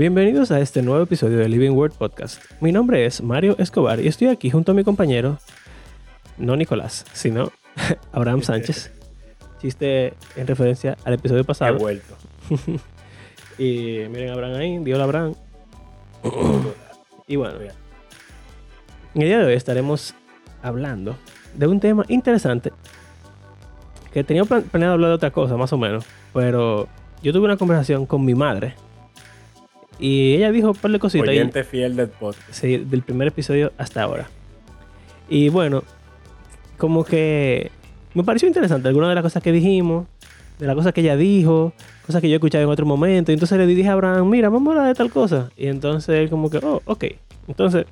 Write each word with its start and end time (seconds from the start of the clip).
Bienvenidos 0.00 0.50
a 0.50 0.60
este 0.60 0.80
nuevo 0.80 1.02
episodio 1.02 1.36
de 1.36 1.46
Living 1.46 1.72
Word 1.72 1.92
Podcast. 1.92 2.42
Mi 2.62 2.72
nombre 2.72 3.04
es 3.04 3.22
Mario 3.22 3.54
Escobar 3.58 4.00
y 4.00 4.08
estoy 4.08 4.28
aquí 4.28 4.48
junto 4.48 4.72
a 4.72 4.74
mi 4.74 4.82
compañero, 4.82 5.36
no 6.38 6.56
Nicolás, 6.56 7.04
sino 7.12 7.52
Abraham 8.12 8.40
Sánchez. 8.40 8.90
Chiste 9.60 10.14
en 10.36 10.46
referencia 10.46 10.96
al 11.04 11.12
episodio 11.12 11.42
He 11.42 11.44
pasado. 11.44 11.76
vuelto. 11.76 12.14
Y 13.58 14.06
miren 14.10 14.30
a 14.30 14.32
Abraham 14.32 14.54
ahí, 14.54 14.78
dio 14.78 14.96
la 14.96 15.04
Abraham. 15.04 15.34
Y 17.26 17.36
bueno, 17.36 17.56
en 17.60 19.20
el 19.20 19.28
día 19.28 19.38
de 19.38 19.44
hoy 19.44 19.52
estaremos 19.52 20.14
hablando 20.62 21.14
de 21.54 21.66
un 21.66 21.78
tema 21.78 22.06
interesante 22.08 22.72
que 24.14 24.24
tenía 24.24 24.46
plan- 24.46 24.62
planeado 24.62 24.94
hablar 24.94 25.10
de 25.10 25.16
otra 25.16 25.30
cosa, 25.30 25.58
más 25.58 25.74
o 25.74 25.76
menos, 25.76 26.06
pero 26.32 26.88
yo 27.22 27.34
tuve 27.34 27.44
una 27.44 27.58
conversación 27.58 28.06
con 28.06 28.24
mi 28.24 28.34
madre 28.34 28.72
y 30.00 30.34
ella 30.34 30.50
dijo 30.50 30.70
un 30.70 30.76
par 30.76 30.90
de 30.90 30.98
cositas 30.98 31.26
y- 31.28 31.30
Oyente 31.30 31.62
fiel 31.64 31.94
del 31.96 32.08
podcast. 32.08 32.48
sí, 32.50 32.78
del 32.78 33.02
primer 33.02 33.28
episodio 33.28 33.72
hasta 33.78 34.02
ahora. 34.02 34.28
Y 35.28 35.48
bueno, 35.48 35.84
como 36.78 37.04
que 37.04 37.70
me 38.14 38.24
pareció 38.24 38.48
interesante 38.48 38.88
algunas 38.88 39.10
de 39.10 39.14
las 39.14 39.22
cosas 39.22 39.42
que 39.42 39.52
dijimos, 39.52 40.06
de 40.58 40.66
las 40.66 40.74
cosas 40.74 40.92
que 40.92 41.00
ella 41.02 41.16
dijo, 41.16 41.72
cosas 42.06 42.20
que 42.20 42.28
yo 42.28 42.34
he 42.34 42.36
escuchado 42.36 42.64
en 42.64 42.70
otro 42.70 42.84
momento. 42.86 43.30
Y 43.30 43.34
entonces 43.34 43.56
le 43.58 43.66
dije 43.66 43.88
a 43.88 43.92
Abraham, 43.92 44.28
mira, 44.28 44.48
vamos 44.48 44.68
a 44.68 44.70
hablar 44.72 44.88
de 44.88 44.94
tal 44.94 45.10
cosa. 45.10 45.50
Y 45.56 45.68
entonces 45.68 46.16
él 46.16 46.28
como 46.30 46.50
que, 46.50 46.58
oh, 46.58 46.82
ok. 46.84 47.04
Entonces, 47.48 47.86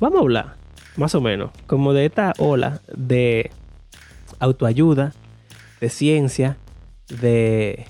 vamos 0.00 0.18
a 0.18 0.22
hablar, 0.22 0.54
más 0.96 1.14
o 1.14 1.20
menos, 1.20 1.50
como 1.66 1.92
de 1.92 2.06
esta 2.06 2.32
ola 2.38 2.80
de 2.94 3.50
autoayuda, 4.38 5.12
de 5.80 5.88
ciencia, 5.88 6.56
de 7.08 7.86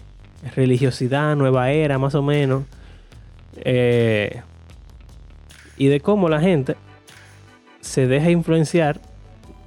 religiosidad, 0.57 1.37
nueva 1.37 1.71
era, 1.71 1.99
más 1.99 2.15
o 2.15 2.23
menos. 2.23 2.65
Eh, 3.65 4.43
y 5.77 5.89
de 5.89 6.01
cómo 6.01 6.29
la 6.29 6.41
gente 6.41 6.77
se 7.81 8.07
deja 8.07 8.31
influenciar 8.31 9.01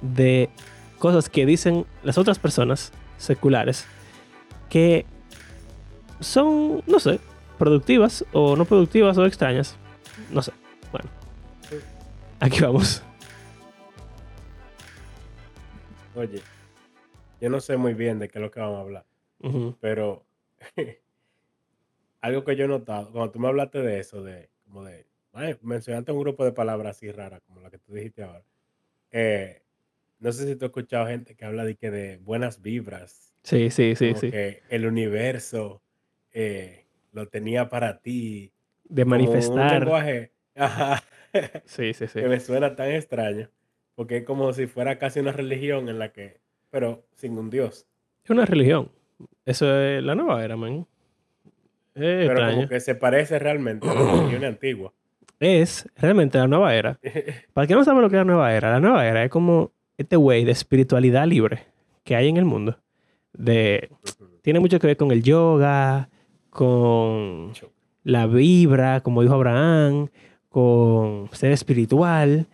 de 0.00 0.50
cosas 0.98 1.28
que 1.28 1.46
dicen 1.46 1.86
las 2.02 2.18
otras 2.18 2.38
personas 2.38 2.92
seculares 3.16 3.86
que 4.68 5.04
son, 6.20 6.82
no 6.86 6.98
sé, 7.00 7.18
productivas 7.58 8.24
o 8.32 8.56
no 8.56 8.64
productivas 8.64 9.18
o 9.18 9.26
extrañas. 9.26 9.76
No 10.30 10.42
sé. 10.42 10.52
Bueno. 10.90 11.10
Aquí 12.40 12.60
vamos. 12.60 13.02
Oye, 16.14 16.42
yo 17.40 17.48
no 17.48 17.60
sé 17.60 17.76
muy 17.76 17.94
bien 17.94 18.18
de 18.18 18.28
qué 18.28 18.38
es 18.38 18.42
lo 18.42 18.50
que 18.50 18.60
vamos 18.60 18.78
a 18.78 18.80
hablar, 18.80 19.04
pero 19.80 20.24
algo 22.22 22.44
que 22.44 22.56
yo 22.56 22.64
he 22.64 22.68
notado, 22.68 23.12
cuando 23.12 23.30
tú 23.32 23.38
me 23.40 23.48
hablaste 23.48 23.80
de 23.82 23.98
eso, 24.00 24.22
de 24.22 24.50
como 24.64 24.84
de, 24.84 25.06
ay, 25.32 25.56
mencionaste 25.62 26.12
un 26.12 26.20
grupo 26.20 26.44
de 26.44 26.52
palabras 26.52 26.96
así 26.96 27.10
raras, 27.12 27.42
como 27.46 27.60
la 27.60 27.70
que 27.70 27.78
tú 27.78 27.92
dijiste 27.94 28.22
ahora. 28.22 28.44
eh, 29.12 29.62
no 30.20 30.32
sé 30.32 30.46
si 30.46 30.56
tú 30.56 30.66
has 30.66 30.70
escuchado 30.70 31.06
gente 31.08 31.34
que 31.34 31.44
habla 31.44 31.64
de 31.64 31.74
que 31.76 31.90
de 31.90 32.16
buenas 32.18 32.62
vibras, 32.62 33.34
Sí, 33.42 33.70
sí, 33.70 33.96
sí, 33.96 34.08
como 34.10 34.20
sí. 34.20 34.30
que 34.30 34.62
el 34.70 34.86
universo 34.86 35.82
eh, 36.32 36.86
lo 37.12 37.28
tenía 37.28 37.68
para 37.68 38.00
ti, 38.00 38.52
De 38.84 39.02
como 39.04 39.16
un 39.16 39.20
manifestar. 39.22 39.80
lenguaje 39.80 40.32
ajá, 40.54 41.02
Sí, 41.64 41.92
sí, 41.94 42.06
sí. 42.06 42.20
que 42.20 42.28
me 42.28 42.38
suena 42.40 42.76
tan 42.76 42.90
extraño, 42.92 43.50
porque 43.96 44.18
es 44.18 44.24
como 44.24 44.52
si 44.52 44.66
fuera 44.68 44.98
casi 44.98 45.18
una 45.20 45.32
religión 45.32 45.88
en 45.88 45.98
la 45.98 46.12
que, 46.12 46.40
pero 46.70 47.04
sin 47.14 47.36
un 47.36 47.50
Dios. 47.50 47.86
Es 48.24 48.30
una 48.30 48.46
religión. 48.46 48.92
Eso 49.44 49.74
es 49.80 50.02
la 50.04 50.14
nueva 50.14 50.44
era, 50.44 50.56
man. 50.56 50.86
Es 51.94 52.00
Pero 52.02 52.32
extraño. 52.32 52.54
como 52.56 52.68
que 52.68 52.80
se 52.80 52.94
parece 52.94 53.38
realmente 53.38 53.88
a 53.88 53.94
la 53.94 54.00
religión 54.12 54.44
antigua. 54.44 54.92
Es 55.40 55.88
realmente 55.96 56.38
la 56.38 56.46
nueva 56.46 56.74
era. 56.74 56.98
Para 57.52 57.66
que 57.66 57.74
no 57.74 57.84
sabe 57.84 58.00
lo 58.00 58.08
que 58.08 58.16
es 58.16 58.20
la 58.20 58.24
nueva 58.24 58.54
era, 58.54 58.70
la 58.70 58.80
nueva 58.80 59.06
era 59.06 59.24
es 59.24 59.30
como 59.30 59.72
este 59.98 60.16
güey 60.16 60.44
de 60.44 60.52
espiritualidad 60.52 61.26
libre 61.26 61.64
que 62.04 62.16
hay 62.16 62.28
en 62.28 62.36
el 62.36 62.44
mundo. 62.44 62.78
De, 63.32 63.90
tiene 64.42 64.60
mucho 64.60 64.78
que 64.78 64.86
ver 64.86 64.96
con 64.96 65.10
el 65.10 65.22
yoga, 65.22 66.08
con 66.50 67.52
la 68.04 68.26
vibra, 68.26 69.00
como 69.00 69.22
dijo 69.22 69.34
Abraham, 69.34 70.08
con 70.48 71.28
ser 71.32 71.52
espiritual, 71.52 72.46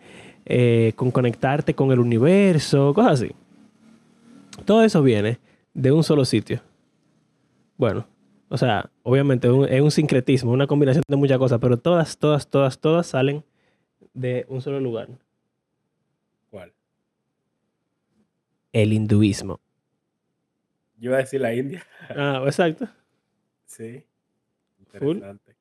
eh, 0.45 0.93
con 0.95 1.11
conectarte 1.11 1.73
con 1.73 1.91
el 1.91 1.99
universo, 1.99 2.93
cosas 2.93 3.21
así. 3.21 3.31
Todo 4.65 4.83
eso 4.83 5.01
viene 5.03 5.39
de 5.73 5.91
un 5.91 6.03
solo 6.03 6.25
sitio. 6.25 6.61
Bueno, 7.77 8.05
o 8.49 8.57
sea, 8.57 8.89
obviamente 9.03 9.49
un- 9.49 9.67
es 9.67 9.81
un 9.81 9.91
sincretismo, 9.91 10.51
una 10.51 10.67
combinación 10.67 11.03
de 11.07 11.15
muchas 11.15 11.37
cosas, 11.37 11.59
pero 11.61 11.77
todas, 11.77 12.17
todas, 12.17 12.47
todas, 12.49 12.79
todas 12.79 13.07
salen 13.07 13.43
de 14.13 14.45
un 14.49 14.61
solo 14.61 14.79
lugar. 14.79 15.07
¿Cuál? 16.49 16.73
El 18.73 18.93
hinduismo. 18.93 19.59
Yo 20.97 21.09
iba 21.11 21.17
a 21.17 21.19
decir 21.19 21.41
la 21.41 21.53
India. 21.53 21.85
Ah, 22.09 22.41
exacto. 22.45 22.87
Sí. 23.65 24.03
Full. 24.99 25.17
Interesante. 25.17 25.55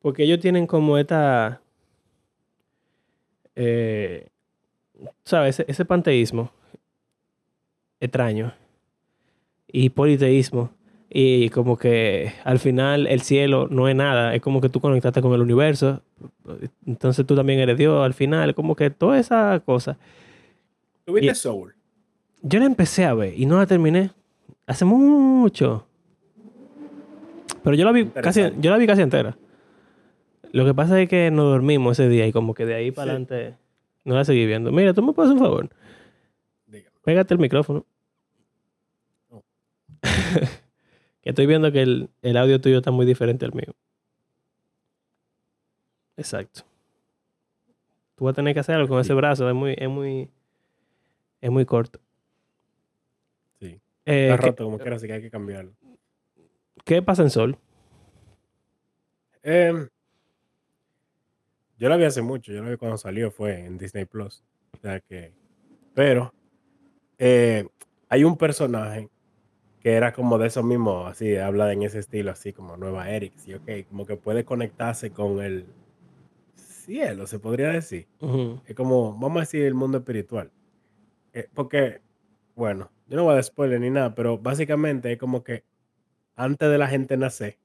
Porque 0.00 0.22
ellos 0.22 0.38
tienen 0.40 0.66
como 0.68 0.96
esta. 0.98 1.60
eh, 3.56 4.28
¿Sabes? 5.24 5.58
Ese, 5.60 5.70
ese 5.70 5.84
panteísmo 5.84 6.50
extraño. 8.00 8.54
Y 9.66 9.90
politeísmo. 9.90 10.70
Y 11.08 11.50
como 11.50 11.76
que 11.78 12.32
al 12.44 12.58
final 12.58 13.06
el 13.06 13.20
cielo 13.20 13.68
no 13.70 13.88
es 13.88 13.94
nada. 13.94 14.34
Es 14.34 14.42
como 14.42 14.60
que 14.60 14.68
tú 14.68 14.80
conectaste 14.80 15.22
con 15.22 15.32
el 15.34 15.40
universo. 15.40 16.02
Entonces 16.84 17.24
tú 17.26 17.36
también 17.36 17.60
eres 17.60 17.78
Dios 17.78 18.04
al 18.04 18.12
final. 18.14 18.54
Como 18.54 18.74
que 18.74 18.90
toda 18.90 19.18
esa 19.18 19.60
cosa. 19.64 19.96
¿Tuviste 21.04 21.34
Soul? 21.34 21.74
Yo 22.42 22.58
la 22.58 22.66
empecé 22.66 23.04
a 23.04 23.14
ver 23.14 23.34
y 23.38 23.46
no 23.46 23.56
la 23.58 23.66
terminé. 23.66 24.10
Hace 24.66 24.84
mucho. 24.84 25.86
Pero 27.62 27.76
yo 27.76 27.84
la 27.84 27.92
vi 27.92 28.06
casi, 28.06 28.42
yo 28.60 28.70
la 28.70 28.76
vi 28.76 28.86
casi 28.86 29.02
entera. 29.02 29.36
Lo 30.52 30.64
que 30.64 30.74
pasa 30.74 31.00
es 31.00 31.08
que 31.08 31.30
nos 31.30 31.46
dormimos 31.46 31.98
ese 31.98 32.08
día 32.08 32.26
y 32.26 32.32
como 32.32 32.52
que 32.54 32.66
de 32.66 32.74
ahí 32.74 32.90
para 32.90 33.06
Sí. 33.06 33.10
adelante 33.10 33.54
no 34.04 34.14
la 34.14 34.24
seguí 34.24 34.44
viendo. 34.46 34.72
Mira, 34.72 34.92
tú 34.94 35.02
me 35.02 35.12
puedes 35.12 35.30
hacer 35.30 35.40
un 35.40 35.46
favor. 35.48 35.68
Dígame. 36.66 36.90
Pégate 37.04 37.34
el 37.34 37.40
micrófono. 37.40 37.84
Oh. 39.30 39.42
que 41.26 41.30
estoy 41.30 41.46
viendo 41.46 41.72
que 41.72 41.82
el, 41.82 42.08
el 42.22 42.36
audio 42.36 42.60
tuyo 42.60 42.76
está 42.78 42.92
muy 42.92 43.04
diferente 43.04 43.44
al 43.44 43.52
mío. 43.52 43.74
Exacto. 46.16 46.62
Tú 48.14 48.26
vas 48.26 48.32
a 48.32 48.36
tener 48.36 48.54
que 48.54 48.60
hacer 48.60 48.76
algo 48.76 48.86
con 48.86 49.00
ese 49.00 49.12
brazo. 49.12 49.48
Es 49.48 49.54
muy, 49.56 49.74
es 49.76 49.88
muy, 49.88 50.30
es 51.40 51.50
muy 51.50 51.66
corto. 51.66 51.98
Sí. 53.58 53.80
Eh, 54.04 54.28
Está 54.30 54.38
¿qué, 54.40 54.46
roto 54.50 54.64
como 54.66 54.78
quiera, 54.78 54.94
así 54.94 55.08
que 55.08 55.14
hay 55.14 55.20
que 55.20 55.30
cambiarlo. 55.30 55.72
qué 56.84 57.02
pasa 57.02 57.24
en 57.24 57.30
Sol? 57.30 57.58
Em, 59.42 59.88
yo 61.76 61.88
la 61.88 61.96
vi 61.96 62.04
hace 62.04 62.22
mucho. 62.22 62.52
Yo 62.52 62.62
la 62.62 62.70
vi 62.70 62.76
cuando 62.76 62.98
salió. 62.98 63.32
Fue 63.32 63.64
en 63.66 63.78
Disney 63.78 64.04
Plus. 64.04 64.44
O 64.74 64.80
sea 64.80 65.00
que. 65.00 65.32
Pero. 65.92 66.32
eh, 67.18 67.66
hay 68.08 68.22
un 68.22 68.38
personaje 68.38 69.10
que 69.86 69.92
era 69.92 70.12
como 70.12 70.36
de 70.36 70.48
eso 70.48 70.64
mismo, 70.64 71.06
así, 71.06 71.36
habla 71.36 71.72
en 71.72 71.84
ese 71.84 72.00
estilo, 72.00 72.32
así 72.32 72.52
como 72.52 72.76
Nueva 72.76 73.08
Eric, 73.08 73.34
sí, 73.36 73.54
ok, 73.54 73.86
como 73.88 74.04
que 74.04 74.16
puede 74.16 74.44
conectarse 74.44 75.12
con 75.12 75.40
el 75.40 75.64
cielo, 76.56 77.28
se 77.28 77.38
podría 77.38 77.68
decir. 77.68 78.08
Es 78.66 78.74
como, 78.74 79.12
vamos 79.12 79.36
a 79.36 79.40
decir, 79.42 79.62
el 79.62 79.74
mundo 79.74 79.98
espiritual. 79.98 80.50
Eh, 81.32 81.46
porque, 81.54 82.00
bueno, 82.56 82.90
yo 83.06 83.16
no 83.16 83.22
voy 83.22 83.30
a 83.30 83.34
dar 83.34 83.44
spoiler 83.44 83.80
ni 83.80 83.90
nada, 83.90 84.12
pero 84.16 84.38
básicamente 84.38 85.12
es 85.12 85.18
como 85.18 85.44
que 85.44 85.62
antes 86.34 86.68
de 86.68 86.78
la 86.78 86.88
gente 86.88 87.16
nacer, 87.16 87.56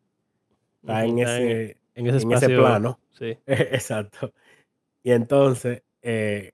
está 0.79 1.03
en 1.03 1.17
ese, 1.17 1.71
en 1.95 2.06
ese 2.06 2.17
en 2.17 2.33
ese 2.33 2.45
espacio. 2.45 2.59
plano. 2.59 3.00
Sí. 3.17 3.35
Exacto. 3.47 4.31
Y 5.01 5.09
entonces, 5.09 5.81
eh, 6.03 6.51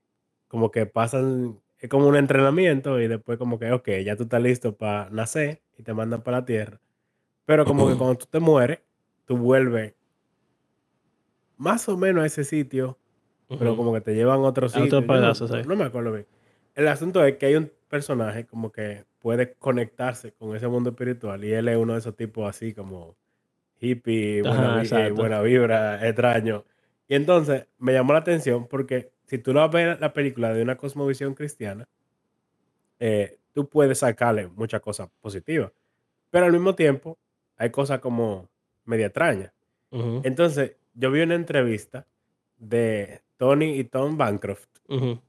como 0.47 0.71
que 0.71 0.85
pasan, 0.85 1.59
es 1.79 1.89
como 1.89 2.07
un 2.07 2.15
entrenamiento 2.15 2.99
y 2.99 3.07
después 3.07 3.37
como 3.37 3.59
que, 3.59 3.71
ok, 3.71 3.89
ya 4.03 4.15
tú 4.15 4.23
estás 4.23 4.41
listo 4.41 4.75
para 4.75 5.09
nacer 5.09 5.61
y 5.77 5.83
te 5.83 5.93
mandan 5.93 6.21
para 6.21 6.39
la 6.39 6.45
tierra. 6.45 6.79
Pero 7.45 7.65
como 7.65 7.87
que 7.87 7.95
cuando 7.95 8.15
tú 8.15 8.25
te 8.29 8.39
mueres, 8.39 8.79
tú 9.25 9.37
vuelves 9.37 9.93
más 11.57 11.87
o 11.87 11.97
menos 11.97 12.23
a 12.23 12.27
ese 12.27 12.43
sitio, 12.43 12.97
pero 13.47 13.77
como 13.77 13.93
que 13.93 14.01
te 14.01 14.13
llevan 14.13 14.39
a 14.39 14.43
otro 14.43 14.69
sitio. 14.69 14.85
otro 14.85 15.07
pedazo, 15.07 15.47
no, 15.63 15.75
me 15.75 15.85
acuerdo 15.85 16.11
bien. 16.11 16.27
El 16.75 16.87
asunto 16.87 17.23
es 17.23 17.37
que 17.37 17.45
hay 17.47 17.55
un 17.55 17.71
personaje 17.87 18.45
como 18.45 18.71
que 18.71 19.05
puede 19.19 19.53
conectarse 19.53 20.33
con 20.33 20.55
ese 20.55 20.67
mundo 20.67 20.89
espiritual 20.89 21.43
y 21.43 21.53
él 21.53 21.67
es 21.67 21.77
uno 21.77 21.93
de 21.93 21.99
esos 21.99 22.15
tipos 22.15 22.47
así 22.49 22.73
como 22.73 23.15
hippie, 23.79 24.41
buena, 24.41 24.81
Ajá, 24.81 25.07
eh, 25.07 25.11
buena 25.11 25.41
vibra, 25.41 26.05
extraño. 26.07 26.65
Y 27.07 27.15
entonces 27.15 27.67
me 27.77 27.93
llamó 27.93 28.13
la 28.13 28.19
atención 28.19 28.67
porque 28.67 29.11
si 29.27 29.37
tú 29.37 29.53
la 29.53 29.67
ves 29.67 29.99
la 29.99 30.11
película 30.13 30.53
de 30.53 30.61
una 30.63 30.75
cosmovisión 30.77 31.33
cristiana, 31.35 31.87
eh, 32.99 33.37
tú 33.53 33.67
puedes 33.67 33.99
sacarle 33.99 34.47
muchas 34.47 34.81
cosas 34.81 35.09
positivas. 35.21 35.71
Pero 36.29 36.45
al 36.45 36.51
mismo 36.51 36.75
tiempo 36.75 37.17
hay 37.57 37.69
cosas 37.69 37.99
como 37.99 38.49
media 38.85 39.07
extrañas. 39.07 39.51
Ujú, 39.91 40.21
Entonces, 40.23 40.75
yo 40.93 41.11
vi 41.11 41.21
una 41.21 41.35
entrevista 41.35 42.05
de 42.57 43.21
Tony 43.37 43.77
y 43.79 43.83
Tom 43.83 44.17
Bancroft. 44.17 44.67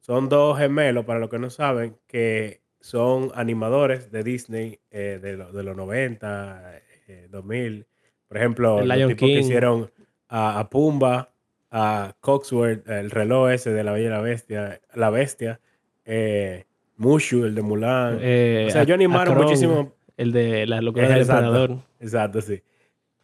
Son 0.00 0.28
dos 0.28 0.58
gemelos, 0.58 1.04
para 1.04 1.18
los 1.18 1.28
que 1.28 1.38
no 1.38 1.50
saben, 1.50 1.96
que 2.06 2.60
son 2.80 3.30
animadores 3.34 4.10
de 4.10 4.22
Disney 4.22 4.78
eh, 4.90 5.18
de, 5.20 5.36
lo- 5.36 5.52
de 5.52 5.62
los 5.62 5.76
90, 5.76 6.80
eh, 7.08 7.26
2000. 7.30 7.86
Por 8.28 8.36
ejemplo, 8.36 8.80
El 8.80 8.88
los 8.88 8.96
Lion 8.98 9.08
tipos 9.10 9.28
que 9.28 9.34
hicieron 9.40 9.90
a, 10.28 10.58
a 10.60 10.70
Pumba, 10.70 11.32
a 11.70 12.16
Coxworth, 12.20 12.88
el 12.88 13.10
reloj 13.10 13.50
ese 13.50 13.72
de 13.72 13.84
la 13.84 13.92
Bella 13.92 14.06
y 14.06 14.10
la 14.10 14.20
Bestia, 14.20 14.80
la 14.94 15.10
Bestia, 15.10 15.60
eh, 16.04 16.64
Mushu, 16.96 17.44
el 17.44 17.54
de 17.54 17.62
Mulan. 17.62 18.18
Eh, 18.20 18.66
o 18.68 18.70
sea, 18.70 18.84
yo 18.84 18.94
animaron 18.94 19.36
muchísimo. 19.36 19.94
El 20.16 20.32
de 20.32 20.66
la 20.66 20.80
locura 20.80 21.08
del 21.08 21.18
Exacto. 21.18 21.46
emperador. 21.46 21.78
Exacto, 22.00 22.40
sí. 22.40 22.62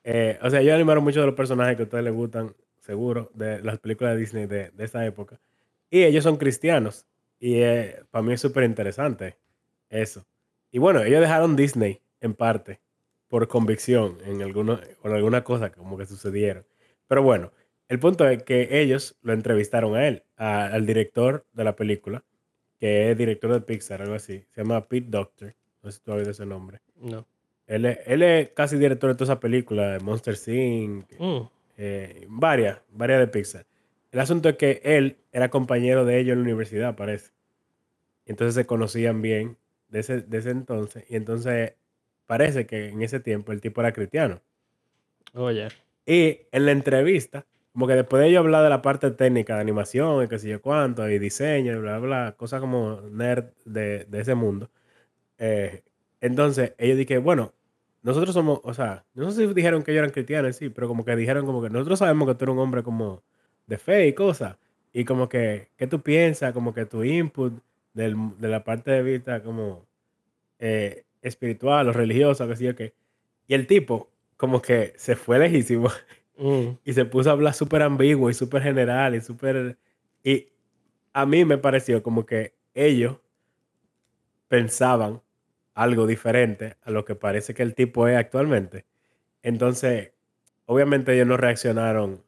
Eh, 0.05 0.39
o 0.43 0.51
sea, 0.51 0.63
yo 0.63 0.75
animaron 0.75 1.03
muchos 1.03 1.23
de 1.23 1.27
los 1.27 1.35
personajes 1.35 1.77
que 1.77 1.83
a 1.83 1.85
ustedes 1.87 2.05
les 2.05 2.13
gustan, 2.13 2.55
seguro, 2.79 3.31
de 3.35 3.63
las 3.63 3.79
películas 3.79 4.15
de 4.15 4.21
Disney 4.21 4.47
de, 4.47 4.71
de 4.71 4.85
esa 4.85 5.05
época. 5.05 5.41
Y 5.91 6.05
ellos 6.05 6.23
son 6.23 6.37
cristianos. 6.37 7.07
Y 7.41 7.57
eh, 7.57 8.01
para 8.11 8.23
mí 8.23 8.33
es 8.33 8.41
súper 8.41 8.65
interesante 8.65 9.37
eso. 9.89 10.25
Y 10.71 10.79
bueno, 10.79 11.03
ellos 11.03 11.21
dejaron 11.21 11.57
Disney 11.57 12.01
en 12.21 12.35
parte 12.35 12.81
por 13.29 13.49
convicción 13.49 14.19
en 14.25 14.43
alguno, 14.43 14.81
por 15.03 15.13
alguna 15.13 15.43
cosa 15.43 15.71
como 15.71 15.99
que 15.99 16.07
sucedieron. 16.07 16.65
Pero 17.09 17.23
bueno, 17.23 17.53
el 17.89 17.99
punto 17.99 18.27
es 18.29 18.43
que 18.43 18.81
ellos 18.81 19.17
lo 19.23 19.33
entrevistaron 19.33 19.95
a 19.97 20.07
él, 20.09 20.23
a- 20.37 20.67
al 20.67 20.87
director 20.87 21.45
de 21.53 21.65
la 21.65 21.77
película, 21.77 22.25
que 22.79 23.11
es 23.11 23.17
director 23.19 23.53
de 23.53 23.61
Pixar, 23.61 24.03
algo 24.03 24.15
así. 24.15 24.45
Se 24.53 24.63
llama 24.63 24.87
Pete 24.89 25.07
Doctor. 25.11 25.55
No 25.83 25.91
sé 25.91 25.99
si 25.99 26.05
tú 26.05 26.13
has 26.13 26.19
oído 26.19 26.31
ese 26.31 26.47
nombre. 26.47 26.81
No. 26.97 27.27
Él 27.67 27.87
es, 27.87 27.99
él 28.07 28.23
es 28.23 28.51
casi 28.51 28.77
director 28.77 29.09
de 29.11 29.15
todas 29.15 29.29
esas 29.31 29.39
películas, 29.41 29.99
de 29.99 30.05
Monster 30.05 30.37
Inc., 30.55 31.07
Mm, 31.19 31.49
eh, 31.79 32.27
varias, 32.29 32.79
varias 32.91 33.21
de 33.21 33.27
Pixar. 33.29 33.67
El 34.13 34.21
asunto 34.21 34.49
es 34.49 34.57
que 34.57 34.81
él 34.85 35.17
era 35.33 35.49
compañero 35.51 36.05
de 36.05 36.19
ellos 36.21 36.33
en 36.35 36.39
la 36.41 36.45
universidad, 36.45 36.95
parece. 36.95 37.33
Y 38.27 38.31
entonces 38.31 38.55
se 38.55 38.67
conocían 38.67 39.23
bien 39.23 39.57
de 39.89 40.01
ese, 40.01 40.21
de 40.23 40.39
ese 40.39 40.51
entonces. 40.51 41.05
Y 41.11 41.17
entonces 41.17 41.75
parece 42.27 42.67
que 42.67 42.89
en 42.89 43.03
ese 43.03 43.19
tiempo 43.21 43.53
el 43.53 43.61
tipo 43.61 43.81
era 43.81 43.93
cristiano. 43.93 44.41
Oye. 45.35 45.69
Y 46.07 46.41
en 46.53 46.67
la 46.67 46.73
entrevista, 46.73 47.45
como 47.75 47.89
que 47.89 47.95
después 47.95 48.23
de 48.23 48.31
ellos 48.31 48.41
hablar 48.41 48.65
de 48.65 48.71
la 48.71 48.83
parte 48.83 49.13
técnica 49.13 49.57
de 49.57 49.63
animación 49.63 50.25
y 50.25 50.29
qué 50.29 50.41
sé 50.41 50.49
yo 50.51 50.63
cuánto, 50.63 51.09
y 51.11 51.21
diseño, 51.21 51.75
y 51.75 51.77
bla, 51.81 52.01
bla, 52.01 52.35
cosas 52.39 52.61
como 52.63 53.03
nerd 53.13 53.47
de, 53.67 54.07
de 54.07 54.23
ese 54.23 54.37
mundo. 54.37 54.71
eh, 55.39 55.83
entonces 56.21 56.75
ellos 56.79 56.99
dijeron, 56.99 57.25
bueno, 57.25 57.53
nosotros 58.03 58.35
somos, 58.35 58.61
o 58.65 58.75
sea, 58.75 59.05
no 59.15 59.31
sé 59.31 59.47
si 59.49 59.55
dijeron 59.55 59.83
que 59.83 59.93
ellos 59.93 60.01
eran 60.03 60.13
cristianos, 60.13 60.57
sí, 60.57 60.71
pero 60.71 60.89
como 60.89 61.05
que 61.05 61.17
dijeron 61.17 61.47
como 61.47 61.63
que 61.63 61.71
nosotros 61.71 61.99
sabemos 61.99 62.29
que 62.29 62.35
tú 62.35 62.45
eres 62.45 62.55
un 62.55 62.61
hombre 62.61 62.83
como 62.83 63.23
de 63.67 63.79
fe 63.79 64.07
y 64.09 64.15
cosas. 64.15 64.57
Y 64.93 65.05
como 65.05 65.29
que, 65.29 65.71
¿qué 65.77 65.87
tú 65.87 66.03
piensas? 66.03 66.53
Como 66.53 66.73
que 66.75 66.87
tu 66.87 67.03
input 67.05 67.55
del- 67.95 68.17
de 68.39 68.49
la 68.49 68.65
parte 68.65 68.91
de 68.93 69.03
vista 69.03 69.43
como 69.43 69.87
eh, 70.59 71.05
espiritual 71.23 71.89
o 71.89 71.93
religiosa, 71.93 72.55
sé 72.57 72.65
yo 72.65 72.77
qué. 72.77 72.95
Y 73.49 73.55
el 73.55 73.67
tipo 73.67 74.11
como 74.37 74.63
que 74.63 74.95
se 74.97 75.17
fue 75.17 75.39
lejísimo 75.39 75.89
Mm, 76.37 76.79
y 76.85 76.93
se 76.93 77.05
puso 77.05 77.31
a 77.31 77.33
hablar 77.33 77.55
súper 77.55 77.83
ambiguo 77.83 78.31
y 78.31 78.35
súper 78.35 78.63
general 78.63 79.15
y 79.15 79.21
súper... 79.21 79.79
Y 80.23 80.49
a 81.13 81.27
mí 81.27 81.45
me 81.45 81.59
pareció 81.59 82.03
como 82.03 82.27
que 82.27 82.55
ellos 82.75 83.19
pensaban 84.49 85.23
algo 85.75 86.07
diferente 86.07 86.77
a 86.83 86.91
lo 86.91 87.05
que 87.05 87.15
parece 87.15 87.55
que 87.55 87.63
el 87.63 87.75
tipo 87.75 88.09
es 88.09 88.17
actualmente. 88.17 88.85
Entonces, 89.43 90.13
obviamente 90.67 91.15
ellos 91.15 91.27
no 91.27 91.37
reaccionaron 91.37 92.25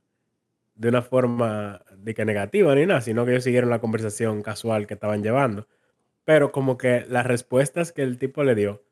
de 0.75 0.89
una 0.91 1.03
forma 1.03 1.83
de 1.97 2.15
que 2.15 2.25
negativa 2.25 2.75
ni 2.75 2.87
nada, 2.87 3.01
sino 3.01 3.25
que 3.25 3.33
ellos 3.33 3.45
siguieron 3.45 3.71
la 3.71 3.81
conversación 3.81 4.43
casual 4.43 4.87
que 4.87 4.95
estaban 4.95 5.23
llevando. 5.23 5.69
Pero 6.25 6.53
como 6.53 6.79
que 6.79 7.07
las 7.09 7.27
respuestas 7.27 7.93
que 7.93 8.03
el 8.03 8.19
tipo 8.19 8.45
le 8.45 8.55
dio 8.55 8.85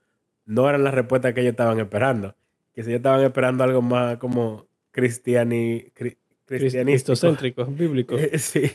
no 0.47 0.69
eran 0.69 0.85
las 0.85 0.95
respuestas 0.95 1.35
que 1.35 1.41
ellos 1.43 1.53
estaban 1.53 1.81
esperando. 1.81 2.37
Que 2.75 2.83
si 2.83 2.91
ellos 2.91 3.01
estaban 3.01 3.23
esperando 3.23 3.65
algo 3.65 3.83
más 3.83 4.19
como 4.19 4.67
cristiani, 4.95 5.91
cri- 5.95 6.17
cris- 6.17 6.17
cristianístico. 6.47 7.13
Cristocéntrico, 7.13 7.67
bíblico. 7.67 8.17
sí. 8.39 8.71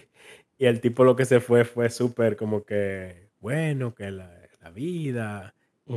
Y 0.57 0.65
el 0.65 0.81
tipo 0.81 1.03
lo 1.05 1.15
que 1.15 1.25
se 1.25 1.39
fue 1.39 1.63
fue 1.63 1.89
súper 1.89 2.35
como 2.35 2.63
que, 2.65 3.29
bueno, 3.39 3.95
que 3.95 4.11
la, 4.11 4.29
la 4.61 4.69
vida, 4.71 5.55
eh, 5.87 5.93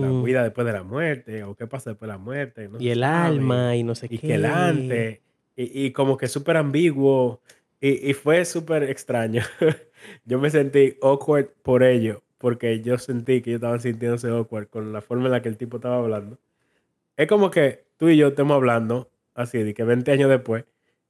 la 0.00 0.10
vida 0.24 0.42
después 0.42 0.66
de 0.66 0.72
la 0.72 0.82
muerte, 0.82 1.44
o 1.44 1.54
qué 1.54 1.66
pasa 1.68 1.90
después 1.90 2.08
de 2.08 2.12
la 2.14 2.18
muerte. 2.18 2.68
no 2.68 2.80
Y 2.80 2.88
el 2.90 3.02
sabe 3.04 3.26
alma 3.28 3.76
y 3.76 3.84
no 3.84 3.94
sé 3.94 4.08
y 4.08 4.18
qué. 4.18 4.26
que 4.26 4.34
el 4.34 4.44
antes, 4.46 5.20
y, 5.56 5.86
y 5.86 5.92
como 5.92 6.16
que 6.16 6.26
súper 6.26 6.56
ambiguo, 6.56 7.40
y, 7.80 8.10
y 8.10 8.14
fue 8.14 8.44
súper 8.44 8.82
extraño. 8.82 9.42
yo 10.24 10.40
me 10.40 10.50
sentí 10.50 10.96
awkward 11.02 11.48
por 11.62 11.84
ello, 11.84 12.22
porque 12.38 12.80
yo 12.80 12.98
sentí 12.98 13.42
que 13.42 13.50
ellos 13.50 13.58
estaban 13.60 13.80
sintiéndose 13.80 14.28
awkward 14.28 14.68
con 14.68 14.92
la 14.92 15.02
forma 15.02 15.26
en 15.26 15.32
la 15.32 15.42
que 15.42 15.48
el 15.50 15.56
tipo 15.56 15.76
estaba 15.76 15.98
hablando. 15.98 16.36
Es 17.16 17.28
como 17.28 17.50
que 17.50 17.84
tú 17.96 18.08
y 18.08 18.16
yo 18.16 18.28
estemos 18.28 18.54
hablando 18.56 19.10
así, 19.42 19.62
de 19.62 19.74
que 19.74 19.84
20 19.84 20.10
años 20.12 20.28
después, 20.30 20.64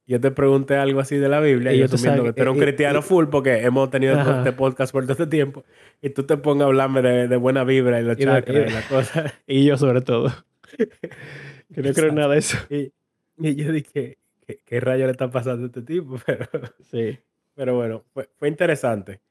yo 0.07 0.19
te 0.19 0.31
pregunté 0.31 0.75
algo 0.75 0.99
así 0.99 1.15
de 1.17 1.29
la 1.29 1.39
Biblia, 1.39 1.71
Y 1.71 1.75
y 1.75 1.79
yo 1.79 1.85
asumiendo 1.85 2.23
que 2.23 2.33
tú 2.33 2.41
eres 2.41 2.51
un 2.51 2.57
y- 2.57 2.59
y- 2.59 2.63
cristiano 2.63 2.99
y- 2.99 3.01
full, 3.03 3.25
porque 3.27 3.59
hemos 3.63 3.89
tenido 3.89 4.19
Ajá. 4.19 4.39
este 4.39 4.51
podcast 4.51 4.91
por 4.91 5.03
todo 5.03 5.13
este 5.13 5.27
tiempo, 5.27 5.63
y 6.01 6.09
tú 6.09 6.23
te 6.23 6.37
pongas 6.37 6.65
a 6.65 6.67
hablarme 6.67 7.01
de, 7.01 7.27
de 7.27 7.37
buena 7.37 7.63
vibra 7.63 8.01
y 8.01 8.03
los 8.03 8.19
Y 8.19 8.23
chakras 8.23 8.55
y 8.55 8.59
de- 8.59 8.67
y 8.67 8.73
la 8.73 8.87
cosa. 8.87 9.33
Y 9.47 9.65
yo 9.65 9.77
sobre 9.77 10.01
todo. 10.01 10.31
que 10.77 11.81
no 11.81 11.93
creo 11.93 12.09
en 12.09 12.15
nada 12.15 12.33
de 12.33 12.39
eso. 12.39 12.57
Y, 12.69 12.91
y 13.37 13.55
yo 13.55 13.71
dije, 13.71 14.17
¿qué, 14.45 14.59
qué 14.65 14.79
rayo 14.79 15.05
le 15.05 15.11
está 15.11 15.29
pasando 15.31 15.63
a 15.63 15.67
este 15.67 15.81
tipo? 15.81 16.17
Pero, 16.25 16.47
Sí. 16.89 17.19
pero 17.55 17.75
bueno, 17.75 18.03
fue, 18.13 18.29
fue 18.37 18.47
interesante. 18.47 19.21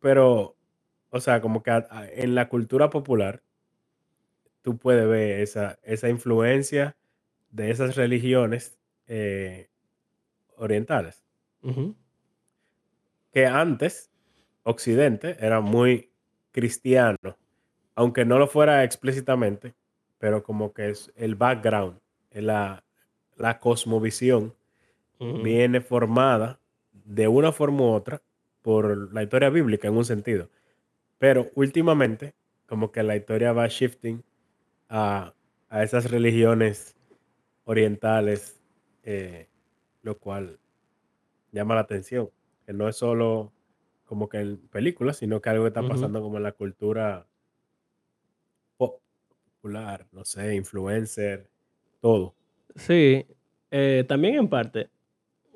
Pero, 0.00 0.56
o 1.10 1.20
sea, 1.20 1.40
como 1.40 1.62
que 1.62 1.70
a- 1.70 1.86
a- 1.90 2.08
en 2.08 2.34
la 2.34 2.48
cultura 2.48 2.90
popular, 2.90 3.42
tú 4.62 4.78
puedes 4.78 5.06
ver 5.08 5.40
esa, 5.40 5.78
esa 5.82 6.08
influencia 6.08 6.96
de 7.52 7.70
esas 7.70 7.94
religiones 7.94 8.78
eh, 9.06 9.68
orientales. 10.56 11.22
Que 13.32 13.46
antes, 13.46 14.10
Occidente 14.64 15.36
era 15.38 15.60
muy 15.60 16.10
cristiano, 16.50 17.38
aunque 17.94 18.24
no 18.24 18.38
lo 18.38 18.48
fuera 18.48 18.82
explícitamente, 18.82 19.74
pero 20.18 20.42
como 20.42 20.72
que 20.72 20.90
es 20.90 21.12
el 21.14 21.36
background, 21.36 22.00
la, 22.32 22.84
la 23.36 23.60
cosmovisión 23.60 24.54
viene 25.44 25.80
formada 25.80 26.58
de 26.92 27.28
una 27.28 27.52
forma 27.52 27.82
u 27.82 27.92
otra 27.92 28.22
por 28.60 29.12
la 29.14 29.22
historia 29.22 29.50
bíblica 29.50 29.86
en 29.86 29.96
un 29.96 30.04
sentido. 30.04 30.50
Pero 31.18 31.50
últimamente, 31.54 32.34
como 32.66 32.90
que 32.90 33.04
la 33.04 33.14
historia 33.14 33.52
va 33.52 33.68
shifting 33.68 34.24
a, 34.88 35.32
a 35.68 35.82
esas 35.84 36.10
religiones 36.10 36.96
orientales, 37.64 38.60
eh, 39.02 39.48
lo 40.02 40.18
cual 40.18 40.58
llama 41.52 41.74
la 41.74 41.82
atención. 41.82 42.30
Que 42.66 42.72
no 42.72 42.88
es 42.88 42.96
solo 42.96 43.52
como 44.04 44.28
que 44.28 44.38
en 44.40 44.58
películas, 44.68 45.18
sino 45.18 45.40
que 45.40 45.50
algo 45.50 45.64
que 45.64 45.68
está 45.68 45.82
pasando 45.86 46.20
como 46.22 46.36
en 46.36 46.42
la 46.44 46.52
cultura 46.52 47.26
pop- 48.76 49.00
popular, 49.60 50.06
no 50.12 50.24
sé, 50.24 50.54
influencer, 50.54 51.50
todo. 52.00 52.34
Sí, 52.76 53.26
eh, 53.70 54.04
también 54.08 54.34
en 54.36 54.48
parte, 54.48 54.90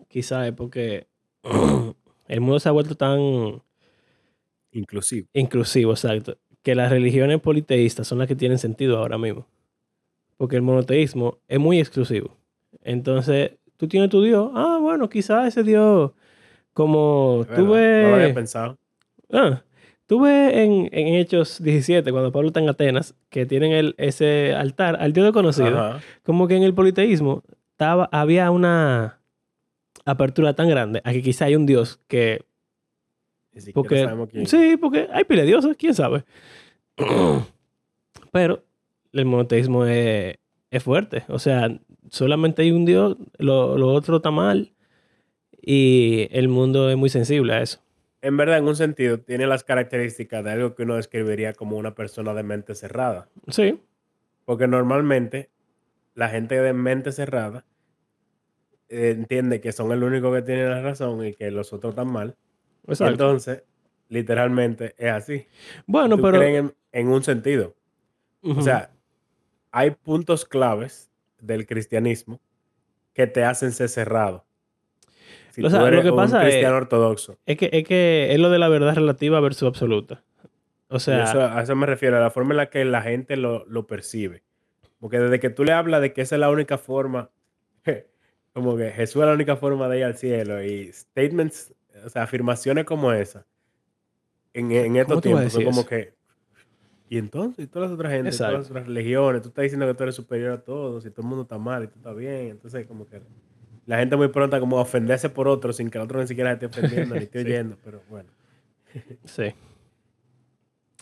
quizá 0.09 0.47
es 0.47 0.53
porque 0.55 1.07
el 2.29 2.41
mundo 2.41 2.61
se 2.61 2.69
ha 2.69 2.73
vuelto 2.73 2.95
tan 2.97 3.63
Inclusive. 4.73 5.27
inclusivo, 5.33 5.93
exacto, 5.93 6.39
que 6.63 6.75
las 6.75 6.91
religiones 6.91 7.41
politeístas 7.41 8.07
son 8.07 8.19
las 8.19 8.29
que 8.29 8.37
tienen 8.37 8.59
sentido 8.59 8.99
ahora 8.99 9.19
mismo. 9.19 9.47
Porque 10.37 10.57
el 10.57 10.63
monoteísmo 10.63 11.39
es 11.49 11.59
muy 11.59 11.79
exclusivo. 11.81 12.37
Entonces, 12.83 13.53
tú 13.77 13.89
tienes 13.89 14.11
tu 14.11 14.23
Dios, 14.23 14.51
ah, 14.55 14.79
bueno, 14.81 15.09
quizá 15.09 15.47
ese 15.47 15.63
Dios, 15.63 16.13
como 16.73 17.47
Es 17.49 17.57
tú 17.57 17.71
verdad, 17.71 18.03
No 18.03 18.09
lo 18.11 18.15
había 18.15 18.27
ves, 18.27 18.35
pensado. 18.35 18.79
ah, 19.33 19.63
tú 20.07 20.21
ves 20.21 20.53
en, 20.55 20.89
en 20.93 21.15
Hechos 21.15 21.63
17, 21.63 22.13
cuando 22.13 22.33
Pablo 22.33 22.49
está 22.49 22.61
en 22.61 22.69
Atenas, 22.69 23.15
que 23.31 23.47
tienen 23.47 23.73
el, 23.73 23.95
ese 23.99 24.55
altar 24.55 24.97
al 25.01 25.13
Dios 25.13 25.25
desconocido. 25.25 25.79
Ajá. 25.79 26.01
como 26.23 26.47
que 26.49 26.57
en 26.57 26.63
el 26.65 26.75
politeísmo 26.75 27.43
estaba, 27.73 28.09
había 28.13 28.51
una 28.51 29.21
apertura 30.05 30.55
tan 30.55 30.69
grande 30.69 31.01
a 31.05 31.13
que 31.13 31.23
quizá 31.23 31.47
hay 31.47 31.57
un 31.57 31.67
dios 31.67 31.99
que... 32.09 32.45
Siquiera 33.55 33.73
Porque, 33.75 34.05
sabemos 34.05 34.29
quién. 34.29 34.47
sí, 34.47 34.77
porque 34.77 35.09
hay 35.11 35.25
pile 35.25 35.41
de 35.43 35.47
dioses, 35.49 35.77
quién 35.79 35.95
sabe. 35.95 36.25
Pero 38.33 38.63
el 39.13 39.25
monoteísmo 39.25 39.85
es, 39.87 40.37
es 40.71 40.83
fuerte. 40.83 41.25
O 41.29 41.39
sea, 41.39 41.79
solamente 42.11 42.63
hay 42.63 42.71
un 42.71 42.85
dios, 42.85 43.17
lo, 43.39 43.77
lo 43.79 43.89
otro 43.89 44.17
está 44.17 44.31
mal 44.31 44.73
y 45.61 46.29
el 46.31 46.49
mundo 46.49 46.91
es 46.91 46.97
muy 46.97 47.11
sensible 47.11 47.55
a 47.55 47.63
eso. 47.63 47.81
En 48.23 48.37
verdad, 48.37 48.59
en 48.59 48.67
un 48.67 48.77
sentido, 48.77 49.19
tiene 49.21 49.47
las 49.47 49.65
características 49.65 50.43
de 50.43 50.51
algo 50.53 50.75
que 50.75 50.85
uno 50.85 50.97
describiría 50.97 51.53
como 51.53 51.77
una 51.77 51.95
persona 51.95 52.35
de 52.35 52.43
mente 52.43 52.75
cerrada. 52.75 53.29
Sí, 53.49 53.81
Porque 54.45 54.67
normalmente 54.67 55.51
la 56.15 56.29
gente 56.29 56.61
de 56.61 56.73
mente 56.73 57.13
cerrada 57.13 57.65
eh, 58.89 59.15
entiende 59.17 59.61
que 59.61 59.73
son 59.73 59.93
el 59.93 60.03
único 60.03 60.33
que 60.33 60.43
tiene 60.43 60.69
la 60.69 60.81
razón 60.81 61.25
y 61.25 61.35
que 61.35 61.51
los 61.51 61.73
otros 61.73 61.93
están 61.93 62.11
mal. 62.11 62.37
Exacto. 62.87 63.13
Entonces, 63.13 63.63
literalmente 64.09 64.95
es 64.99 65.11
así. 65.13 65.47
bueno, 65.87 66.17
pero... 66.17 66.39
creen 66.39 66.55
en, 66.57 66.75
en 66.93 67.09
un 67.09 67.23
sentido. 67.23 67.75
O 68.43 68.63
sea, 68.63 68.91
hay 69.79 69.91
puntos 69.91 70.47
claves 70.47 71.11
del 71.39 71.67
cristianismo 71.67 72.41
que 73.13 73.27
te 73.27 73.45
hacen 73.45 73.73
ser 73.73 73.91
cerrado. 73.91 74.47
Si 75.51 75.63
O 75.65 75.69
sea, 75.69 75.81
tú 75.81 75.85
lo 75.85 75.89
eres 75.93 76.03
que 76.05 76.11
un 76.11 76.17
pasa 76.17 76.39
es- 76.43 76.49
cristiano 76.49 76.77
ortodoxo. 76.77 77.39
es, 77.45 77.57
que, 77.59 77.69
es 77.73 77.85
que 77.85 78.29
es 78.33 78.39
lo 78.41 78.49
de 78.51 78.59
la 78.59 78.69
verdad 78.69 78.95
relativa 78.95 79.39
versus 79.41 79.69
absoluta. 79.69 80.23
O 80.89 80.99
sea, 80.99 81.25
eso- 81.25 81.43
a 81.43 81.61
eso 81.63 81.77
me 81.77 81.85
refiero, 81.87 82.17
a 82.17 82.21
la 82.21 82.31
forma 82.31 82.53
en 82.53 82.57
la 82.59 82.71
que 82.71 82.85
la 82.87 83.03
gente 83.03 83.37
lo, 83.37 83.67
lo 83.67 83.87
percibe. 83.87 84.43
Porque 84.99 85.19
desde 85.19 85.41
que 85.41 85.51
tú 85.51 85.63
le 85.65 85.73
hablas 85.73 86.01
de 86.01 86.13
que 86.15 86.23
esa 86.23 86.37
es 86.37 86.41
la 86.41 86.49
única 86.51 86.79
forma, 86.79 87.31
como 88.55 88.77
que 88.79 88.91
Jesús 88.93 89.21
es 89.23 89.27
la 89.29 89.35
única 89.35 89.57
forma 89.57 89.89
de 89.89 89.99
ir 89.99 90.05
al 90.05 90.17
cielo, 90.17 90.63
y 90.65 90.91
statements, 90.93 91.75
o 92.03 92.09
sea, 92.09 92.23
afirmaciones 92.23 92.85
como 92.87 93.13
esa, 93.13 93.45
en, 94.55 94.73
en 94.73 94.87
¿Cómo 94.89 95.01
estos 95.01 95.21
tiempos, 95.23 95.55
como 95.65 95.87
que, 95.87 96.15
y 97.09 97.19
entonces, 97.19 97.65
y 97.65 97.69
todas 97.69 97.91
las 97.91 97.99
otras 97.99 98.13
gente, 98.13 98.29
Exacto. 98.31 98.53
todas 98.53 98.65
las 98.65 98.71
otras 98.71 98.87
religiones, 98.87 99.43
tú 99.43 99.49
estás 99.49 99.63
diciendo 99.63 99.87
que 99.87 99.95
tú 99.95 100.03
eres 100.03 100.15
superior 100.15 100.53
a 100.53 100.61
todos, 100.61 101.05
y 101.07 101.11
todo 101.11 101.23
el 101.23 101.29
mundo 101.29 101.43
está 101.43 101.59
mal, 101.59 101.85
y 101.85 101.87
tú 101.89 101.95
estás 101.97 102.17
bien, 102.17 102.49
entonces 102.49 102.87
como 102.87 103.07
que 103.07 103.21
la 103.87 103.99
gente 103.99 104.17
muy 104.17 104.29
pronta 104.29 104.59
como 104.59 104.79
a 104.79 104.83
ofenderse 104.83 105.29
por 105.31 105.47
otro 105.49 105.73
sin 105.73 105.91
que 105.91 105.99
el 105.99 106.05
otro 106.05 106.21
ni 106.21 106.27
siquiera 106.27 106.53
esté 106.53 106.67
ofendiendo, 106.67 107.15
ni 107.15 107.23
esté 107.23 107.41
Sí. 107.43 107.47
oyendo, 107.47 107.77
pero 107.85 108.03
bueno. 108.09 108.29
Sí. 109.25 109.55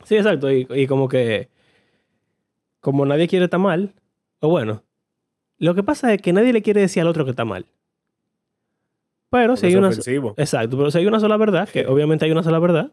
Sí, 0.04 0.16
exacto. 0.16 0.50
Y, 0.52 0.66
y 0.70 0.87
como 0.87 1.08
que, 1.08 1.49
como 2.80 3.06
nadie 3.06 3.26
quiere 3.28 3.46
estar 3.46 3.61
mal, 3.61 3.94
o 4.40 4.49
bueno, 4.50 4.82
lo 5.58 5.75
que 5.75 5.82
pasa 5.82 6.12
es 6.12 6.20
que 6.20 6.32
nadie 6.32 6.52
le 6.52 6.61
quiere 6.61 6.80
decir 6.82 7.00
al 7.00 7.08
otro 7.08 7.25
que 7.25 7.30
está 7.30 7.44
mal. 7.46 7.64
Pero 9.30 9.56
si 9.56 9.66
hay 9.66 9.76
una... 9.76 9.88
ofensivo. 9.88 10.34
Exacto, 10.37 10.76
pero 10.76 10.90
si 10.90 10.99
hay 10.99 11.06
una 11.06 11.18
sola 11.20 11.37
verdad, 11.37 11.68
que 11.68 11.87
obviamente 11.87 12.25
hay 12.25 12.30
una 12.32 12.42
sola 12.42 12.58
verdad, 12.58 12.92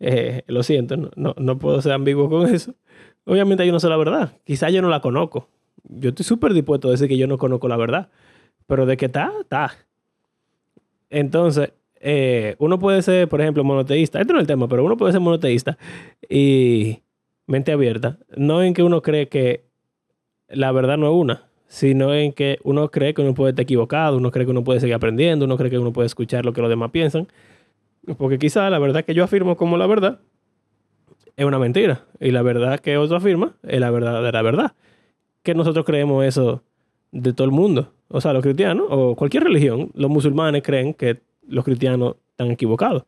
eh, 0.00 0.42
lo 0.46 0.62
siento, 0.62 0.96
no, 0.96 1.10
no, 1.16 1.34
no 1.38 1.58
puedo 1.58 1.80
ser 1.80 1.92
ambiguo 1.92 2.28
con 2.28 2.52
eso. 2.52 2.74
Obviamente 3.24 3.62
hay 3.62 3.70
una 3.70 3.80
sola 3.80 3.96
verdad. 3.96 4.32
Quizá 4.44 4.70
yo 4.70 4.82
no 4.82 4.88
la 4.88 5.00
conozco. 5.00 5.48
Yo 5.84 6.10
estoy 6.10 6.24
súper 6.24 6.52
dispuesto 6.52 6.88
a 6.88 6.90
decir 6.90 7.08
que 7.08 7.16
yo 7.16 7.26
no 7.26 7.38
conozco 7.38 7.68
la 7.68 7.76
verdad. 7.76 8.10
Pero 8.66 8.86
de 8.86 8.96
que 8.96 9.06
está, 9.06 9.32
está. 9.40 9.72
Entonces, 11.10 11.72
eh, 12.00 12.54
uno 12.58 12.78
puede 12.78 13.02
ser, 13.02 13.28
por 13.28 13.40
ejemplo, 13.40 13.64
monoteísta. 13.64 14.20
Este 14.20 14.32
no 14.32 14.38
es 14.38 14.42
el 14.42 14.46
tema, 14.46 14.68
pero 14.68 14.84
uno 14.84 14.96
puede 14.96 15.12
ser 15.12 15.20
monoteísta 15.20 15.78
y 16.28 16.98
mente 17.46 17.72
abierta. 17.72 18.18
No 18.36 18.62
en 18.62 18.74
que 18.74 18.82
uno 18.82 19.00
cree 19.02 19.28
que 19.28 19.64
la 20.48 20.72
verdad 20.72 20.98
no 20.98 21.06
es 21.08 21.14
una, 21.14 21.44
sino 21.66 22.14
en 22.14 22.32
que 22.32 22.58
uno 22.62 22.90
cree 22.90 23.14
que 23.14 23.22
uno 23.22 23.34
puede 23.34 23.50
estar 23.50 23.62
equivocado, 23.62 24.18
uno 24.18 24.30
cree 24.30 24.44
que 24.44 24.50
uno 24.50 24.64
puede 24.64 24.80
seguir 24.80 24.94
aprendiendo, 24.94 25.44
uno 25.44 25.56
cree 25.56 25.70
que 25.70 25.78
uno 25.78 25.92
puede 25.92 26.06
escuchar 26.06 26.44
lo 26.44 26.52
que 26.52 26.60
los 26.60 26.70
demás 26.70 26.90
piensan. 26.90 27.26
Porque 28.18 28.38
quizá 28.38 28.68
la 28.70 28.78
verdad 28.78 29.04
que 29.04 29.14
yo 29.14 29.24
afirmo 29.24 29.56
como 29.56 29.76
la 29.76 29.86
verdad 29.86 30.20
es 31.36 31.44
una 31.44 31.58
mentira. 31.58 32.04
Y 32.20 32.30
la 32.30 32.42
verdad 32.42 32.80
que 32.80 32.96
otro 32.96 33.16
afirma 33.16 33.54
es 33.62 33.80
la 33.80 33.90
verdadera 33.90 34.42
verdad. 34.42 34.72
Que 35.42 35.54
nosotros 35.54 35.84
creemos 35.84 36.24
eso 36.24 36.62
de 37.12 37.32
todo 37.32 37.46
el 37.46 37.52
mundo. 37.52 37.92
O 38.08 38.20
sea, 38.20 38.32
los 38.32 38.42
cristianos 38.42 38.86
o 38.90 39.14
cualquier 39.16 39.44
religión, 39.44 39.90
los 39.94 40.10
musulmanes 40.10 40.62
creen 40.62 40.94
que 40.94 41.20
los 41.46 41.64
cristianos 41.64 42.16
están 42.30 42.50
equivocados. 42.50 43.04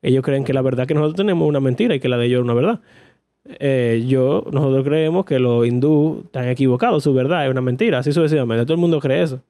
Ellos 0.00 0.24
creen 0.24 0.44
que 0.44 0.52
la 0.52 0.62
verdad 0.62 0.86
que 0.86 0.94
nosotros 0.94 1.16
tenemos 1.16 1.46
es 1.46 1.48
una 1.48 1.60
mentira 1.60 1.94
y 1.94 2.00
que 2.00 2.08
la 2.08 2.16
de 2.16 2.26
ellos 2.26 2.40
es 2.40 2.44
una 2.44 2.54
verdad. 2.54 2.80
Eh, 3.44 4.04
yo, 4.06 4.44
nosotros 4.52 4.84
creemos 4.84 5.24
que 5.24 5.38
los 5.38 5.66
hindú 5.66 6.22
están 6.24 6.48
equivocados, 6.48 7.02
su 7.02 7.12
verdad 7.12 7.44
es 7.44 7.50
una 7.50 7.60
mentira, 7.60 7.98
así 7.98 8.12
sucesivamente. 8.12 8.64
Todo 8.64 8.74
el 8.74 8.80
mundo 8.80 9.00
cree 9.00 9.22
eso. 9.22 9.42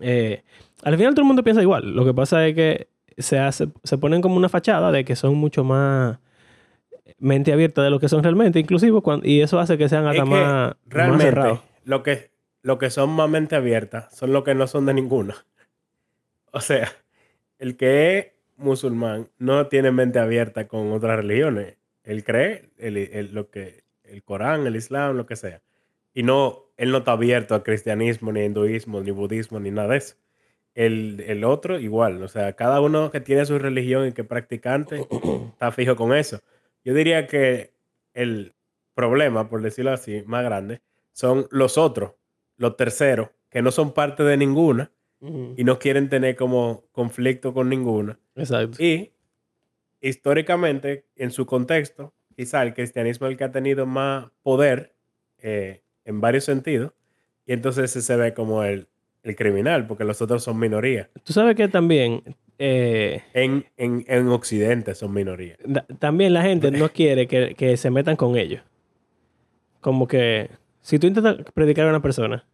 Eh, 0.00 0.42
al 0.82 0.96
final 0.96 1.14
todo 1.14 1.22
el 1.22 1.26
mundo 1.26 1.42
piensa 1.42 1.62
igual. 1.62 1.94
Lo 1.94 2.04
que 2.04 2.14
pasa 2.14 2.46
es 2.46 2.54
que 2.54 2.88
se, 3.22 3.38
hace, 3.38 3.68
se 3.84 3.98
ponen 3.98 4.20
como 4.22 4.36
una 4.36 4.48
fachada 4.48 4.90
de 4.92 5.04
que 5.04 5.16
son 5.16 5.34
mucho 5.36 5.64
más 5.64 6.18
mente 7.18 7.52
abierta 7.52 7.82
de 7.82 7.90
lo 7.90 7.98
que 8.00 8.08
son 8.08 8.22
realmente, 8.22 8.58
inclusive, 8.58 9.00
cuando, 9.02 9.26
y 9.26 9.40
eso 9.42 9.58
hace 9.60 9.76
que 9.78 9.88
sean 9.88 10.04
Es 10.04 10.10
hasta 10.10 10.22
que 10.24 10.28
más, 10.30 10.42
más 10.68 10.76
realmente 10.86 11.24
cerrados. 11.24 11.60
lo 11.84 12.02
que, 12.02 12.30
lo 12.62 12.78
que 12.78 12.90
son 12.90 13.10
más 13.10 13.28
mente 13.28 13.56
abierta 13.56 14.08
son 14.10 14.32
los 14.32 14.44
que 14.44 14.54
no 14.54 14.66
son 14.66 14.86
de 14.86 14.94
ninguna. 14.94 15.34
O 16.52 16.60
sea, 16.60 16.90
el 17.58 17.76
que 17.76 18.18
es 18.18 18.26
musulmán 18.56 19.28
no 19.38 19.68
tiene 19.68 19.92
mente 19.92 20.18
abierta 20.18 20.66
con 20.66 20.90
otras 20.92 21.16
religiones. 21.18 21.76
Él 22.02 22.24
cree 22.24 22.70
el, 22.78 22.96
el- 22.96 23.32
lo 23.34 23.50
que, 23.50 23.84
el 24.02 24.22
Corán, 24.24 24.66
el 24.66 24.74
Islam, 24.74 25.16
lo 25.16 25.26
que 25.26 25.36
sea. 25.36 25.62
Y 26.12 26.24
no, 26.24 26.64
él 26.76 26.90
no 26.90 26.98
está 26.98 27.12
abierto 27.12 27.54
al 27.54 27.62
cristianismo, 27.62 28.32
ni 28.32 28.40
hinduismo, 28.40 29.00
ni 29.00 29.12
budismo, 29.12 29.60
ni 29.60 29.70
nada 29.70 29.88
de 29.88 29.98
eso. 29.98 30.16
El, 30.80 31.22
el 31.26 31.44
otro 31.44 31.78
igual. 31.78 32.22
O 32.22 32.28
sea, 32.28 32.54
cada 32.54 32.80
uno 32.80 33.10
que 33.10 33.20
tiene 33.20 33.44
su 33.44 33.58
religión 33.58 34.08
y 34.08 34.12
que 34.12 34.22
es 34.22 34.26
practicante 34.26 35.06
está 35.52 35.72
fijo 35.72 35.94
con 35.94 36.14
eso. 36.14 36.40
Yo 36.84 36.94
diría 36.94 37.26
que 37.26 37.74
el 38.14 38.54
problema, 38.94 39.50
por 39.50 39.60
decirlo 39.60 39.92
así, 39.92 40.22
más 40.26 40.42
grande, 40.42 40.80
son 41.12 41.46
los 41.50 41.76
otros, 41.76 42.12
los 42.56 42.76
terceros, 42.78 43.28
que 43.50 43.60
no 43.60 43.72
son 43.72 43.92
parte 43.92 44.22
de 44.22 44.38
ninguna 44.38 44.90
y 45.20 45.64
no 45.64 45.78
quieren 45.78 46.08
tener 46.08 46.34
como 46.34 46.84
conflicto 46.92 47.52
con 47.52 47.68
ninguna. 47.68 48.18
Exacto. 48.34 48.82
Y 48.82 49.12
históricamente, 50.00 51.04
en 51.14 51.30
su 51.30 51.44
contexto, 51.44 52.14
quizá 52.34 52.62
el 52.62 52.72
cristianismo 52.72 53.26
es 53.26 53.32
el 53.32 53.36
que 53.36 53.44
ha 53.44 53.52
tenido 53.52 53.84
más 53.84 54.30
poder 54.42 54.94
eh, 55.36 55.82
en 56.06 56.22
varios 56.22 56.44
sentidos, 56.44 56.94
y 57.44 57.52
entonces 57.52 57.90
se 57.90 58.16
ve 58.16 58.32
como 58.32 58.64
el, 58.64 58.88
el 59.22 59.36
criminal, 59.36 59.86
porque 59.86 60.04
los 60.04 60.20
otros 60.22 60.42
son 60.42 60.58
minoría. 60.58 61.10
Tú 61.24 61.32
sabes 61.32 61.54
que 61.56 61.68
también, 61.68 62.22
eh, 62.58 63.22
En, 63.34 63.66
en, 63.76 64.04
en 64.08 64.28
Occidente 64.28 64.94
son 64.94 65.12
minoría. 65.12 65.56
también 65.98 66.32
la 66.34 66.42
gente 66.42 66.70
no 66.70 66.88
quiere 66.92 67.26
que, 67.26 67.54
que 67.54 67.76
se 67.76 67.90
metan 67.90 68.16
con 68.16 68.36
ellos. 68.36 68.62
Como 69.80 70.06
que 70.08 70.50
si 70.82 70.98
tú 70.98 71.06
intentas 71.06 71.36
predicar 71.54 71.86
a 71.86 71.90
una 71.90 72.02
persona 72.02 72.46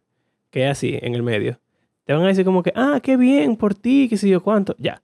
que 0.49 0.65
es 0.65 0.71
así 0.71 0.97
en 1.01 1.13
el 1.15 1.23
medio, 1.23 1.59
te 2.05 2.13
van 2.13 2.23
a 2.23 2.27
decir 2.27 2.45
como 2.45 2.63
que, 2.63 2.71
ah, 2.75 2.99
qué 3.03 3.17
bien 3.17 3.57
por 3.57 3.73
ti, 3.75 4.07
qué 4.09 4.15
sé 4.17 4.29
yo 4.29 4.41
cuánto, 4.41 4.75
ya. 4.79 5.01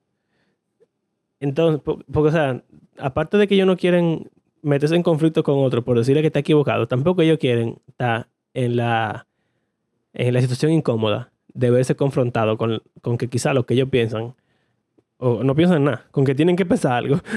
Entonces, 1.39 1.81
po- 1.81 1.99
porque, 2.11 2.29
o 2.29 2.31
sea, 2.31 2.63
aparte 2.97 3.37
de 3.37 3.47
que 3.47 3.55
ellos 3.55 3.67
no 3.67 3.75
quieren 3.77 4.29
meterse 4.61 4.95
en 4.95 5.03
conflicto 5.03 5.43
con 5.43 5.57
otro 5.59 5.83
por 5.83 5.97
decirle 5.97 6.21
que 6.21 6.27
está 6.27 6.39
equivocado, 6.39 6.87
tampoco 6.87 7.21
ellos 7.21 7.37
quieren 7.39 7.79
estar 7.89 8.27
en 8.53 8.77
la, 8.77 9.27
en 10.13 10.33
la 10.33 10.39
situación 10.41 10.71
incómoda 10.71 11.32
de 11.53 11.69
verse 11.71 11.95
confrontado 11.95 12.57
con, 12.57 12.81
con 13.01 13.17
que 13.17 13.29
quizá 13.29 13.53
lo 13.53 13.65
que 13.65 13.73
ellos 13.75 13.89
piensan, 13.89 14.35
o 15.17 15.43
no 15.43 15.55
piensan 15.55 15.83
nada, 15.83 16.07
con 16.11 16.25
que 16.25 16.35
tienen 16.35 16.55
que 16.55 16.65
pensar 16.65 16.93
algo. 16.93 17.19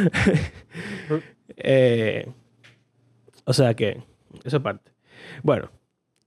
Eh, 1.58 2.28
o 3.44 3.52
sea 3.52 3.73
que, 3.75 4.02
eso 4.44 4.56
es 4.56 4.62
parte. 4.62 4.90
Bueno, 5.42 5.70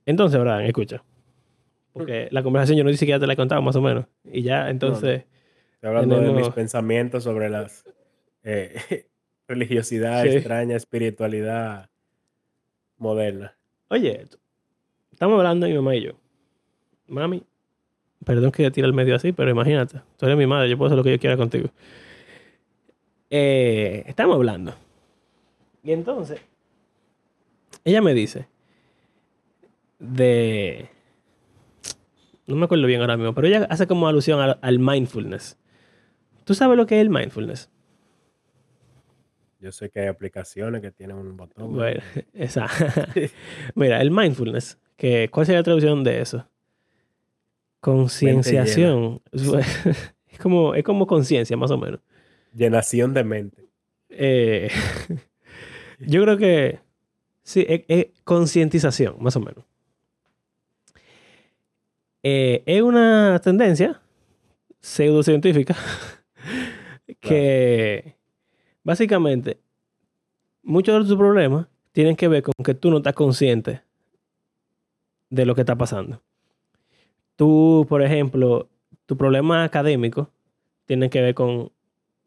entonces, 0.06 0.40
Brian, 0.40 0.62
escucha. 0.62 1.04
Porque 1.92 2.28
la 2.30 2.42
conversación 2.42 2.78
yo 2.78 2.84
no 2.84 2.90
dije 2.90 3.04
que 3.04 3.10
ya 3.10 3.20
te 3.20 3.26
la 3.26 3.34
he 3.34 3.36
contado 3.36 3.60
más 3.62 3.76
o 3.76 3.82
menos. 3.82 4.06
Y 4.24 4.42
ya, 4.42 4.70
entonces, 4.70 5.24
Estoy 5.74 5.88
hablando 5.88 6.20
de 6.20 6.32
mis 6.32 6.48
pensamientos 6.48 7.24
sobre 7.24 7.48
las 7.50 7.84
eh, 8.42 9.06
religiosidad 9.48 10.22
Sí. 10.22 10.30
extraña, 10.30 10.76
espiritualidad 10.76 11.90
moderna. 12.96 13.56
oye, 13.88 14.26
estamos 15.12 15.38
hablando 15.38 15.66
mi 15.66 15.74
mamá 15.74 15.94
y 15.96 16.02
yo. 16.04 16.12
Mami, 17.06 17.42
perdón 18.24 18.52
que 18.52 18.64
te 18.64 18.70
tire 18.70 18.86
al 18.86 18.92
medio 18.92 19.14
así, 19.14 19.32
pero 19.32 19.50
imagínate, 19.50 20.00
tú 20.16 20.26
eres 20.26 20.38
mi 20.38 20.46
madre, 20.46 20.68
yo 20.68 20.76
puedo 20.76 20.88
hacer 20.88 20.96
lo 20.96 21.04
que 21.04 21.12
yo 21.12 21.18
quiera 21.18 21.36
contigo. 21.36 21.70
Eh, 23.30 24.04
estamos 24.06 24.36
hablando. 24.36 24.74
Y 25.82 25.92
entonces, 25.92 26.40
ella 27.84 28.02
me 28.02 28.14
dice 28.14 28.48
de... 29.98 30.88
No 32.46 32.56
me 32.56 32.64
acuerdo 32.64 32.86
bien 32.86 33.00
ahora 33.00 33.16
mismo, 33.16 33.32
pero 33.32 33.46
ella 33.46 33.66
hace 33.70 33.86
como 33.86 34.08
alusión 34.08 34.40
al, 34.40 34.58
al 34.60 34.78
mindfulness. 34.80 35.56
¿Tú 36.44 36.54
sabes 36.54 36.76
lo 36.76 36.86
que 36.86 36.96
es 36.96 37.02
el 37.02 37.10
mindfulness? 37.10 37.70
Yo 39.60 39.70
sé 39.72 39.90
que 39.90 40.00
hay 40.00 40.06
aplicaciones 40.08 40.80
que 40.80 40.90
tienen 40.90 41.16
un 41.16 41.36
botón. 41.36 41.74
Bueno, 41.74 42.00
esa. 42.32 42.66
Mira, 43.74 44.00
el 44.00 44.10
mindfulness, 44.10 44.78
que, 44.96 45.28
¿cuál 45.30 45.46
sería 45.46 45.60
la 45.60 45.64
traducción 45.64 46.02
de 46.02 46.20
eso? 46.20 46.48
Concienciación. 47.80 49.22
Es 50.30 50.38
como, 50.38 50.76
es 50.76 50.84
como 50.84 51.08
conciencia, 51.08 51.56
más 51.56 51.72
o 51.72 51.76
menos. 51.76 52.00
Llenación 52.54 53.12
de 53.12 53.24
mente. 53.24 53.68
Eh, 54.08 54.70
yo 55.98 56.22
creo 56.22 56.38
que 56.38 56.78
sí, 57.42 57.66
es, 57.68 57.82
es 57.88 58.06
concientización, 58.24 59.16
más 59.18 59.34
o 59.34 59.40
menos. 59.40 59.64
Eh, 62.22 62.62
es 62.64 62.80
una 62.80 63.40
tendencia 63.42 64.00
pseudocientífica 64.80 65.74
que 67.20 68.14
básicamente 68.82 69.58
muchos 70.62 71.02
de 71.02 71.08
tus 71.08 71.18
problemas 71.18 71.66
tienen 71.92 72.16
que 72.16 72.28
ver 72.28 72.42
con 72.42 72.52
que 72.64 72.74
tú 72.74 72.90
no 72.90 72.98
estás 72.98 73.14
consciente 73.14 73.82
de 75.28 75.44
lo 75.44 75.54
que 75.54 75.62
está 75.62 75.76
pasando. 75.76 76.22
Tú, 77.40 77.86
por 77.88 78.02
ejemplo, 78.02 78.68
tu 79.06 79.16
problema 79.16 79.64
académico 79.64 80.28
tiene 80.84 81.08
que 81.08 81.22
ver 81.22 81.34
con... 81.34 81.72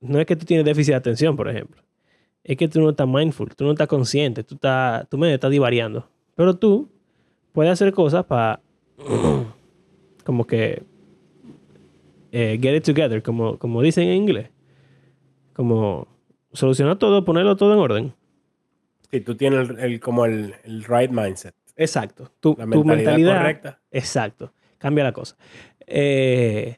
No 0.02 0.20
es 0.20 0.26
que 0.26 0.36
tú 0.36 0.44
tienes 0.44 0.66
déficit 0.66 0.94
de 0.94 0.98
atención, 0.98 1.36
por 1.36 1.48
ejemplo. 1.48 1.84
Es 2.44 2.58
que 2.58 2.68
tú 2.68 2.82
no 2.82 2.90
estás 2.90 3.08
mindful, 3.08 3.56
tú 3.56 3.64
no 3.64 3.74
estás 3.74 3.88
consciente, 3.88 4.44
tú 4.44 4.56
estás, 4.56 5.08
tu 5.10 5.20
mente 5.20 5.36
está 5.36 5.50
divariando. 5.50 6.10
Pero 6.34 6.56
tú 6.56 6.90
puedes 7.52 7.72
hacer 7.72 7.94
cosas 7.94 8.26
para 8.26 8.60
como 10.26 10.48
que 10.48 10.82
eh, 12.32 12.58
get 12.60 12.76
it 12.76 12.84
together, 12.84 13.22
como, 13.22 13.60
como 13.60 13.84
dicen 13.84 14.08
en 14.08 14.16
inglés. 14.16 14.50
Como 15.54 16.08
solucionar 16.54 16.98
todo, 16.98 17.24
ponerlo 17.24 17.56
todo 17.56 17.74
en 17.74 17.80
orden. 17.80 18.14
Si 19.12 19.22
tú 19.22 19.36
tienes 19.36 19.70
el, 19.78 20.00
como 20.00 20.26
el, 20.26 20.56
el, 20.64 20.84
right 20.86 21.12
mindset. 21.12 21.54
Exacto. 21.76 22.32
Tu, 22.40 22.56
La 22.58 22.66
tu 22.66 22.84
mentalidad, 22.84 22.96
mentalidad. 22.96 23.38
correcta. 23.38 23.80
Exacto. 23.92 24.52
Cambia 24.84 25.06
la 25.06 25.14
cosa. 25.14 25.38
Eh, 25.88 26.76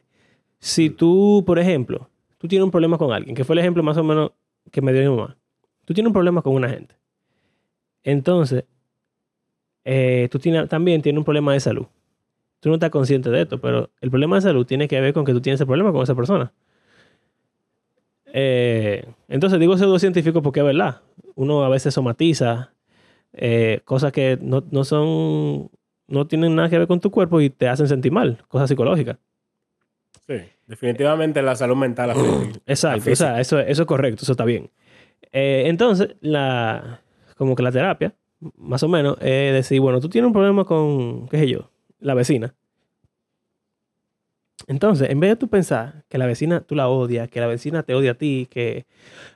si 0.60 0.90
tú, 0.90 1.42
por 1.44 1.58
ejemplo, 1.58 2.08
tú 2.38 2.46
tienes 2.46 2.64
un 2.64 2.70
problema 2.70 2.98
con 2.98 3.12
alguien, 3.12 3.34
que 3.34 3.42
fue 3.42 3.54
el 3.54 3.58
ejemplo 3.58 3.82
más 3.82 3.96
o 3.96 4.04
menos 4.04 4.30
que 4.70 4.80
me 4.80 4.92
dio 4.92 5.10
mi 5.10 5.16
mamá. 5.16 5.36
Tú 5.84 5.92
tienes 5.92 6.06
un 6.06 6.12
problema 6.12 6.40
con 6.40 6.54
una 6.54 6.68
gente. 6.68 6.94
Entonces, 8.04 8.64
eh, 9.84 10.28
tú 10.30 10.38
tienes, 10.38 10.68
también 10.68 11.02
tienes 11.02 11.18
un 11.18 11.24
problema 11.24 11.52
de 11.52 11.58
salud. 11.58 11.86
Tú 12.60 12.68
no 12.68 12.76
estás 12.76 12.90
consciente 12.90 13.28
de 13.28 13.42
esto, 13.42 13.60
pero 13.60 13.90
el 14.00 14.10
problema 14.10 14.36
de 14.36 14.42
salud 14.42 14.64
tiene 14.64 14.86
que 14.86 15.00
ver 15.00 15.12
con 15.12 15.24
que 15.24 15.32
tú 15.32 15.40
tienes 15.40 15.58
ese 15.58 15.66
problema 15.66 15.90
con 15.90 16.04
esa 16.04 16.14
persona. 16.14 16.52
Eh, 18.26 19.04
entonces 19.26 19.58
digo 19.58 19.76
pseudocientífico 19.76 20.42
porque 20.42 20.60
es 20.60 20.66
verdad. 20.66 21.00
Uno 21.34 21.64
a 21.64 21.68
veces 21.68 21.92
somatiza 21.92 22.72
cosas 23.84 24.12
que 24.12 24.38
no, 24.40 24.62
no 24.70 24.84
son, 24.84 25.70
no 26.08 26.26
tienen 26.26 26.54
nada 26.54 26.68
que 26.68 26.78
ver 26.78 26.88
con 26.88 27.00
tu 27.00 27.10
cuerpo 27.10 27.40
y 27.40 27.50
te 27.50 27.68
hacen 27.68 27.88
sentir 27.88 28.12
mal, 28.12 28.42
cosas 28.48 28.68
psicológicas. 28.68 29.18
Sí. 30.26 30.42
Definitivamente 30.66 31.42
la 31.42 31.54
salud 31.54 31.76
mental 31.76 32.10
afecta. 32.10 32.60
Exacto, 32.66 33.04
La 33.06 33.12
o 33.12 33.16
sea, 33.16 33.40
eso, 33.40 33.58
eso 33.60 33.82
es 33.82 33.86
correcto, 33.86 34.22
eso 34.22 34.32
está 34.32 34.44
bien. 34.44 34.70
Eh, 35.32 35.64
entonces, 35.66 36.16
la, 36.20 37.00
como 37.36 37.54
que 37.54 37.62
la 37.62 37.72
terapia, 37.72 38.14
más 38.56 38.82
o 38.82 38.88
menos, 38.88 39.16
es 39.20 39.52
decir, 39.52 39.80
bueno, 39.80 40.00
tú 40.00 40.08
tienes 40.08 40.26
un 40.26 40.32
problema 40.32 40.64
con, 40.64 41.28
qué 41.28 41.38
sé 41.38 41.48
yo, 41.48 41.70
la 42.00 42.14
vecina. 42.14 42.54
Entonces, 44.66 45.10
en 45.10 45.20
vez 45.20 45.30
de 45.30 45.36
tú 45.36 45.48
pensar 45.48 46.04
que 46.08 46.18
la 46.18 46.26
vecina 46.26 46.60
tú 46.60 46.74
la 46.74 46.88
odias, 46.88 47.28
que 47.28 47.40
la 47.40 47.46
vecina 47.46 47.84
te 47.84 47.94
odia 47.94 48.12
a 48.12 48.14
ti, 48.14 48.48
que, 48.50 48.86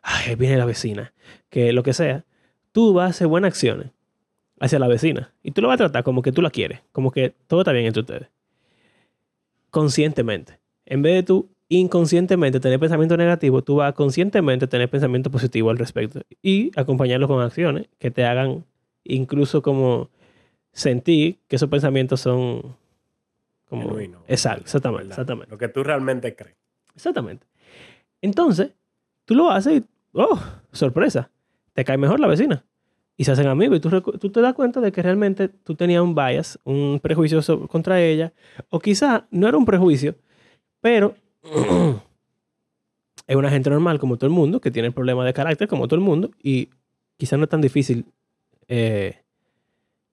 ay, 0.02 0.34
viene 0.34 0.56
la 0.56 0.64
vecina, 0.64 1.12
que 1.48 1.72
lo 1.72 1.84
que 1.84 1.92
sea, 1.92 2.24
tú 2.72 2.92
vas 2.92 3.06
a 3.06 3.10
hacer 3.10 3.26
buenas 3.28 3.50
acciones 3.50 3.92
hacia 4.60 4.78
la 4.78 4.86
vecina. 4.86 5.32
Y 5.42 5.50
tú 5.50 5.62
lo 5.62 5.68
vas 5.68 5.76
a 5.76 5.84
tratar 5.84 6.04
como 6.04 6.22
que 6.22 6.30
tú 6.30 6.42
la 6.42 6.50
quieres, 6.50 6.80
como 6.92 7.10
que 7.10 7.34
todo 7.48 7.62
está 7.62 7.72
bien 7.72 7.86
entre 7.86 8.00
ustedes. 8.00 8.28
Conscientemente. 9.70 10.60
En 10.84 11.02
vez 11.02 11.14
de 11.14 11.22
tú 11.22 11.50
inconscientemente 11.68 12.60
tener 12.60 12.78
pensamiento 12.78 13.16
negativo, 13.16 13.62
tú 13.62 13.76
vas 13.76 13.90
a 13.90 13.94
conscientemente 13.94 14.66
tener 14.66 14.90
pensamiento 14.90 15.30
positivo 15.30 15.70
al 15.70 15.78
respecto 15.78 16.20
y 16.42 16.70
acompañarlo 16.78 17.26
con 17.26 17.40
acciones 17.40 17.88
que 17.98 18.10
te 18.10 18.24
hagan 18.24 18.64
incluso 19.04 19.62
como 19.62 20.10
sentir 20.72 21.38
que 21.48 21.56
esos 21.56 21.68
pensamientos 21.68 22.20
son 22.20 22.76
como 23.68 23.82
Genuino, 23.82 24.18
exactamente, 24.26 25.08
exactamente, 25.10 25.50
Lo 25.50 25.58
que 25.58 25.68
tú 25.68 25.84
realmente 25.84 26.34
crees. 26.34 26.56
exactamente. 26.94 27.46
Entonces, 28.20 28.72
tú 29.24 29.36
lo 29.36 29.50
haces 29.50 29.82
y 29.82 29.84
oh, 30.12 30.40
sorpresa, 30.72 31.30
te 31.72 31.84
cae 31.84 31.96
mejor 31.96 32.18
la 32.18 32.26
vecina 32.26 32.64
y 33.20 33.24
se 33.24 33.32
hacen 33.32 33.48
amigos 33.48 33.76
y 33.76 33.80
tú, 33.80 34.00
tú 34.00 34.30
te 34.30 34.40
das 34.40 34.54
cuenta 34.54 34.80
de 34.80 34.92
que 34.92 35.02
realmente 35.02 35.50
tú 35.50 35.74
tenías 35.74 36.00
un 36.00 36.14
bias, 36.14 36.58
un 36.64 37.00
prejuicio 37.02 37.42
contra 37.68 38.00
ella 38.00 38.32
o 38.70 38.80
quizá 38.80 39.26
no 39.30 39.46
era 39.46 39.58
un 39.58 39.66
prejuicio, 39.66 40.14
pero 40.80 41.14
es 43.26 43.36
una 43.36 43.50
gente 43.50 43.68
normal 43.68 43.98
como 43.98 44.16
todo 44.16 44.26
el 44.26 44.32
mundo, 44.32 44.62
que 44.62 44.70
tiene 44.70 44.90
problemas 44.90 45.26
de 45.26 45.34
carácter 45.34 45.68
como 45.68 45.86
todo 45.86 45.96
el 45.96 46.00
mundo, 46.02 46.30
y 46.42 46.70
quizás 47.18 47.38
no 47.38 47.44
es 47.44 47.50
tan 47.50 47.60
difícil 47.60 48.06
eh, 48.68 49.18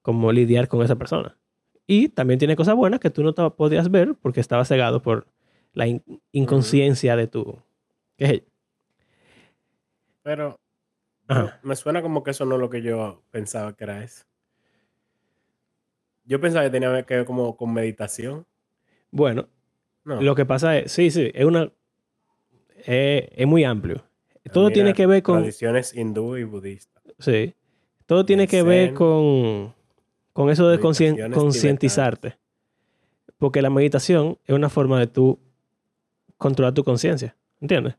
como 0.02 0.30
lidiar 0.30 0.68
con 0.68 0.82
esa 0.82 0.96
persona. 0.96 1.38
Y 1.86 2.10
también 2.10 2.38
tiene 2.38 2.56
cosas 2.56 2.74
buenas 2.74 3.00
que 3.00 3.08
tú 3.08 3.22
no 3.22 3.32
te 3.32 3.48
podías 3.52 3.90
ver 3.90 4.16
porque 4.20 4.40
estaba 4.40 4.66
cegado 4.66 5.00
por 5.00 5.26
la 5.72 5.86
in- 5.86 6.02
inconsciencia 6.32 7.16
de 7.16 7.26
tu... 7.26 7.56
¿Qué 8.18 8.24
es 8.26 8.30
ella? 8.32 8.44
Pero 10.22 10.60
Ajá. 11.28 11.60
me 11.62 11.76
suena 11.76 12.02
como 12.02 12.22
que 12.22 12.30
eso 12.32 12.44
no 12.44 12.54
es 12.56 12.60
lo 12.60 12.70
que 12.70 12.82
yo 12.82 13.22
pensaba 13.30 13.74
que 13.76 13.84
era 13.84 14.02
eso. 14.02 14.24
Yo 16.24 16.40
pensaba 16.40 16.64
que 16.64 16.70
tenía 16.70 17.02
que 17.04 17.16
ver 17.16 17.24
como 17.24 17.56
con 17.56 17.72
meditación. 17.72 18.46
Bueno, 19.10 19.48
No. 20.04 20.20
lo 20.20 20.34
que 20.34 20.44
pasa 20.44 20.76
es, 20.78 20.92
sí, 20.92 21.10
sí, 21.10 21.30
es 21.34 21.44
una... 21.44 21.70
eh, 22.86 23.30
es 23.34 23.46
muy 23.46 23.64
amplio. 23.64 24.04
Todo 24.52 24.64
Mira, 24.64 24.74
tiene 24.74 24.94
que 24.94 25.06
ver 25.06 25.22
con... 25.22 25.38
Tradiciones 25.40 25.94
hindú 25.94 26.36
y 26.36 26.44
budistas. 26.44 27.02
Sí. 27.18 27.54
Todo 28.06 28.24
tiene 28.24 28.46
que 28.46 28.62
ver 28.62 28.94
con, 28.94 29.74
con 30.32 30.48
eso 30.50 30.68
de 30.68 30.78
concientizarte. 30.80 32.38
Porque 33.36 33.60
la 33.62 33.68
meditación 33.70 34.38
es 34.46 34.54
una 34.54 34.68
forma 34.70 34.98
de 34.98 35.06
tú 35.06 35.38
controlar 36.38 36.72
tu 36.74 36.82
conciencia. 36.84 37.36
¿Entiendes? 37.60 37.94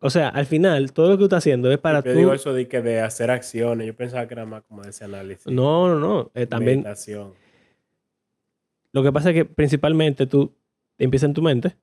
O 0.00 0.08
sea, 0.08 0.28
al 0.30 0.46
final, 0.46 0.92
todo 0.92 1.08
lo 1.08 1.14
que 1.14 1.18
tú 1.18 1.24
estás 1.24 1.38
haciendo 1.38 1.70
es 1.70 1.78
para 1.78 2.02
yo 2.02 2.12
tú. 2.12 2.18
digo 2.18 2.32
eso 2.32 2.54
de 2.54 2.66
que 2.68 2.80
de 2.80 3.00
hacer 3.00 3.30
acciones. 3.30 3.86
Yo 3.86 3.94
pensaba 3.94 4.26
que 4.26 4.34
era 4.34 4.46
más 4.46 4.62
como 4.62 4.82
de 4.82 4.90
ese 4.90 5.04
análisis. 5.04 5.46
No, 5.46 5.88
no, 5.88 6.00
no. 6.00 6.30
eh, 6.34 6.46
también. 6.46 6.78
Meditación. 6.78 7.34
Lo 8.92 9.02
que 9.02 9.12
pasa 9.12 9.30
es 9.30 9.34
que 9.34 9.44
principalmente 9.44 10.26
tú 10.26 10.52
empiezas 10.98 11.28
en 11.28 11.34
tu 11.34 11.42
mente, 11.42 11.76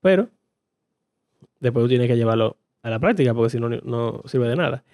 pero 0.00 0.28
después 1.60 1.84
tú 1.84 1.88
tienes 1.88 2.08
que 2.08 2.16
llevarlo 2.16 2.56
a 2.82 2.90
la 2.90 2.98
práctica 2.98 3.34
porque 3.34 3.50
si 3.50 3.58
no, 3.58 3.68
no 3.68 4.22
sirve 4.26 4.48
de 4.48 4.56
nada. 4.56 4.84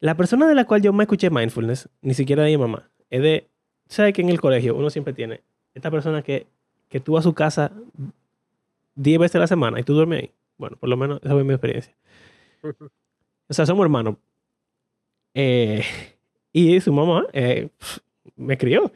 La 0.00 0.16
persona 0.16 0.48
de 0.48 0.54
la 0.54 0.64
cual 0.66 0.82
yo 0.82 0.92
más 0.92 1.04
escuché 1.04 1.30
mindfulness, 1.30 1.88
ni 2.00 2.14
siquiera 2.14 2.42
de 2.42 2.50
mi 2.50 2.58
mamá, 2.58 2.90
es 3.10 3.22
de, 3.22 3.48
¿sabes 3.88 4.12
que 4.14 4.22
en 4.22 4.28
el 4.30 4.40
colegio 4.40 4.74
uno 4.76 4.88
siempre 4.88 5.12
tiene 5.12 5.42
esta 5.74 5.90
persona 5.90 6.22
que, 6.22 6.46
que 6.88 7.00
tú 7.00 7.12
vas 7.12 7.24
a 7.24 7.28
su 7.28 7.34
casa 7.34 7.72
10 8.94 9.18
veces 9.18 9.36
a 9.36 9.40
la 9.40 9.46
semana 9.46 9.80
y 9.80 9.82
tú 9.82 9.94
duermes 9.94 10.22
ahí? 10.22 10.30
Bueno, 10.56 10.76
por 10.78 10.88
lo 10.88 10.96
menos 10.96 11.20
esa 11.22 11.34
fue 11.34 11.44
mi 11.44 11.52
experiencia. 11.52 11.94
O 13.48 13.54
sea, 13.54 13.66
somos 13.66 13.84
hermanos. 13.84 14.16
Eh, 15.34 15.82
y 16.52 16.80
su 16.80 16.92
mamá 16.92 17.26
eh, 17.32 17.68
me 18.36 18.56
crió. 18.56 18.92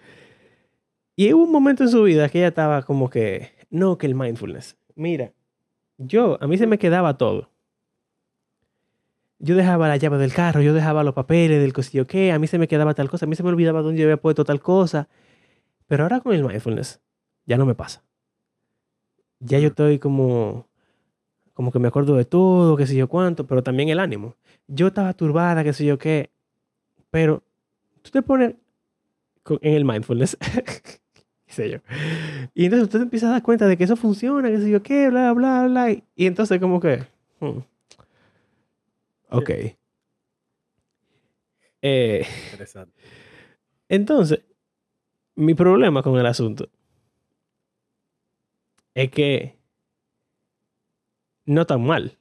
Y 1.17 1.33
hubo 1.33 1.45
un 1.45 1.53
momento 1.53 1.83
en 1.83 1.91
su 1.91 2.03
vida 2.05 2.29
que 2.29 2.39
ella 2.39 2.49
estaba 2.49 2.83
como 2.83 3.11
que, 3.11 3.51
no, 3.71 3.99
que 3.99 4.07
el 4.07 4.15
mindfulness. 4.15 4.77
Mira, 4.95 5.33
yo, 5.97 6.39
a 6.41 6.47
mí 6.47 6.57
se 6.59 6.69
me 6.69 6.79
quedaba 6.79 7.19
todo. 7.19 7.51
Yo 9.41 9.57
dejaba 9.57 9.89
la 9.89 9.97
llave 9.97 10.19
del 10.19 10.33
carro, 10.33 10.63
yo 10.63 10.75
dejaba 10.75 11.05
los 11.05 11.15
papeles 11.15 11.61
del 11.61 11.73
cosillo 11.73 12.07
que, 12.07 12.33
a 12.33 12.39
mí 12.39 12.47
se 12.47 12.59
me 12.59 12.69
quedaba 12.69 12.95
tal 12.95 13.09
cosa, 13.09 13.27
a 13.27 13.29
mí 13.29 13.37
se 13.37 13.43
me 13.43 13.51
olvidaba 13.51 13.83
dónde 13.83 14.01
yo 14.01 14.07
había 14.07 14.17
puesto 14.17 14.45
tal 14.45 14.61
cosa. 14.61 15.09
Pero 15.89 16.05
ahora 16.05 16.21
con 16.21 16.35
el 16.35 16.45
mindfulness, 16.45 17.01
ya 17.47 17.57
no 17.57 17.67
me 17.67 17.75
pasa. 17.75 18.05
Ya 19.41 19.59
yo 19.59 19.69
estoy 19.69 19.99
como, 19.99 20.68
como 21.59 21.73
que 21.73 21.81
me 21.81 21.89
acuerdo 21.89 22.15
de 22.15 22.25
todo, 22.25 22.77
qué 22.77 22.87
sé 22.87 22.95
yo 22.95 23.09
cuánto, 23.09 23.45
pero 23.45 23.65
también 23.65 23.89
el 23.89 23.99
ánimo. 23.99 24.37
Yo 24.69 24.87
estaba 24.87 25.13
turbada, 25.13 25.65
qué 25.65 25.73
sé 25.73 25.85
yo 25.85 25.99
qué, 25.99 26.31
pero 27.11 27.43
tú 28.01 28.11
te 28.13 28.23
pones 28.23 28.55
en 29.61 29.75
el 29.75 29.85
mindfulness, 29.85 30.37
qué 31.47 31.53
sé 31.53 31.69
yo, 31.69 31.79
y 32.55 32.67
entonces 32.67 32.89
tú 32.89 32.99
te 32.99 33.03
empiezas 33.03 33.31
a 33.31 33.33
dar 33.33 33.43
cuenta 33.43 33.67
de 33.67 33.77
que 33.77 33.83
eso 33.83 33.97
funciona, 33.97 34.49
qué 34.49 34.59
sé 34.59 34.71
yo 34.71 34.85
qué, 34.85 35.11
bla, 35.11 35.33
bla, 35.33 35.67
bla, 35.67 35.91
y, 35.91 36.05
y 36.15 36.27
entonces 36.27 36.61
como 36.61 36.79
que, 36.79 37.05
hmm, 37.41 37.59
ok. 39.31 39.51
Eh, 41.83 42.25
Interesante. 42.53 43.03
entonces, 43.89 44.45
mi 45.35 45.55
problema 45.55 46.05
con 46.05 46.17
el 46.21 46.27
asunto 46.27 46.69
es 48.95 49.11
que 49.11 49.58
no 51.49 51.67
tan 51.67 51.83
mal. 51.85 52.17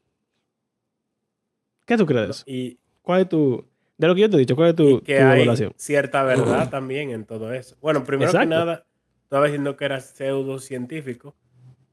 ¿Qué 1.86 1.98
tú 1.98 2.06
crees? 2.06 2.44
Y, 2.46 2.80
¿Cuál 3.02 3.22
es 3.22 3.30
tu... 3.30 3.66
De 3.98 4.08
lo 4.08 4.14
que 4.16 4.22
yo 4.22 4.30
te 4.30 4.36
he 4.36 4.40
dicho, 4.40 4.56
¿cuál 4.56 4.70
es 4.70 4.76
tu, 4.76 5.02
que 5.02 5.18
tu 5.18 5.24
hay 5.24 5.38
evaluación? 5.38 5.74
cierta 5.76 6.24
verdad 6.24 6.70
también 6.70 7.10
en 7.10 7.26
todo 7.26 7.52
eso. 7.54 7.76
Bueno, 7.82 8.04
primero 8.04 8.32
que 8.32 8.46
nada, 8.46 8.86
estaba 9.24 9.46
diciendo 9.46 9.76
que 9.76 9.86
era 9.86 10.00
pseudocientífico, 10.00 11.36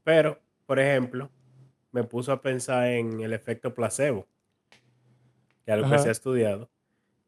pero, 0.03 0.39
por 0.65 0.79
ejemplo, 0.79 1.31
me 1.91 2.03
puso 2.03 2.31
a 2.31 2.41
pensar 2.41 2.87
en 2.89 3.21
el 3.21 3.33
efecto 3.33 3.73
placebo, 3.73 4.27
que 5.65 5.71
es 5.71 5.73
algo 5.73 5.89
que 5.89 5.97
se 6.03 6.09
ha 6.09 6.11
estudiado, 6.11 6.69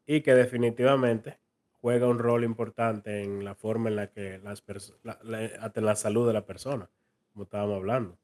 y 0.06 0.20
que 0.20 0.34
definitivamente 0.34 1.38
juega 1.80 2.06
un 2.06 2.18
rol 2.20 2.44
importante 2.44 3.22
en 3.24 3.44
la 3.44 3.54
forma 3.56 3.88
en 3.88 3.96
la 3.96 4.06
que 4.12 4.38
las 4.38 4.60
personas, 4.62 5.00
la, 5.02 5.18
la- 5.24 5.50
hasta 5.60 5.80
en 5.80 5.86
la 5.86 5.96
salud 5.96 6.26
de 6.26 6.34
la 6.34 6.46
persona, 6.46 6.88
como 7.32 7.44
estábamos 7.44 7.76
hablando. 7.78 8.16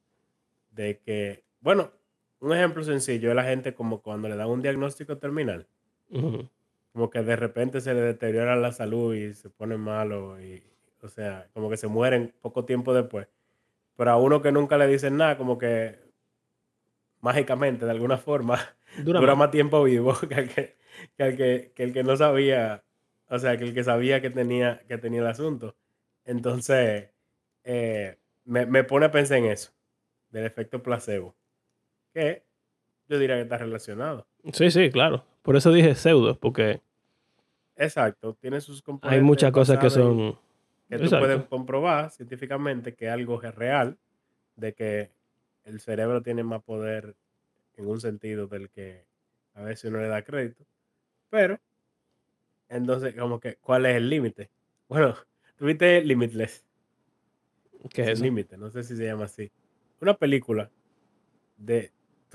De 0.70 0.98
que, 1.00 1.44
bueno, 1.64 1.90
un 2.38 2.52
ejemplo 2.52 2.84
sencillo 2.84 3.30
es 3.30 3.34
la 3.34 3.42
gente 3.44 3.74
como 3.74 4.02
cuando 4.02 4.28
le 4.28 4.36
dan 4.36 4.48
un 4.48 4.62
diagnóstico 4.62 5.18
terminal 5.18 5.66
como 6.94 7.10
que 7.10 7.22
de 7.22 7.34
repente 7.34 7.80
se 7.80 7.92
le 7.92 8.00
deteriora 8.00 8.54
la 8.54 8.70
salud 8.72 9.14
y 9.16 9.34
se 9.34 9.50
pone 9.50 9.76
malo 9.76 10.40
y 10.40 10.62
O 11.02 11.08
sea, 11.08 11.48
como 11.52 11.68
que 11.68 11.76
se 11.76 11.88
mueren 11.88 12.32
poco 12.40 12.64
tiempo 12.64 12.94
después. 12.94 13.26
Pero 13.96 14.10
a 14.12 14.16
uno 14.16 14.40
que 14.40 14.52
nunca 14.52 14.78
le 14.78 14.86
dicen 14.86 15.16
nada, 15.16 15.36
como 15.36 15.58
que 15.58 15.98
mágicamente, 17.20 17.84
de 17.84 17.90
alguna 17.90 18.16
forma, 18.16 18.58
Dura 18.98 19.18
dura, 19.18 19.32
más. 19.32 19.46
más 19.46 19.50
tiempo 19.50 19.82
vivo 19.82 20.14
que 20.28 20.34
el 20.34 20.48
que, 20.48 20.76
que 21.16 21.24
el 21.24 21.36
que, 21.36 21.72
que 21.74 21.82
el 21.82 21.92
que 21.92 22.04
no 22.04 22.16
sabía, 22.16 22.84
o 23.28 23.38
sea, 23.40 23.56
que 23.56 23.64
el 23.64 23.74
que 23.74 23.82
sabía 23.82 24.20
que 24.20 24.30
tenía, 24.30 24.80
que 24.86 24.96
tenía 24.98 25.20
el 25.20 25.26
asunto. 25.26 25.74
Entonces, 26.24 27.10
eh, 27.64 28.18
me, 28.44 28.66
me 28.66 28.84
pone 28.84 29.06
a 29.06 29.10
pensar 29.10 29.38
en 29.38 29.46
eso, 29.46 29.72
del 30.30 30.46
efecto 30.46 30.80
placebo, 30.82 31.34
que 32.14 32.42
yo 33.08 33.18
diría 33.18 33.36
que 33.36 33.42
está 33.42 33.58
relacionado. 33.58 34.26
Sí, 34.52 34.70
sí, 34.70 34.90
claro. 34.90 35.24
Por 35.42 35.56
eso 35.56 35.70
dije 35.72 35.94
pseudo, 35.94 36.38
porque 36.38 36.80
Exacto, 37.76 38.34
tiene 38.40 38.60
sus 38.60 38.82
componentes 38.82 39.18
hay 39.18 39.24
muchas 39.24 39.50
cosas 39.52 39.78
que 39.78 39.90
son... 39.90 40.38
que 40.88 40.96
tú 40.96 41.04
Exacto. 41.04 41.26
puedes 41.26 41.44
comprobar 41.46 42.10
científicamente 42.10 42.94
que 42.94 43.08
algo 43.08 43.42
es 43.42 43.54
real, 43.54 43.98
de 44.56 44.74
que 44.74 45.10
el 45.64 45.80
cerebro 45.80 46.22
tiene 46.22 46.44
más 46.44 46.62
poder 46.62 47.16
en 47.76 47.88
un 47.88 48.00
sentido 48.00 48.46
del 48.46 48.70
que 48.70 49.04
a 49.54 49.62
veces 49.62 49.90
uno 49.90 50.00
le 50.00 50.08
da 50.08 50.22
crédito. 50.22 50.64
Pero, 51.30 51.58
entonces, 52.68 53.14
como 53.14 53.40
que, 53.40 53.56
¿cuál 53.56 53.86
es 53.86 53.96
el 53.96 54.08
límite? 54.08 54.50
Bueno, 54.86 55.16
tuviste 55.56 56.04
Limitless, 56.04 56.62
¿Qué 57.88 58.12
es 58.12 58.20
límite, 58.20 58.58
no 58.58 58.70
sé 58.70 58.84
si 58.84 58.94
se 58.94 59.04
llama 59.06 59.24
así. 59.24 59.50
Una 60.00 60.14
película 60.14 60.70
de... 61.56 61.90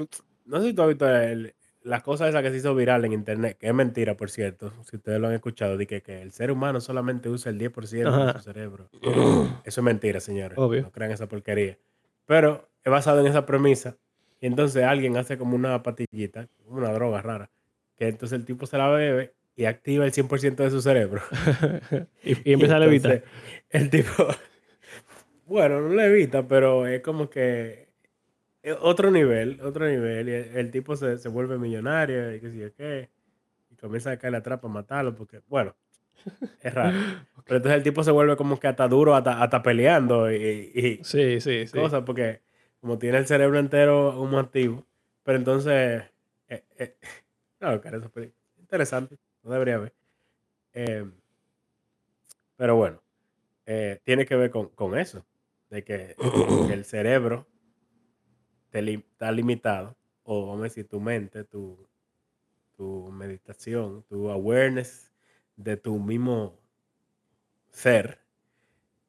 tú- 0.07 0.23
no 0.45 0.59
sé 0.61 0.67
si 0.67 0.73
tú 0.73 0.81
has 0.83 0.87
visto 0.89 1.07
el- 1.09 1.53
la 1.83 2.01
cosa 2.01 2.27
esa 2.27 2.41
que 2.43 2.51
se 2.51 2.57
hizo 2.57 2.75
viral 2.75 3.05
en 3.05 3.13
internet, 3.13 3.57
que 3.57 3.67
es 3.67 3.73
mentira, 3.73 4.15
por 4.17 4.29
cierto, 4.29 4.73
si 4.83 4.97
ustedes 4.97 5.19
lo 5.19 5.27
han 5.27 5.33
escuchado, 5.33 5.77
de 5.77 5.87
que, 5.87 6.01
que 6.01 6.21
el 6.21 6.31
ser 6.33 6.51
humano 6.51 6.81
solamente 6.81 7.29
usa 7.29 7.51
el 7.51 7.57
10% 7.57 8.15
de 8.15 8.21
Ajá. 8.29 8.33
su 8.39 8.43
cerebro. 8.45 8.89
Eso 9.01 9.81
es 9.81 9.83
mentira, 9.83 10.19
señores. 10.19 10.57
Obvio. 10.57 10.81
No 10.83 10.91
crean 10.91 11.11
esa 11.11 11.27
porquería. 11.27 11.77
Pero 12.25 12.69
es 12.83 12.91
basado 12.91 13.21
en 13.21 13.27
esa 13.27 13.45
premisa. 13.45 13.95
Y 14.41 14.47
entonces 14.47 14.83
alguien 14.83 15.15
hace 15.17 15.37
como 15.37 15.55
una 15.55 15.81
patillita, 15.81 16.47
una 16.65 16.91
droga 16.91 17.21
rara, 17.21 17.49
que 17.97 18.07
entonces 18.07 18.37
el 18.37 18.45
tipo 18.45 18.65
se 18.65 18.77
la 18.77 18.89
bebe 18.89 19.33
y 19.55 19.65
activa 19.65 20.05
el 20.05 20.11
100% 20.11 20.63
de 20.63 20.69
su 20.71 20.81
cerebro. 20.81 21.21
y, 22.23 22.49
y 22.49 22.53
empieza 22.53 22.75
a 22.75 22.79
levitar. 22.79 23.23
El 23.69 23.89
tipo, 23.89 24.11
bueno, 25.45 25.81
no 25.81 25.93
levita, 25.93 26.47
pero 26.47 26.85
es 26.87 27.01
como 27.01 27.29
que 27.29 27.88
otro 28.81 29.11
nivel, 29.11 29.59
otro 29.61 29.87
nivel. 29.87 30.29
Y 30.29 30.31
el, 30.33 30.57
el 30.57 30.71
tipo 30.71 30.95
se, 30.95 31.17
se 31.17 31.29
vuelve 31.29 31.57
millonario 31.57 32.33
y 32.35 32.39
qué 32.39 32.49
sé 32.51 32.57
yo 32.57 32.73
qué. 32.75 33.09
Y 33.71 33.75
comienza 33.75 34.11
a 34.11 34.17
caer 34.17 34.33
la 34.33 34.43
trapa 34.43 34.67
a 34.67 34.71
matarlo 34.71 35.15
porque, 35.15 35.41
bueno, 35.47 35.75
es 36.61 36.73
raro. 36.73 36.97
Pero 37.45 37.57
entonces 37.57 37.77
el 37.77 37.83
tipo 37.83 38.03
se 38.03 38.11
vuelve 38.11 38.35
como 38.37 38.59
que 38.59 38.67
hasta 38.67 38.87
duro, 38.87 39.15
hasta, 39.15 39.41
hasta 39.41 39.63
peleando 39.63 40.31
y, 40.31 40.35
y 40.73 41.03
Sí, 41.03 41.39
sí, 41.41 41.65
sí. 41.67 41.73
cosas, 41.73 42.03
porque 42.05 42.41
como 42.79 42.97
tiene 42.99 43.17
el 43.17 43.27
cerebro 43.27 43.59
entero 43.59 44.13
como 44.15 44.39
activo. 44.39 44.85
Pero 45.23 45.37
entonces, 45.37 46.03
eh, 46.47 46.63
eh, 46.77 46.95
no, 47.59 47.81
cara, 47.81 47.97
eso 47.97 48.11
es 48.15 48.29
interesante, 48.59 49.17
no 49.43 49.51
debería 49.51 49.75
haber. 49.75 49.93
Eh, 50.73 51.05
pero 52.55 52.75
bueno, 52.75 53.01
eh, 53.65 53.99
tiene 54.03 54.25
que 54.25 54.35
ver 54.35 54.51
con, 54.51 54.69
con 54.69 54.97
eso, 54.97 55.25
de 55.69 55.83
que 55.83 56.15
el 56.71 56.85
cerebro 56.85 57.47
te 58.69 58.93
está 58.93 59.31
limitado, 59.31 59.95
o 60.23 60.47
vamos 60.47 60.61
a 60.61 60.63
decir, 60.63 60.87
tu 60.87 60.99
mente, 60.99 61.43
tu, 61.43 61.87
tu 62.75 63.11
meditación, 63.11 64.03
tu 64.03 64.29
awareness 64.29 65.11
de 65.55 65.77
tu 65.77 65.99
mismo 65.99 66.59
ser, 67.71 68.19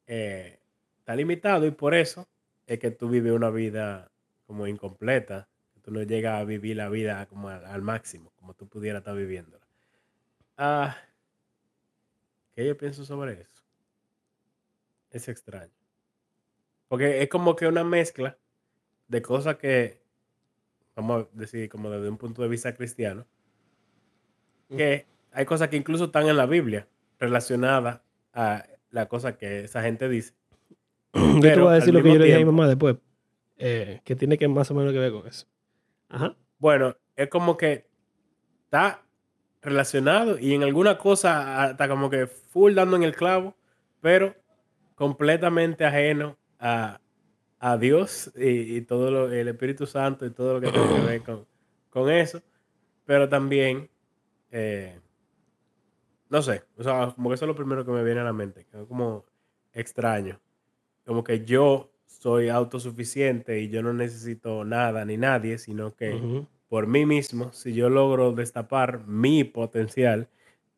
eh, 0.07 0.59
está 0.99 1.15
limitado 1.15 1.67
y 1.67 1.71
por 1.71 1.95
eso 1.95 2.29
es 2.67 2.79
que 2.79 2.91
tú 2.91 3.09
vives 3.09 3.33
una 3.33 3.51
vida 3.51 4.11
como 4.47 4.67
incompleta, 4.67 5.49
tú 5.83 5.91
no 5.91 6.03
llegas 6.03 6.41
a 6.41 6.45
vivir 6.45 6.77
la 6.77 6.89
vida 6.89 7.27
como 7.27 7.49
al, 7.49 7.65
al 7.65 7.83
máximo, 7.83 8.33
como 8.37 8.55
tú 8.55 8.69
pudieras 8.69 9.01
estar 9.01 9.17
viviéndola. 9.17 9.65
Ah, 10.57 10.97
¿qué 12.55 12.67
yo 12.67 12.77
pienso 12.77 13.05
sobre 13.05 13.41
eso? 13.41 13.63
Es 15.11 15.29
extraño. 15.29 15.73
Porque 16.89 17.23
es 17.23 17.29
como 17.29 17.57
que 17.57 17.67
una 17.67 17.85
mezcla 17.85 18.37
de 19.11 19.23
cosas 19.23 19.57
que, 19.57 20.01
vamos 20.95 21.25
a 21.25 21.29
decir, 21.33 21.69
como 21.69 21.91
desde 21.91 22.09
un 22.09 22.17
punto 22.17 22.43
de 22.43 22.49
vista 22.49 22.73
cristiano, 22.75 23.27
que 24.77 25.07
hay 25.33 25.45
cosas 25.45 25.69
que 25.69 25.77
incluso 25.77 26.05
están 26.05 26.29
en 26.29 26.37
la 26.37 26.47
Biblia 26.47 26.87
relacionadas 27.19 28.01
a 28.33 28.65
la 28.91 29.07
cosa 29.07 29.37
que 29.37 29.65
esa 29.65 29.83
gente 29.83 30.09
dice. 30.09 30.35
yo 31.13 31.41
te 31.41 31.61
voy 31.61 31.73
a 31.73 31.75
decir 31.75 31.93
lo 31.93 32.05
que 32.05 32.13
yo 32.13 32.19
le 32.19 32.27
dije 32.27 32.37
a 32.37 32.39
mi 32.39 32.45
mamá 32.45 32.69
después, 32.69 32.97
eh, 33.59 34.01
que 34.05 34.15
tiene 34.15 34.39
que 34.39 34.47
más 34.47 34.71
o 34.71 34.75
menos 34.75 34.93
que 34.93 35.01
ver 35.01 35.11
con 35.11 35.27
eso. 35.27 35.47
Ajá. 36.09 36.37
Bueno, 36.59 36.97
es 37.17 37.29
como 37.29 37.57
que 37.57 37.89
está 38.65 39.03
relacionado 39.61 40.39
y 40.39 40.55
en 40.55 40.63
alguna 40.63 40.99
cosa 40.99 41.73
está 41.73 41.89
como 41.89 42.11
que 42.11 42.29
full 42.29 42.75
dando 42.75 42.95
en 42.95 43.03
el 43.03 43.17
clavo, 43.17 43.57
pero 44.01 44.37
completamente 44.95 45.85
ajeno 45.85 46.39
a, 46.61 47.00
a 47.61 47.77
Dios 47.77 48.33
y, 48.37 48.77
y 48.77 48.81
todo 48.81 49.11
lo, 49.11 49.31
el 49.31 49.47
Espíritu 49.47 49.87
Santo 49.87 50.27
y 50.27 50.31
todo 50.31 50.55
lo 50.55 50.61
que 50.61 50.73
tiene 50.73 50.95
que 50.95 51.07
ver 51.07 51.23
con, 51.23 51.47
con 51.91 52.11
eso, 52.11 52.43
pero 53.05 53.29
también, 53.29 53.89
eh, 54.51 54.99
no 56.31 56.43
sé, 56.43 56.63
o 56.77 56.83
sea, 56.83 57.13
como 57.15 57.29
que 57.29 57.35
eso 57.35 57.45
es 57.45 57.49
lo 57.49 57.55
primero 57.55 57.85
que 57.85 57.93
me 57.93 58.03
viene 58.03 58.21
a 58.21 58.25
la 58.25 58.33
mente, 58.33 58.65
que 58.65 58.81
es 58.81 58.87
como 58.89 59.27
extraño, 59.75 60.41
como 61.05 61.23
que 61.23 61.45
yo 61.45 61.93
soy 62.07 62.49
autosuficiente 62.49 63.61
y 63.61 63.69
yo 63.69 63.83
no 63.83 63.93
necesito 63.93 64.65
nada 64.65 65.05
ni 65.05 65.19
nadie, 65.19 65.59
sino 65.59 65.95
que 65.95 66.47
por 66.69 66.87
mí 66.87 67.05
mismo, 67.05 67.53
si 67.53 67.75
yo 67.75 67.91
logro 67.91 68.33
destapar 68.33 69.07
mi 69.07 69.45
potencial, 69.45 70.29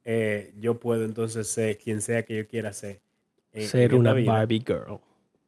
eh, 0.04 0.52
yo 0.58 0.80
puedo 0.80 1.04
entonces 1.04 1.46
ser 1.46 1.78
quien 1.78 2.00
sea 2.00 2.24
que 2.24 2.38
yo 2.38 2.48
quiera 2.48 2.72
ser. 2.72 3.00
en 3.52 3.68
Ser 3.68 3.94
una. 3.94 4.14
Barbie 4.14 4.64
girl. 4.66 5.00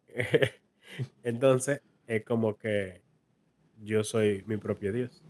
entonces, 1.23 1.81
es 2.07 2.25
como 2.25 2.57
que 2.57 3.03
yo 3.83 4.05
soy 4.05 4.43
mi 4.47 4.57
propio 4.57 4.93
Dios. 4.93 5.23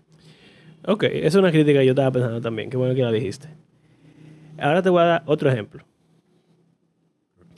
Ok, 0.86 1.04
esa 1.04 1.26
es 1.26 1.34
una 1.36 1.50
crítica 1.50 1.80
que 1.80 1.86
yo 1.86 1.92
estaba 1.92 2.10
pensando 2.12 2.40
también. 2.40 2.68
Qué 2.70 2.76
bueno 2.76 2.94
que 2.94 3.02
la 3.02 3.10
dijiste. 3.12 3.48
Ahora 4.58 4.82
te 4.82 4.90
voy 4.90 5.02
a 5.02 5.06
dar 5.06 5.22
otro 5.26 5.50
ejemplo. 5.50 5.84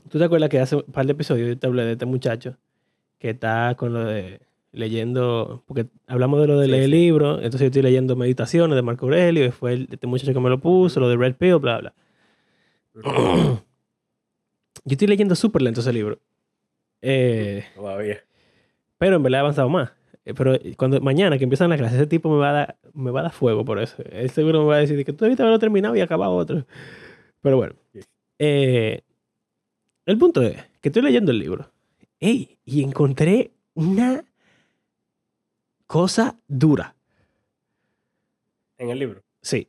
¿Tú 0.09 0.19
te 0.19 0.25
acuerdas 0.25 0.49
que 0.49 0.61
hace 0.61 0.77
un 0.77 0.83
par 0.85 1.05
de 1.07 1.13
episodios 1.13 1.49
yo 1.49 1.59
te 1.59 1.67
hablé 1.67 1.85
de 1.85 1.93
este 1.93 2.07
muchacho 2.07 2.57
que 3.19 3.31
está 3.31 3.75
con 3.77 3.93
lo 3.93 4.05
de 4.05 4.41
leyendo, 4.73 5.65
porque 5.67 5.87
hablamos 6.07 6.41
de 6.43 6.47
lo 6.47 6.59
de 6.61 6.67
Sí, 6.67 6.71
leer 6.73 6.85
sí. 6.85 6.91
libros, 6.91 7.37
entonces 7.39 7.61
yo 7.63 7.67
estoy 7.67 7.83
leyendo 7.83 8.15
Meditaciones 8.15 8.77
de 8.77 8.83
Marco 8.83 9.07
Aurelio, 9.07 9.47
y 9.47 9.51
fue 9.51 9.73
el- 9.73 9.89
este 9.91 10.07
muchacho 10.07 10.33
que 10.35 10.41
me 10.41 10.51
lo 10.51 10.61
puso, 10.61 11.01
lo 11.01 11.09
de 11.09 11.17
Red 11.17 11.35
Pill, 11.37 11.57
bla, 11.57 11.79
bla. 11.81 11.95
Yo 14.85 14.93
estoy 14.93 15.09
leyendo 15.09 15.35
súper 15.35 15.63
lento 15.63 15.81
ese 15.81 15.93
libro. 15.93 16.21
Eh, 17.09 17.65
Todavía. 17.77 18.25
pero 18.99 19.17
en 19.17 19.23
verdad 19.23 19.39
he 19.39 19.41
avanzado 19.41 19.69
más. 19.69 19.91
Eh, 20.25 20.35
Pero 20.35 20.59
cuando 20.77 21.01
mañana 21.01 21.39
que 21.39 21.45
empiezan 21.45 21.71
las 21.71 21.79
clases, 21.79 21.99
ese 21.99 22.09
tipo 22.09 22.29
me 22.31 22.39
va 22.39 22.51
a 22.51 22.53
dar, 22.53 22.77
me 22.95 23.13
va 23.13 23.21
a 23.21 23.23
dar 23.25 23.33
fuego 23.33 23.65
por 23.65 23.79
eso. 23.79 24.03
Él 24.11 24.29
seguro 24.31 24.63
me 24.63 24.67
va 24.69 24.75
a 24.77 24.79
decir 24.81 25.05
que 25.05 25.13
tú 25.13 25.25
debiste 25.25 25.43
haberlo 25.43 25.61
terminado 25.61 25.95
y 25.95 26.01
acabado 26.01 26.35
otro. 26.35 26.67
Pero 27.43 27.57
bueno. 27.59 27.75
Eh, 28.41 29.03
el 30.05 30.19
punto 30.19 30.43
es 30.43 30.57
que 30.81 30.89
estoy 30.89 31.03
leyendo 31.03 31.31
el 31.31 31.39
libro. 31.39 31.71
Ey, 32.19 32.59
y 32.65 32.83
encontré 32.83 33.53
una 33.75 34.25
cosa 35.87 36.37
dura. 36.49 36.97
En 38.79 38.91
el 38.91 38.99
libro. 38.99 39.23
Sí. 39.43 39.69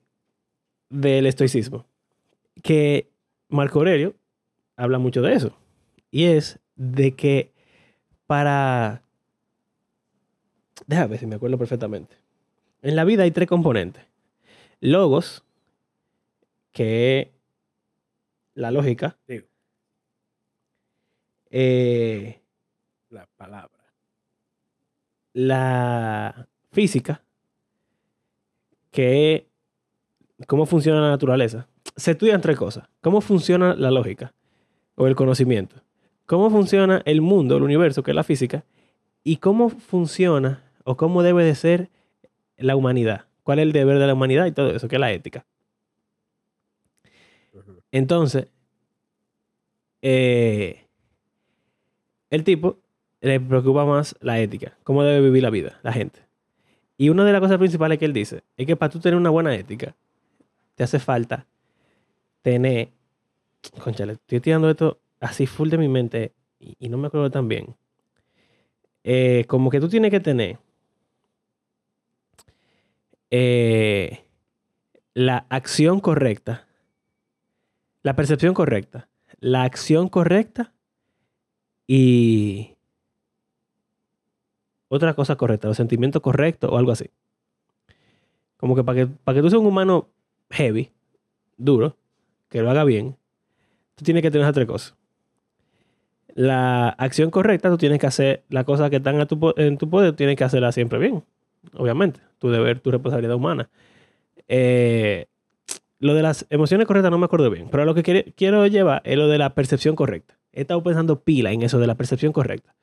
Del 0.90 1.28
estoicismo. 1.28 1.86
Que 2.64 3.10
Marco 3.50 3.78
Aurelio 3.80 4.16
habla 4.76 4.98
mucho 4.98 5.22
de 5.22 5.34
eso. 5.34 5.56
Y 6.10 6.26
es 6.26 6.60
de 6.78 7.16
que 7.16 7.52
para... 8.28 9.04
Déjame 10.86 11.08
ver 11.08 11.20
si 11.20 11.28
me 11.28 11.36
acuerdo 11.36 11.58
perfectamente. 11.58 12.16
En 12.82 12.96
la 12.96 13.04
vida 13.04 13.24
hay 13.24 13.32
tres 13.32 13.48
componentes. 13.48 14.06
Logos, 14.80 15.44
que 16.72 17.20
es 17.20 17.28
la 18.54 18.72
lógica. 18.72 19.18
Eh, 21.50 22.42
la 23.10 23.28
palabra. 23.38 23.72
la 25.34 26.48
física, 26.72 27.24
que 28.92 29.48
es 30.38 30.46
cómo 30.48 30.66
funciona 30.66 31.02
la 31.02 31.10
naturaleza. 31.10 31.68
Se 31.96 32.12
estudian 32.12 32.42
tres 32.42 32.58
cosas. 32.58 32.88
Cómo 33.02 33.22
funciona 33.22 33.76
la 33.76 33.92
lógica 33.92 34.34
o 34.96 35.08
el 35.08 35.16
conocimiento. 35.16 35.82
Cómo 36.28 36.50
funciona 36.52 37.02
el 37.06 37.22
mundo, 37.22 37.58
el 37.58 37.64
universo, 37.64 38.04
que 38.04 38.12
es 38.12 38.16
la 38.16 38.24
física. 38.24 38.64
Y 39.24 39.38
cómo 39.38 39.70
funciona 39.70 40.62
o 40.84 40.96
cómo 40.98 41.24
debe 41.24 41.44
de 41.44 41.56
ser 41.56 41.90
la 42.58 42.76
humanidad. 42.76 43.26
¿Cuál 43.44 43.60
es 43.60 43.64
el 43.64 43.72
deber 43.72 43.98
de 43.98 44.08
la 44.08 44.14
humanidad 44.14 44.46
y 44.46 44.52
todo 44.52 44.72
eso, 44.72 44.88
que 44.90 44.98
es 44.98 45.00
la 45.00 45.12
ética? 45.12 45.46
Entonces, 47.92 48.48
eh, 50.02 50.86
el 52.30 52.44
tipo 52.44 52.78
le 53.22 53.40
preocupa 53.40 53.86
más 53.86 54.16
la 54.20 54.40
ética, 54.40 54.78
cómo 54.84 55.04
debe 55.04 55.22
vivir 55.22 55.44
la 55.44 55.50
vida, 55.50 55.80
la 55.82 55.94
gente. 55.94 56.20
Y 56.98 57.08
una 57.08 57.24
de 57.24 57.32
las 57.32 57.40
cosas 57.40 57.58
principales 57.58 58.00
que 58.00 58.06
él 58.06 58.14
dice 58.14 58.44
es 58.58 58.68
que 58.68 58.76
para 58.76 58.92
tú 58.92 59.00
tener 59.00 59.18
una 59.18 59.30
buena 59.30 59.56
ética, 59.56 59.96
te 60.76 60.84
hace 60.84 61.00
falta 61.00 61.48
tener. 62.42 62.90
Conchale, 63.82 64.14
estoy 64.14 64.42
tirando 64.42 64.70
esto 64.70 65.00
así 65.20 65.46
full 65.46 65.70
de 65.70 65.78
mi 65.78 65.88
mente 65.88 66.34
y, 66.60 66.90
no 66.90 66.98
me 66.98 67.08
acuerdo 67.08 67.30
tan 67.30 67.48
bien. 67.48 67.76
Eh, 69.04 69.46
como 69.48 69.70
que 69.70 69.80
tú 69.80 69.88
tienes 69.88 70.12
que 70.12 70.20
tener 70.20 70.60
eh, 73.30 74.26
la 75.14 75.46
acción 75.50 76.00
correcta, 76.00 76.68
la 78.04 78.16
percepción 78.16 78.54
correcta, 78.54 79.10
la 79.40 79.64
acción 79.64 80.10
correcta 80.10 80.74
y 81.86 82.76
otra 84.90 85.14
cosa 85.14 85.36
correcta, 85.36 85.68
los 85.68 85.78
sentimientos 85.78 86.22
correctos 86.22 86.72
o 86.72 86.78
algo 86.78 86.92
así. 86.92 87.10
Como 88.58 88.76
que 88.76 88.84
para 88.84 88.96
que, 88.96 89.08
para 89.08 89.36
que 89.36 89.42
tú 89.42 89.50
seas 89.50 89.62
un 89.62 89.68
humano 89.68 90.10
heavy, 90.50 90.92
duro, 91.58 91.98
que 92.50 92.62
lo 92.62 92.72
haga 92.72 92.84
bien, 92.84 93.18
tú 93.96 94.04
tienes 94.04 94.24
que 94.24 94.32
tener 94.32 94.46
esas 94.46 94.56
tres 94.56 94.68
cosas. 94.68 94.97
La 96.38 96.90
acción 96.90 97.32
correcta, 97.32 97.68
tú 97.68 97.80
tienes 97.80 97.98
que 97.98 98.06
hacer 98.06 98.44
las 98.50 98.64
cosas 98.64 98.92
que 98.92 98.98
están 98.98 99.20
en 99.20 99.78
tu 99.80 99.90
poder, 99.90 100.16
tienes 100.16 100.36
que 100.36 100.44
hacerlas 100.44 100.76
siempre 100.76 101.00
bien, 101.00 101.24
obviamente. 101.74 102.20
Tu 102.38 102.52
deber, 102.52 102.80
tu 102.80 102.92
responsabilidad 102.92 103.36
humana. 103.36 103.72
Eh, 104.48 105.26
lo 105.98 106.14
de 106.14 106.22
las 106.22 106.46
emociones 106.52 106.86
correctas 106.86 107.10
no 107.10 107.18
me 107.18 107.26
acuerdo 107.26 107.50
bien, 107.50 107.70
pero 107.72 107.86
lo 107.86 107.96
que 107.96 108.34
quiero 108.36 108.68
llevar 108.68 109.02
es 109.04 109.18
lo 109.18 109.28
de 109.28 109.40
la 109.40 109.56
percepción 109.56 109.96
correcta. 109.96 110.38
He 110.54 110.62
estado 110.62 110.84
pensando 110.84 111.22
pila 111.22 111.52
en 111.52 111.64
eso 111.64 111.80
de 111.80 111.88
la 111.88 111.96
percepción 111.96 112.34
correcta. 112.34 112.76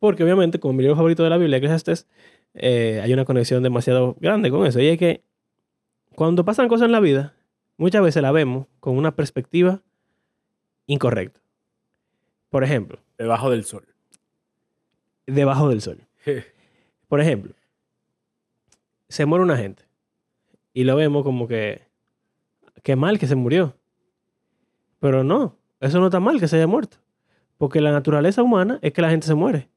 Porque 0.00 0.24
obviamente, 0.24 0.58
como 0.58 0.74
mi 0.74 0.82
libro 0.82 0.96
favorito 0.96 1.22
de 1.22 1.30
la 1.30 1.36
Biblia, 1.36 1.58
Eclesiastes, 1.58 2.08
eh, 2.54 2.98
hay 3.04 3.12
una 3.12 3.24
conexión 3.24 3.62
demasiado 3.62 4.16
grande 4.18 4.50
con 4.50 4.66
eso. 4.66 4.80
Y 4.80 4.88
es 4.88 4.98
que 4.98 5.22
cuando 6.16 6.44
pasan 6.44 6.66
cosas 6.66 6.86
en 6.86 6.92
la 6.92 6.98
vida, 6.98 7.34
muchas 7.76 8.02
veces 8.02 8.20
la 8.20 8.32
vemos 8.32 8.66
con 8.80 8.96
una 8.96 9.14
perspectiva 9.14 9.80
incorrecta. 10.88 11.43
Por 12.54 12.62
ejemplo, 12.62 13.00
Debajo 13.18 13.50
del 13.50 13.64
sol. 13.64 13.84
debajo 15.26 15.68
del 15.70 15.80
sol. 15.80 15.98
Por 17.08 17.20
ejemplo, 17.20 17.52
se 19.08 19.26
muere 19.26 19.42
una 19.42 19.56
gente 19.56 19.82
y 20.72 20.84
lo 20.84 20.94
vemos 20.94 21.24
como 21.24 21.48
que, 21.48 21.82
qué 22.84 22.94
mal 22.94 23.18
que 23.18 23.26
se 23.26 23.34
murió. 23.34 23.74
Pero 25.00 25.24
no, 25.24 25.56
eso 25.80 25.98
no 25.98 26.06
está 26.06 26.20
mal 26.20 26.38
que 26.38 26.46
se 26.46 26.54
haya 26.54 26.68
muerto. 26.68 26.98
Porque 27.58 27.80
la 27.80 27.90
naturaleza 27.90 28.40
humana 28.40 28.78
es 28.82 28.92
que 28.92 29.02
la 29.02 29.10
gente 29.10 29.26
se 29.26 29.34
muere. 29.34 29.68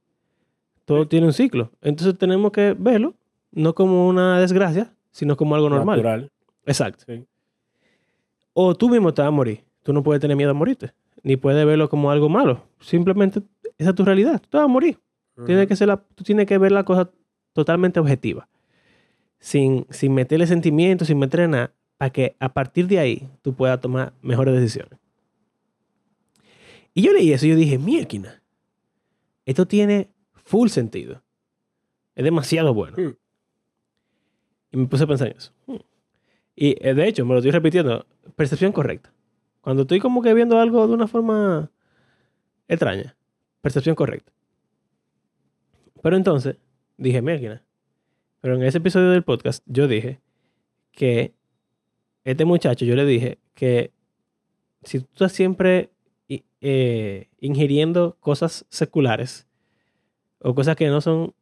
Todo 0.86 1.02
Sí. 1.02 1.10
tiene 1.10 1.26
un 1.26 1.34
ciclo. 1.34 1.72
Entonces 1.82 2.16
tenemos 2.16 2.52
que 2.52 2.76
verlo 2.78 3.16
no 3.52 3.74
como 3.74 4.08
una 4.08 4.40
desgracia, 4.40 4.94
sino 5.10 5.36
como 5.36 5.56
algo 5.56 5.68
normal. 5.72 5.98
Natural. 5.98 6.32
Exacto. 6.68 7.06
Sí. 7.08 7.26
O 8.54 8.76
tú 8.76 8.88
mismo 8.88 9.12
te 9.16 9.24
vas 9.24 9.30
a 9.30 9.32
morir. 9.32 9.64
Tú 9.82 9.94
no 9.94 10.04
puedes 10.04 10.22
tener 10.22 10.38
miedo 10.38 10.52
a 10.52 10.54
morirte. 10.54 10.94
Ni 11.28 11.36
puedes 11.36 11.66
verlo 11.66 11.90
como 11.90 12.10
algo 12.10 12.30
malo. 12.30 12.64
Simplemente 12.80 13.42
esa 13.78 13.90
es 13.90 13.96
tu 13.98 14.06
realidad. 14.06 14.40
Tú 14.40 14.48
te 14.48 14.56
vas 14.56 14.64
a 14.64 14.70
morir. 14.70 14.98
Tiene 15.46 15.64
Ujú. 15.64 15.68
que 15.68 15.76
ser 15.76 15.90
la, 15.90 15.98
tú 15.98 16.24
tienes 16.24 16.46
que 16.46 16.58
ver 16.58 16.72
la 16.72 16.86
cosa 16.86 17.12
totalmente 17.52 18.00
objetiva. 18.00 18.48
Sin, 19.38 19.86
sin 19.90 20.14
meterle 20.14 20.48
sentimientos, 20.48 21.10
sin 21.10 21.20
meterle 21.20 21.50
nada. 21.50 21.74
Para 21.98 22.12
que 22.12 22.38
a 22.40 22.54
partir 22.54 22.88
de 22.88 23.00
ahí 23.00 23.30
tú 23.42 23.54
puedas 23.54 23.82
tomar 23.82 24.14
mejores 24.22 24.54
decisiones. 24.54 24.98
Y 26.94 27.02
yo 27.02 27.12
leí 27.12 27.34
eso 27.34 27.46
y 27.46 27.50
yo 27.50 27.56
dije, 27.58 27.78
mierda. 27.78 28.42
Esto 29.46 29.68
tiene 29.68 30.10
full 30.46 30.70
sentido. 30.70 31.22
Es 32.16 32.24
demasiado 32.24 32.74
bueno. 32.74 32.96
Mm. 32.98 33.16
Y 34.72 34.78
me 34.78 34.86
puse 34.88 35.04
a 35.04 35.08
pensar 35.08 35.28
en 35.28 35.36
eso. 35.36 35.52
Hmm. 35.66 35.76
Y 36.56 36.78
eh, 36.88 36.94
de 36.94 37.06
hecho, 37.06 37.26
me 37.26 37.34
lo 37.34 37.40
estoy 37.40 37.52
repitiendo. 37.52 38.06
Percepción 38.38 38.72
correcta. 38.72 39.12
Cuando 39.62 39.84
estoy 39.84 40.00
como 40.00 40.22
que 40.22 40.34
viendo 40.34 40.60
algo 40.60 40.88
de 40.88 40.94
una 40.94 41.08
forma 41.08 41.72
extraña. 42.68 43.16
Percepción 43.62 43.96
correcta. 43.96 44.32
Pero 46.02 46.16
entonces, 46.16 46.58
dije, 46.98 47.22
mierda. 47.22 47.64
Pero 48.42 48.56
en 48.56 48.64
ese 48.64 48.78
episodio 48.78 49.10
del 49.10 49.24
podcast, 49.24 49.64
yo 49.66 49.88
dije 49.88 50.22
que 50.92 51.34
este 52.24 52.46
muchacho, 52.46 52.86
yo 52.86 52.96
le 52.96 53.06
dije 53.06 53.40
que 53.54 53.92
si 54.84 55.00
tú 55.00 55.08
estás 55.12 55.32
siempre 55.32 55.92
eh, 56.62 57.30
ingiriendo 57.40 58.18
cosas 58.20 58.66
seculares 58.70 59.48
o 60.40 60.56
cosas 60.56 60.76
que 60.76 60.88
no 60.88 61.02
son 61.02 61.34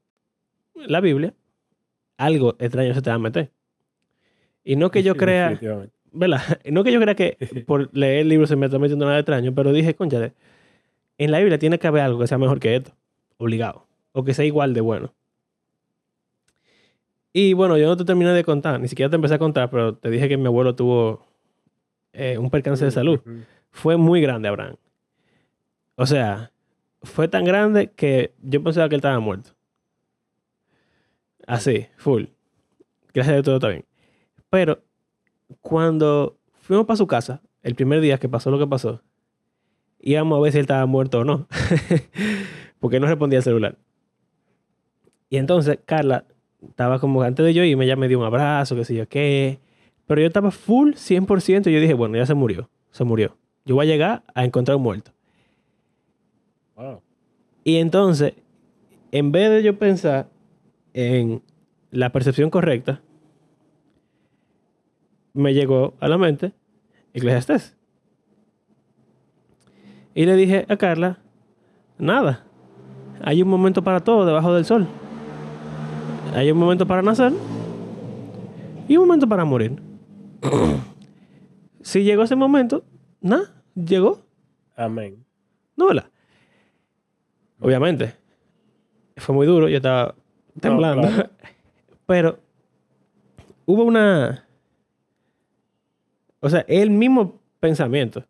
la 0.73 0.99
Biblia, 0.99 1.33
algo 2.17 2.55
extraño 2.59 2.93
se 2.93 3.01
te 3.01 3.09
va 3.09 3.15
a 3.15 3.19
meter. 3.19 3.51
Y 4.63 4.75
no 4.75 4.91
que 4.91 5.03
yo 5.03 5.15
crea. 5.15 5.59
¿Verdad? 6.15 6.41
No 6.71 6.83
que 6.83 6.91
yo 6.91 6.99
crea 6.99 7.15
que 7.15 7.37
por 7.67 7.95
leer 7.95 8.21
el 8.21 8.29
libro 8.29 8.47
se 8.47 8.55
me 8.55 8.65
está 8.65 8.79
metiendo 8.79 9.05
nada 9.05 9.19
extraño, 9.19 9.53
pero 9.53 9.71
dije, 9.71 9.93
conchale, 9.93 10.33
en 11.17 11.31
la 11.31 11.39
Biblia 11.39 11.59
tiene 11.59 11.79
que 11.79 11.87
haber 11.87 12.01
algo 12.01 12.19
que 12.19 12.27
sea 12.27 12.37
mejor 12.37 12.59
que 12.59 12.75
esto, 12.75 12.91
obligado, 13.37 13.85
o 14.11 14.23
que 14.23 14.33
sea 14.33 14.45
igual 14.45 14.73
de 14.73 14.81
bueno. 14.81 15.13
Y 17.33 17.53
bueno, 17.53 17.77
yo 17.77 17.87
no 17.87 17.97
te 17.97 18.05
terminé 18.05 18.31
de 18.31 18.43
contar, 18.43 18.79
ni 18.79 18.87
siquiera 18.87 19.09
te 19.09 19.17
empecé 19.17 19.35
a 19.35 19.39
contar, 19.39 19.69
pero 19.69 19.95
te 19.95 20.09
dije 20.09 20.29
que 20.29 20.37
mi 20.37 20.45
abuelo 20.45 20.73
tuvo 20.75 21.25
eh, 22.13 22.37
un 22.37 22.49
percance 22.49 22.85
de 22.85 22.91
salud. 22.91 23.19
Fue 23.71 23.97
muy 23.97 24.21
grande, 24.21 24.47
Abraham. 24.47 24.77
O 25.95 26.05
sea, 26.05 26.51
fue 27.03 27.27
tan 27.27 27.43
grande 27.43 27.91
que 27.91 28.33
yo 28.41 28.63
pensaba 28.63 28.87
que 28.87 28.95
él 28.95 28.99
estaba 28.99 29.19
muerto. 29.19 29.51
Así, 31.45 31.87
full. 31.97 32.25
Gracias 33.13 33.31
a 33.31 33.33
Dios 33.33 33.45
todo 33.45 33.55
está 33.55 33.67
bien. 33.67 33.85
Pero 34.49 34.81
cuando 35.61 36.37
fuimos 36.61 36.85
para 36.85 36.97
su 36.97 37.07
casa, 37.07 37.41
el 37.63 37.75
primer 37.75 38.01
día 38.01 38.17
que 38.17 38.29
pasó 38.29 38.51
lo 38.51 38.59
que 38.59 38.67
pasó, 38.67 39.01
íbamos 39.99 40.37
a 40.37 40.41
ver 40.41 40.51
si 40.51 40.59
él 40.59 40.63
estaba 40.63 40.85
muerto 40.85 41.19
o 41.19 41.23
no. 41.23 41.47
Porque 42.79 42.99
no 42.99 43.07
respondía 43.07 43.39
al 43.39 43.43
celular. 43.43 43.77
Y 45.29 45.37
entonces 45.37 45.79
Carla 45.85 46.25
estaba 46.61 46.99
como 46.99 47.21
antes 47.21 47.45
de 47.45 47.53
yo 47.53 47.63
irme, 47.63 47.85
ella 47.85 47.95
me 47.95 48.07
dio 48.07 48.19
un 48.19 48.25
abrazo, 48.25 48.75
qué 48.75 48.85
sé 48.85 48.95
yo 48.95 49.07
qué. 49.07 49.59
Pero 50.05 50.21
yo 50.21 50.27
estaba 50.27 50.51
full 50.51 50.91
100% 50.91 51.67
y 51.67 51.73
yo 51.73 51.79
dije, 51.79 51.93
bueno, 51.93 52.17
ya 52.17 52.25
se 52.25 52.35
murió. 52.35 52.69
Se 52.91 53.03
murió. 53.03 53.35
Yo 53.65 53.75
voy 53.75 53.87
a 53.87 53.89
llegar 53.89 54.23
a 54.33 54.45
encontrar 54.45 54.77
un 54.77 54.83
muerto. 54.83 55.11
Wow. 56.75 57.01
Y 57.63 57.77
entonces, 57.77 58.33
en 59.11 59.31
vez 59.31 59.49
de 59.49 59.63
yo 59.63 59.79
pensar 59.79 60.29
en 60.93 61.41
la 61.89 62.11
percepción 62.11 62.49
correcta, 62.51 63.01
me 65.35 65.53
llegó 65.53 65.93
a 65.99 66.07
la 66.07 66.17
mente 66.17 66.53
Eclesiastés. 67.13 67.77
Y 70.15 70.25
le 70.25 70.35
dije 70.35 70.65
a 70.69 70.77
Carla, 70.77 71.19
nada, 71.97 72.45
hay 73.21 73.41
un 73.41 73.49
momento 73.49 73.83
para 73.83 73.99
todo 73.99 74.25
debajo 74.25 74.53
del 74.53 74.65
sol. 74.65 74.87
Hay 76.33 76.51
un 76.51 76.57
momento 76.57 76.87
para 76.87 77.01
nacer 77.01 77.33
y 78.87 78.97
un 78.97 79.07
momento 79.07 79.27
para 79.27 79.45
morir. 79.45 79.81
si 81.81 82.03
llegó 82.03 82.23
ese 82.23 82.35
momento, 82.35 82.83
nada, 83.21 83.61
llegó. 83.75 84.21
Amén. 84.75 85.25
No, 85.75 85.87
¿verdad? 85.87 86.09
Obviamente. 87.59 88.15
Fue 89.17 89.33
muy 89.33 89.47
duro, 89.47 89.69
yo 89.69 89.77
estaba 89.77 90.15
temblando. 90.59 91.07
claro. 91.07 91.29
Pero 92.05 92.39
hubo 93.65 93.83
una. 93.83 94.44
O 96.45 96.49
sea, 96.51 96.63
el 96.67 96.91
mismo 96.91 97.41
pensamiento. 97.59 98.23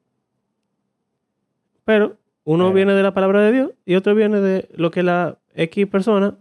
Pero 1.84 2.15
uno 2.45 2.71
viene 2.71 2.93
de 2.93 3.04
la 3.04 3.13
palabra 3.13 3.41
de 3.41 3.51
Dios 3.51 3.71
y 3.86 3.95
otro 3.95 4.15
viene 4.15 4.39
de 4.39 4.69
lo 4.73 4.89
que 4.89 5.04
la 5.04 5.38
X 5.54 5.86
persona 5.88 6.38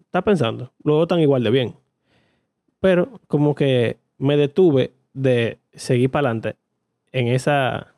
está 0.00 0.20
pensando. 0.20 0.74
Luego 0.82 1.04
están 1.04 1.20
igual 1.20 1.42
de 1.42 1.48
bien. 1.48 1.76
Pero 2.78 3.22
como 3.26 3.54
que 3.54 3.96
me 4.18 4.36
detuve 4.36 4.92
de 5.14 5.56
seguir 5.72 6.10
para 6.10 6.28
adelante 6.28 6.56
en 7.10 7.28
esa. 7.28 7.94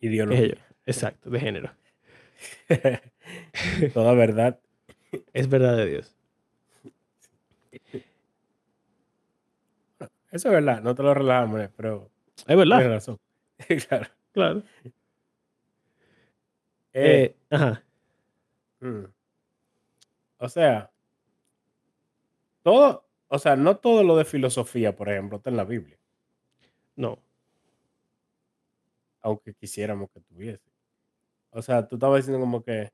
Ideología. 0.00 0.64
Exacto, 0.86 1.28
de 1.28 1.40
género. 1.40 1.72
Toda 3.94 4.14
verdad. 4.14 4.60
Es 5.32 5.48
verdad 5.48 5.76
de 5.76 5.86
Dios. 5.86 6.14
Eso 10.30 10.48
es 10.48 10.54
verdad. 10.54 10.82
No 10.82 10.94
te 10.94 11.02
lo 11.02 11.14
relajamos, 11.14 11.68
pero 11.76 12.10
Es 12.46 12.56
verdad. 12.56 12.78
tienes 12.78 12.94
razón. 12.94 13.18
claro. 13.88 14.06
Claro. 14.32 14.62
Eh, 16.92 17.24
Eh, 17.24 17.36
ajá. 17.50 17.82
mm. 18.80 19.06
O 20.38 20.48
sea, 20.48 20.90
todo, 22.62 23.06
o 23.28 23.38
sea, 23.38 23.56
no 23.56 23.76
todo 23.78 24.02
lo 24.02 24.16
de 24.16 24.24
filosofía, 24.24 24.94
por 24.94 25.08
ejemplo, 25.08 25.38
está 25.38 25.50
en 25.50 25.56
la 25.56 25.64
Biblia. 25.64 25.98
No. 26.96 27.18
aunque 29.22 29.54
quisiéramos 29.54 30.10
que 30.10 30.20
tuviese. 30.20 30.70
O 31.50 31.62
sea, 31.62 31.86
tú 31.88 31.96
estabas 31.96 32.18
diciendo 32.18 32.40
como 32.40 32.62
que 32.62 32.92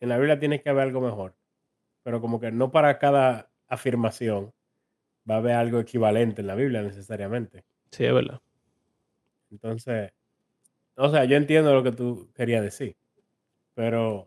en 0.00 0.08
la 0.08 0.18
Biblia 0.18 0.38
tiene 0.40 0.62
que 0.62 0.70
haber 0.70 0.84
algo 0.84 1.00
mejor, 1.02 1.36
pero 2.04 2.20
como 2.20 2.40
que 2.40 2.52
no 2.52 2.70
para 2.72 2.98
cada 2.98 3.50
afirmación 3.68 4.54
va 5.28 5.36
a 5.36 5.38
haber 5.38 5.52
algo 5.54 5.80
equivalente 5.80 6.40
en 6.40 6.46
la 6.46 6.54
Biblia 6.54 6.82
necesariamente. 6.82 7.64
Sí, 7.90 8.04
es 8.04 8.12
verdad. 8.14 8.40
Entonces, 9.50 10.12
o 10.96 11.10
sea, 11.10 11.24
yo 11.24 11.36
entiendo 11.36 11.72
lo 11.74 11.82
que 11.82 11.92
tú 11.92 12.28
querías 12.34 12.62
decir, 12.62 12.96
pero 13.74 14.26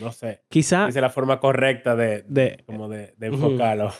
no 0.00 0.10
sé. 0.12 0.42
Quizá, 0.48 0.88
es 0.88 0.94
la 0.96 1.10
forma 1.10 1.38
correcta 1.40 1.94
de, 1.96 2.24
de, 2.28 2.62
como 2.66 2.88
de, 2.88 3.14
de 3.16 3.26
enfocarlo. 3.28 3.92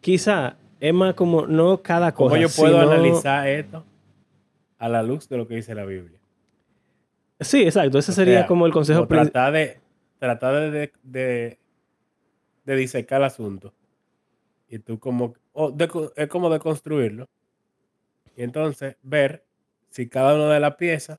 quizá 0.00 0.56
es 0.80 0.92
más 0.94 1.14
como 1.14 1.46
no 1.46 1.82
cada 1.82 2.12
cosa. 2.12 2.34
¿Cómo 2.34 2.40
yo 2.42 2.48
puedo 2.54 2.80
sino- 2.80 2.92
analizar 2.92 3.48
esto 3.48 3.84
a 4.78 4.88
la 4.88 5.02
luz 5.02 5.28
de 5.28 5.36
lo 5.38 5.46
que 5.48 5.54
dice 5.56 5.74
la 5.74 5.84
Biblia? 5.84 6.18
Sí, 7.40 7.62
exacto. 7.62 7.98
Ese 7.98 8.12
O 8.12 8.14
sería 8.14 8.38
sea, 8.40 8.46
como 8.46 8.66
el 8.66 8.72
consejo 8.72 9.06
principal. 9.08 9.32
tratar 9.32 9.52
de 9.52 9.80
tratar 10.18 10.70
de, 10.70 10.92
de- 11.02 11.58
de 12.64 12.76
disecar 12.76 13.20
el 13.20 13.26
asunto 13.26 13.72
y 14.68 14.78
tú 14.80 14.98
como 14.98 15.34
o 15.52 15.70
de 15.70 15.88
es 16.16 16.28
como 16.28 16.50
de 16.50 16.58
construirlo. 16.58 17.28
Y 18.36 18.42
entonces 18.42 18.96
ver 19.02 19.44
si 19.90 20.08
cada 20.08 20.34
una 20.34 20.52
de 20.52 20.60
las 20.60 20.76
piezas 20.76 21.18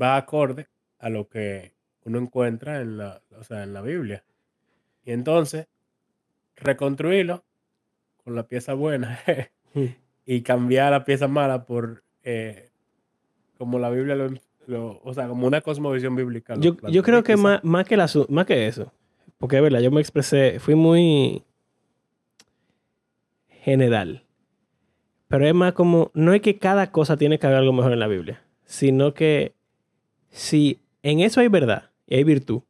va 0.00 0.16
acorde 0.16 0.66
a 0.98 1.08
lo 1.10 1.28
que 1.28 1.72
uno 2.04 2.18
encuentra 2.18 2.80
en 2.80 2.96
la 2.98 3.20
o 3.38 3.44
sea 3.44 3.62
en 3.62 3.72
la 3.72 3.82
Biblia. 3.82 4.24
Y 5.04 5.12
entonces 5.12 5.66
reconstruirlo 6.56 7.44
con 8.24 8.34
la 8.34 8.46
pieza 8.46 8.74
buena 8.74 9.18
y 10.26 10.42
cambiar 10.42 10.92
la 10.92 11.04
pieza 11.04 11.28
mala 11.28 11.64
por 11.64 12.02
eh, 12.22 12.70
como 13.56 13.78
la 13.78 13.90
Biblia 13.90 14.14
lo, 14.14 14.28
lo- 14.66 15.00
o 15.02 15.14
sea 15.14 15.28
como 15.28 15.46
una 15.46 15.60
cosmovisión 15.60 16.14
bíblica 16.16 16.54
Yo, 16.56 16.76
yo 16.92 17.02
creo 17.02 17.22
que 17.22 17.36
más, 17.42 17.64
más, 17.64 17.86
que 17.86 17.96
asu- 17.96 18.28
más 18.28 18.46
que 18.46 18.66
eso, 18.66 18.92
porque 19.38 19.56
es 19.56 19.62
verdad, 19.62 19.80
yo 19.80 19.90
me 19.90 20.00
expresé, 20.00 20.58
fui 20.60 20.74
muy 20.74 21.42
general. 23.62 24.24
Pero 25.28 25.46
es 25.46 25.54
más 25.54 25.72
como, 25.74 26.10
no 26.14 26.32
es 26.32 26.40
que 26.40 26.58
cada 26.58 26.90
cosa 26.90 27.16
tiene 27.16 27.38
que 27.38 27.46
haber 27.46 27.58
algo 27.58 27.72
mejor 27.72 27.92
en 27.92 28.00
la 28.00 28.06
Biblia, 28.06 28.42
sino 28.64 29.14
que 29.14 29.54
si 30.30 30.80
en 31.02 31.20
eso 31.20 31.40
hay 31.40 31.48
verdad 31.48 31.90
y 32.06 32.16
hay 32.16 32.24
virtud, 32.24 32.62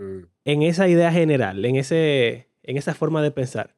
Mm. 0.00 0.24
en 0.46 0.62
esa 0.62 0.88
idea 0.88 1.12
general, 1.12 1.62
en, 1.62 1.76
ese, 1.76 2.48
en 2.62 2.78
esa 2.78 2.94
forma 2.94 3.20
de 3.20 3.30
pensar, 3.30 3.74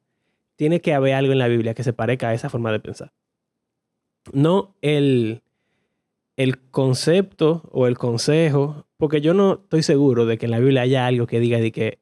tiene 0.55 0.79
que 0.79 0.93
haber 0.93 1.15
algo 1.15 1.33
en 1.33 1.39
la 1.39 1.49
Biblia 1.49 1.73
que 1.73 1.83
se 1.83 1.91
parezca 1.91 2.29
a 2.29 2.33
esa 2.33 2.49
forma 2.49 2.71
de 2.71 2.79
pensar. 2.79 3.11
No 4.31 4.73
el, 4.81 5.41
el 6.37 6.59
concepto 6.69 7.67
o 7.73 7.87
el 7.87 7.97
consejo, 7.97 8.85
porque 8.95 9.19
yo 9.19 9.33
no 9.33 9.55
estoy 9.63 9.83
seguro 9.83 10.25
de 10.25 10.37
que 10.37 10.45
en 10.45 10.51
la 10.51 10.59
Biblia 10.59 10.83
haya 10.83 11.05
algo 11.05 11.27
que 11.27 11.41
diga 11.41 11.59
de 11.59 11.73
que 11.73 11.99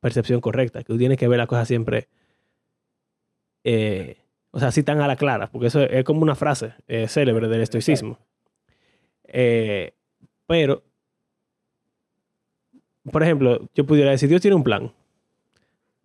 percepción 0.00 0.40
correcta, 0.40 0.78
que 0.78 0.86
tú 0.92 0.96
tienes 0.96 1.18
que 1.18 1.28
ver 1.28 1.36
las 1.36 1.46
cosas 1.46 1.68
siempre, 1.68 2.08
eh, 3.64 4.16
o 4.50 4.58
sea, 4.58 4.68
así 4.68 4.82
tan 4.82 5.00
a 5.00 5.06
la 5.06 5.16
clara, 5.16 5.48
porque 5.50 5.68
eso 5.68 5.82
es 5.82 6.04
como 6.04 6.22
una 6.22 6.34
frase 6.34 6.74
eh, 6.88 7.08
célebre 7.08 7.48
del 7.48 7.60
estoicismo. 7.62 8.18
Eh, 9.24 9.92
pero, 10.46 10.82
por 13.10 13.22
ejemplo, 13.22 13.68
yo 13.74 13.86
pudiera 13.86 14.10
decir, 14.10 14.28
Dios 14.28 14.40
tiene 14.42 14.54
un 14.56 14.64
plan. 14.64 14.92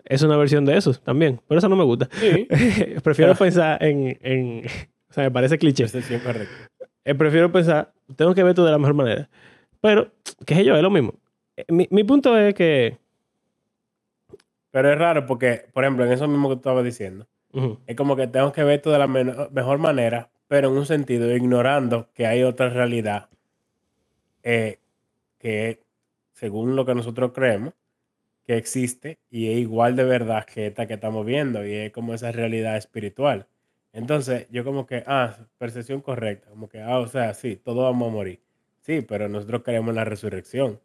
Es 0.06 0.22
una 0.22 0.38
versión 0.38 0.64
de 0.66 0.78
eso 0.78 0.94
también, 0.94 1.42
pero 1.48 1.60
eso 1.60 1.68
no 1.68 1.76
me 1.76 1.84
gusta. 1.84 2.08
Sí, 2.14 2.48
prefiero 3.04 3.36
pensar 3.36 3.84
en, 3.84 4.18
en- 4.22 4.66
O 5.10 5.14
sea, 5.14 5.26
me 5.26 5.32
parece 5.32 5.58
cliché. 5.58 5.84
es 5.86 7.16
prefiero 7.18 7.52
pensar, 7.52 7.94
tengo 8.16 8.34
que 8.34 8.44
ver 8.44 8.54
todo 8.54 8.66
de 8.66 8.72
la 8.72 8.78
mejor 8.78 8.94
manera. 8.94 9.30
Pero, 9.82 10.12
qué 10.46 10.56
sé 10.56 10.64
yo, 10.66 10.76
es 10.76 10.82
lo 10.82 10.90
mismo. 10.90 11.14
Mi, 11.68 11.88
mi 11.92 12.04
punto 12.04 12.38
es 12.38 12.54
que... 12.54 12.98
Pero 14.72 14.92
es 14.92 14.98
raro 15.00 15.26
porque, 15.26 15.66
por 15.74 15.84
ejemplo, 15.84 16.06
en 16.06 16.12
eso 16.12 16.28
mismo 16.28 16.50
que 16.50 16.56
tú 16.56 16.60
estabas 16.60 16.84
diciendo, 16.86 17.28
es 17.86 17.96
como 17.96 18.16
que 18.16 18.28
tengo 18.28 18.52
que 18.52 18.64
ver 18.64 18.82
todo 18.82 18.94
de 18.94 19.00
la 19.00 19.08
mejor 19.08 19.78
manera, 19.80 20.30
pero 20.48 20.70
en 20.70 20.78
un 20.78 20.86
sentido 20.86 21.36
ignorando 21.36 22.10
que 22.14 22.28
hay 22.28 22.44
otra 22.44 22.70
realidad 22.70 23.30
eh, 24.44 24.80
que, 25.40 25.84
según 26.34 26.76
lo 26.76 26.86
que 26.86 26.96
nosotros 26.96 27.32
creemos, 27.34 27.74
que 28.46 28.58
existe 28.58 29.20
y 29.30 29.52
es 29.52 29.58
igual 29.58 29.96
de 29.96 30.06
verdad 30.06 30.46
que 30.46 30.68
esta 30.68 30.88
que 30.88 30.94
estamos 30.94 31.26
viendo 31.26 31.66
y 31.66 31.74
es 31.74 31.92
como 31.92 32.14
esa 32.14 32.32
realidad 32.32 32.78
espiritual. 32.78 33.48
Entonces, 33.92 34.48
yo 34.52 34.64
como 34.64 34.86
que, 34.86 35.04
ah, 35.08 35.38
percepción 35.58 36.02
correcta, 36.02 36.50
como 36.50 36.70
que, 36.70 36.82
ah, 36.82 37.00
o 37.00 37.08
sea, 37.08 37.34
sí, 37.34 37.58
todos 37.58 37.84
vamos 37.84 38.10
a 38.10 38.12
morir. 38.12 38.42
Sí, 38.82 39.02
pero 39.02 39.28
nosotros 39.28 39.64
creemos 39.64 39.90
en 39.90 39.96
la 39.96 40.06
resurrección. 40.06 40.80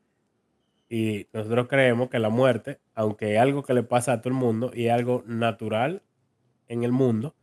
Y 0.89 1.29
nosotros 1.33 1.69
creemos 1.69 2.11
que 2.11 2.19
la 2.19 2.31
muerte, 2.31 2.81
aunque 2.95 3.35
es 3.35 3.41
algo 3.41 3.63
que 3.63 3.75
le 3.75 3.83
pasa 3.83 4.15
a 4.15 4.21
todo 4.23 4.31
el 4.31 4.39
mundo 4.41 4.73
y 4.75 4.87
es 4.87 4.93
algo 4.93 5.23
natural 5.27 6.03
en 6.73 6.85
el 6.85 6.93
mundo, 6.93 7.35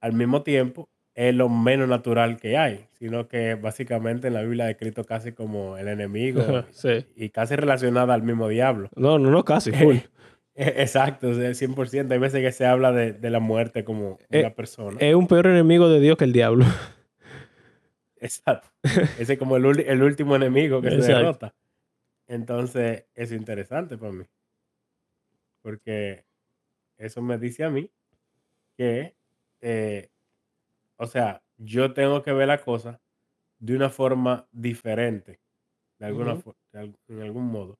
al 0.00 0.12
mismo 0.12 0.42
tiempo 0.42 0.88
es 1.14 1.34
lo 1.34 1.48
menos 1.48 1.88
natural 1.88 2.36
que 2.36 2.56
hay, 2.56 2.86
sino 2.98 3.26
que 3.26 3.54
básicamente 3.54 4.28
en 4.28 4.34
la 4.34 4.42
Biblia 4.42 4.64
es 4.64 4.76
descrito 4.76 5.04
casi 5.04 5.32
como 5.32 5.76
el 5.76 5.88
enemigo 5.88 6.64
sí. 6.70 7.06
y 7.16 7.30
casi 7.30 7.56
relacionada 7.56 8.14
al 8.14 8.22
mismo 8.22 8.48
diablo. 8.48 8.88
No, 8.94 9.18
no, 9.18 9.30
no, 9.30 9.44
casi, 9.44 9.72
full. 9.72 9.96
Exacto, 10.54 11.30
o 11.30 11.34
sea, 11.34 11.50
100%. 11.50 12.10
Hay 12.10 12.18
veces 12.18 12.42
que 12.42 12.52
se 12.52 12.66
habla 12.66 12.92
de, 12.92 13.12
de 13.12 13.30
la 13.30 13.40
muerte 13.40 13.82
como 13.82 14.18
Eh, 14.30 14.40
una 14.40 14.54
persona. 14.54 14.98
es 15.00 15.14
un 15.14 15.26
peor 15.26 15.46
enemigo 15.46 15.88
de 15.88 16.00
Dios 16.00 16.16
que 16.18 16.24
el 16.24 16.32
diablo. 16.32 16.64
Exacto. 18.20 18.68
Ese 19.18 19.32
es 19.32 19.38
como 19.38 19.56
el, 19.56 19.64
último 20.02 20.36
enemigo 20.36 20.82
que 20.82 20.90
se 20.90 20.96
Exacto. 20.96 21.16
derrota. 21.18 21.54
Entonces, 22.28 23.04
es 23.14 23.32
interesante 23.32 23.96
para 23.96 24.12
mí. 24.12 24.24
Porque 25.62 26.24
eso 26.98 27.22
me 27.22 27.38
dice 27.38 27.64
a 27.64 27.70
mí 27.70 27.90
que, 28.80 29.16
eh, 29.62 30.08
o 30.96 31.06
sea, 31.06 31.42
yo 31.58 31.92
tengo 31.94 32.22
que 32.22 32.32
ver 32.32 32.48
la 32.48 32.62
cosa 32.62 33.00
de 33.60 33.76
una 33.76 33.90
forma 33.90 34.48
diferente, 34.52 35.40
de 35.98 36.06
alguna 36.06 36.34
de 36.72 36.80
al- 36.80 36.96
en 37.08 37.22
algún 37.22 37.46
modo. 37.46 37.78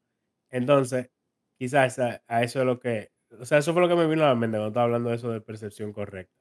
Entonces, 0.50 1.10
quizás 1.58 1.98
a, 2.00 2.22
a 2.28 2.42
eso 2.44 2.60
es 2.60 2.66
lo 2.66 2.80
que, 2.80 3.12
o 3.38 3.44
sea, 3.46 3.58
eso 3.58 3.72
fue 3.74 3.82
lo 3.82 3.88
que 3.88 3.96
me 3.96 4.08
vino 4.08 4.24
a 4.24 4.28
la 4.28 4.34
mente 4.36 4.56
cuando 4.58 4.68
estaba 4.68 4.84
hablando 4.86 5.10
de 5.10 5.16
eso 5.16 5.30
de 5.32 5.40
percepción 5.42 5.92
correcta. 5.92 6.34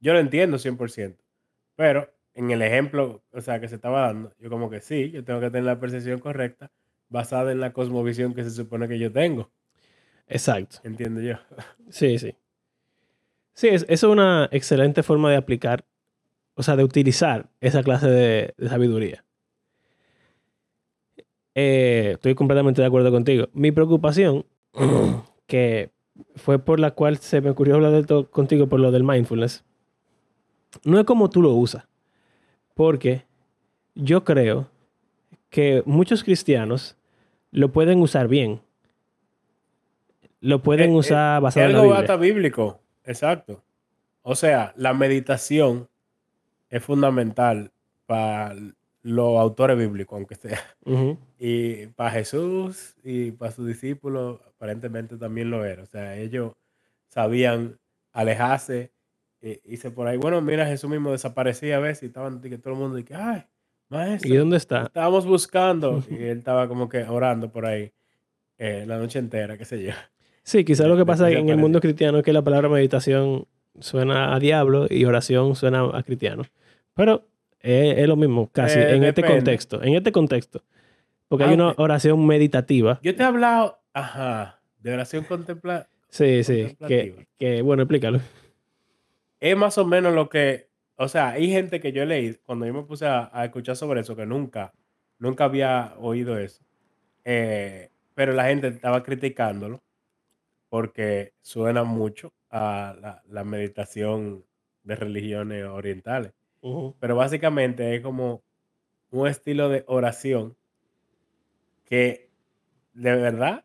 Yo 0.00 0.12
lo 0.14 0.20
entiendo 0.20 0.58
100%, 0.58 1.24
pero 1.76 2.12
en 2.34 2.50
el 2.52 2.62
ejemplo, 2.62 3.24
o 3.32 3.40
sea, 3.42 3.60
que 3.60 3.68
se 3.68 3.76
estaba 3.76 4.02
dando, 4.02 4.34
yo 4.38 4.50
como 4.50 4.70
que 4.70 4.80
sí, 4.80 5.10
yo 5.12 5.24
tengo 5.24 5.40
que 5.40 5.50
tener 5.50 5.64
la 5.64 5.80
percepción 5.80 6.20
correcta 6.20 6.72
basada 7.10 7.52
en 7.52 7.60
la 7.60 7.72
cosmovisión 7.74 8.34
que 8.34 8.44
se 8.44 8.50
supone 8.50 8.88
que 8.88 8.98
yo 8.98 9.12
tengo, 9.12 9.52
Exacto. 10.28 10.78
entiendo 10.84 11.20
yo. 11.20 11.36
Sí, 11.90 12.18
sí. 12.18 12.36
Sí, 13.54 13.68
es, 13.68 13.82
eso 13.88 14.06
es 14.08 14.12
una 14.12 14.48
excelente 14.52 15.02
forma 15.02 15.30
de 15.30 15.36
aplicar, 15.36 15.84
o 16.54 16.62
sea, 16.62 16.76
de 16.76 16.84
utilizar 16.84 17.50
esa 17.60 17.82
clase 17.82 18.08
de, 18.08 18.54
de 18.56 18.68
sabiduría. 18.68 19.24
Eh, 21.54 22.12
estoy 22.14 22.34
completamente 22.34 22.80
de 22.80 22.86
acuerdo 22.86 23.10
contigo. 23.10 23.48
Mi 23.52 23.72
preocupación, 23.72 24.46
que 25.46 25.90
fue 26.36 26.58
por 26.58 26.80
la 26.80 26.92
cual 26.92 27.18
se 27.18 27.40
me 27.40 27.50
ocurrió 27.50 27.74
hablar 27.74 27.92
de 27.92 28.00
esto 28.00 28.30
contigo 28.30 28.68
por 28.68 28.80
lo 28.80 28.90
del 28.90 29.04
mindfulness, 29.04 29.64
no 30.84 30.98
es 30.98 31.04
como 31.04 31.28
tú 31.30 31.42
lo 31.42 31.50
usas. 31.50 31.86
Porque 32.74 33.24
yo 33.94 34.24
creo 34.24 34.68
que 35.50 35.82
muchos 35.84 36.24
cristianos 36.24 36.96
lo 37.50 37.70
pueden 37.70 38.00
usar 38.00 38.28
bien. 38.28 38.62
Lo 40.40 40.62
pueden 40.62 40.90
Eh, 40.90 40.94
eh, 40.94 40.96
usar 40.96 41.36
Es 41.38 41.42
basado 41.42 41.66
en 41.66 41.72
la 41.72 41.78
algo 41.80 41.90
Biblia. 41.92 42.00
hasta 42.00 42.16
bíblico, 42.16 42.80
exacto. 43.04 43.62
O 44.22 44.34
sea, 44.34 44.72
la 44.76 44.94
meditación 44.94 45.88
es 46.70 46.82
fundamental 46.84 47.72
para 48.06 48.54
los 49.02 49.38
autores 49.38 49.76
bíblicos, 49.76 50.16
aunque 50.16 50.36
sea. 50.36 50.60
Y 51.38 51.86
para 51.88 52.10
Jesús 52.12 52.94
y 53.02 53.32
para 53.32 53.50
sus 53.52 53.66
discípulos, 53.66 54.40
aparentemente 54.46 55.16
también 55.16 55.50
lo 55.50 55.64
era. 55.64 55.82
O 55.82 55.86
sea, 55.86 56.16
ellos 56.16 56.52
sabían 57.08 57.78
alejarse. 58.12 58.92
Y 59.40 59.60
hice 59.74 59.90
por 59.90 60.06
ahí, 60.06 60.18
bueno, 60.18 60.40
mira, 60.40 60.66
Jesús 60.66 60.88
mismo 60.88 61.10
desaparecía 61.10 61.78
a 61.78 61.80
veces 61.80 62.04
y 62.04 62.06
estaban 62.06 62.40
que 62.40 62.58
todo 62.58 62.74
el 62.74 62.80
mundo 62.80 62.98
y 62.98 63.02
que, 63.04 63.16
ay, 63.16 63.44
maestro, 63.88 64.32
¿Y 64.32 64.36
dónde 64.36 64.56
está? 64.56 64.84
estábamos 64.84 65.26
buscando. 65.26 66.00
Y 66.08 66.14
él 66.14 66.38
estaba 66.38 66.68
como 66.68 66.88
que 66.88 67.02
orando 67.02 67.50
por 67.50 67.66
ahí 67.66 67.92
eh, 68.56 68.84
la 68.86 68.98
noche 68.98 69.18
entera, 69.18 69.58
qué 69.58 69.64
sé 69.64 69.82
yo. 69.82 69.92
Sí, 70.42 70.64
quizás 70.64 70.86
lo 70.86 70.96
que 70.96 71.06
pasa 71.06 71.30
en 71.30 71.48
el 71.48 71.56
mundo 71.56 71.80
cristiano 71.80 72.18
es 72.18 72.24
que 72.24 72.32
la 72.32 72.42
palabra 72.42 72.68
meditación 72.68 73.46
suena 73.78 74.34
a 74.34 74.38
diablo 74.38 74.86
y 74.90 75.04
oración 75.04 75.54
suena 75.54 75.84
a 75.96 76.02
cristiano. 76.02 76.42
Pero 76.94 77.26
es, 77.60 77.98
es 77.98 78.08
lo 78.08 78.16
mismo, 78.16 78.50
casi, 78.52 78.78
Eh, 78.78 78.96
en 78.96 79.04
este 79.04 79.22
contexto. 79.22 79.82
En 79.82 79.94
este 79.94 80.10
contexto. 80.12 80.62
Porque 81.28 81.44
hay 81.44 81.54
una 81.54 81.66
Aunque- 81.68 81.82
oración 81.82 82.26
meditativa. 82.26 82.98
Yo 83.02 83.14
te 83.14 83.22
he 83.22 83.26
hablado, 83.26 83.78
ajá, 83.94 84.60
de 84.80 84.92
oración 84.92 85.24
contemplativa. 85.24 85.88
Sí, 86.08 86.44
sí. 86.44 86.76
Que, 86.86 87.62
bueno, 87.62 87.84
explícalo. 87.84 88.20
Es 89.40 89.56
más 89.56 89.78
o 89.78 89.84
menos 89.86 90.14
lo 90.14 90.28
que, 90.28 90.68
o 90.96 91.08
sea, 91.08 91.30
hay 91.30 91.50
gente 91.50 91.80
que 91.80 91.92
yo 91.92 92.04
leí, 92.04 92.36
cuando 92.44 92.66
yo 92.66 92.74
me 92.74 92.82
puse 92.82 93.06
a, 93.06 93.30
a 93.32 93.44
escuchar 93.46 93.76
sobre 93.76 94.00
eso, 94.02 94.14
que 94.14 94.26
nunca, 94.26 94.72
nunca 95.18 95.44
había 95.44 95.94
oído 95.98 96.38
eso, 96.38 96.62
eh, 97.24 97.90
pero 98.14 98.32
la 98.34 98.44
gente 98.44 98.68
estaba 98.68 99.02
criticándolo 99.02 99.81
porque 100.72 101.34
suena 101.42 101.84
mucho 101.84 102.32
a 102.50 102.96
la, 102.98 103.22
la 103.28 103.44
meditación 103.44 104.46
de 104.84 104.96
religiones 104.96 105.66
orientales. 105.66 106.32
Pero 107.00 107.16
básicamente 107.16 107.94
es 107.96 108.00
como 108.02 108.42
un 109.10 109.28
estilo 109.28 109.68
de 109.70 109.84
oración 109.88 110.56
que 111.84 112.30
de 112.94 113.16
verdad 113.16 113.64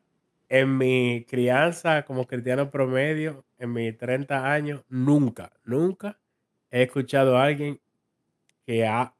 en 0.49 0.77
mi 0.77 1.25
crianza 1.29 2.03
como 2.05 2.27
cristiano 2.27 2.71
promedio, 2.71 3.45
en 3.59 3.73
mis 3.73 3.97
30 3.97 4.51
años, 4.53 4.83
nunca, 4.89 5.53
nunca 5.65 6.19
he 6.71 6.83
escuchado 6.83 7.37
a 7.37 7.45
alguien 7.45 7.81
que 8.67 8.87
ha, 8.87 9.15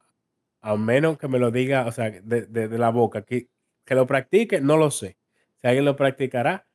a 0.62 0.76
menos 0.78 1.18
que 1.18 1.28
me 1.28 1.40
lo 1.40 1.52
diga, 1.52 1.86
o 1.88 1.92
sea, 1.92 2.10
de, 2.12 2.46
de- 2.46 2.68
de 2.68 2.78
la 2.78 2.90
boca, 2.90 3.22
que, 3.24 3.50
que 3.86 3.96
lo 3.96 4.06
practique, 4.08 4.62
no 4.62 4.78
lo 4.78 4.92
sé. 4.92 5.18
Si 5.62 5.68
alguien 5.68 5.86
lo 5.86 5.96
practicará, 5.96 6.67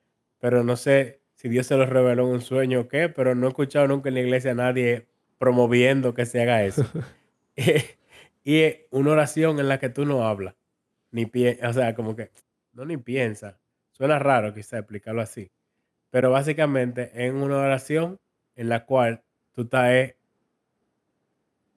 pero 0.43 0.61
no 0.61 0.75
sé 0.75 1.21
si 1.35 1.47
Dios 1.47 1.67
se 1.67 1.77
lo 1.77 1.85
reveló 1.85 2.23
en 2.23 2.33
un 2.33 2.41
sueño 2.41 2.81
o 2.81 2.87
qué, 2.89 3.07
pero 3.07 3.33
no 3.33 3.45
he 3.45 3.49
escuchado 3.49 3.87
nunca 3.87 4.09
en 4.09 4.15
la 4.15 4.19
iglesia 4.19 4.51
a 4.51 4.55
nadie 4.55 5.07
promoviendo 5.37 6.13
que 6.13 6.25
se 6.25 6.41
haga 6.41 6.65
eso. 6.65 6.85
y 8.43 8.75
una 8.89 9.11
oración 9.11 9.57
en 9.61 9.69
la 9.69 9.79
que 9.79 9.87
tú 9.87 10.05
no 10.05 10.27
hablas, 10.27 10.55
ni 11.11 11.25
piensas, 11.25 11.69
o 11.69 11.73
sea, 11.79 11.95
como 11.95 12.17
que 12.17 12.29
no 12.73 12.83
ni 12.83 12.97
piensas. 12.97 13.55
Suena 13.93 14.19
raro 14.19 14.53
quizá 14.53 14.79
explicarlo 14.79 15.21
así, 15.21 15.49
pero 16.09 16.29
básicamente 16.29 17.09
es 17.15 17.31
una 17.31 17.59
oración 17.59 18.19
en 18.57 18.67
la 18.67 18.85
cual 18.85 19.23
tú 19.53 19.61
estás, 19.61 19.91
eh, 19.91 20.17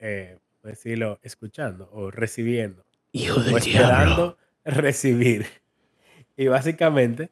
eh, 0.01 0.39
¿cómo 0.61 0.71
decirlo, 0.71 1.21
escuchando 1.23 1.89
o 1.93 2.11
recibiendo 2.11 2.85
Hijo 3.13 3.39
o 3.39 3.45
del 3.45 3.61
diablo. 3.61 3.85
esperando 3.85 4.39
recibir. 4.65 5.47
Y 6.37 6.49
básicamente, 6.49 7.31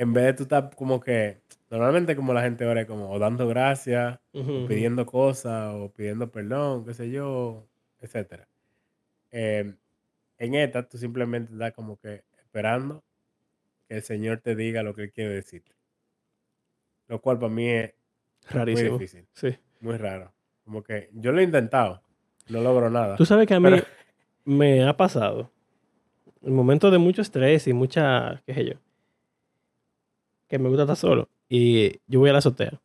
en 0.00 0.14
vez 0.14 0.24
de 0.24 0.32
tú 0.32 0.42
estar 0.44 0.74
como 0.74 0.98
que, 0.98 1.42
normalmente 1.68 2.16
como 2.16 2.32
la 2.32 2.40
gente 2.40 2.64
ora 2.64 2.80
es 2.80 2.86
como 2.86 3.10
o 3.10 3.18
dando 3.18 3.46
gracias, 3.46 4.18
o 4.32 4.66
pidiendo 4.66 5.04
cosas, 5.04 5.74
o 5.74 5.92
pidiendo 5.92 6.30
perdón, 6.30 6.86
qué 6.86 6.94
sé 6.94 7.10
yo, 7.10 7.66
etcétera. 8.00 8.48
Eh, 9.30 9.74
en 10.38 10.54
esta, 10.54 10.88
tú 10.88 10.96
simplemente 10.96 11.52
estás 11.52 11.74
como 11.74 11.98
que 11.98 12.24
esperando 12.38 13.04
que 13.88 13.96
el 13.96 14.02
Señor 14.02 14.38
te 14.38 14.56
diga 14.56 14.82
lo 14.82 14.94
que 14.94 15.02
Él 15.02 15.12
quiere 15.12 15.34
decirte. 15.34 15.72
Lo 17.06 17.20
cual 17.20 17.38
para 17.38 17.52
mí 17.52 17.68
es 17.68 17.92
muy 18.54 18.82
difícil, 18.82 19.26
Sí. 19.34 19.54
muy 19.80 19.98
raro. 19.98 20.32
Como 20.64 20.82
que 20.82 21.10
yo 21.12 21.30
lo 21.30 21.40
he 21.40 21.44
intentado, 21.44 22.00
no 22.48 22.62
logro 22.62 22.88
nada. 22.88 23.16
Tú 23.16 23.26
sabes 23.26 23.46
que 23.46 23.52
a 23.52 23.60
mí 23.60 23.68
Pero, 23.68 23.84
me 24.46 24.82
ha 24.82 24.96
pasado 24.96 25.52
en 26.42 26.54
momentos 26.54 26.90
de 26.90 26.96
mucho 26.96 27.20
estrés 27.20 27.66
y 27.66 27.74
mucha, 27.74 28.42
qué 28.46 28.54
sé 28.54 28.64
yo, 28.64 28.74
que 30.50 30.58
me 30.58 30.68
gusta 30.68 30.82
estar 30.82 30.96
solo. 30.96 31.28
Y 31.48 32.00
yo 32.06 32.20
voy 32.20 32.28
a 32.28 32.32
la 32.34 32.40
azotea 32.40 32.80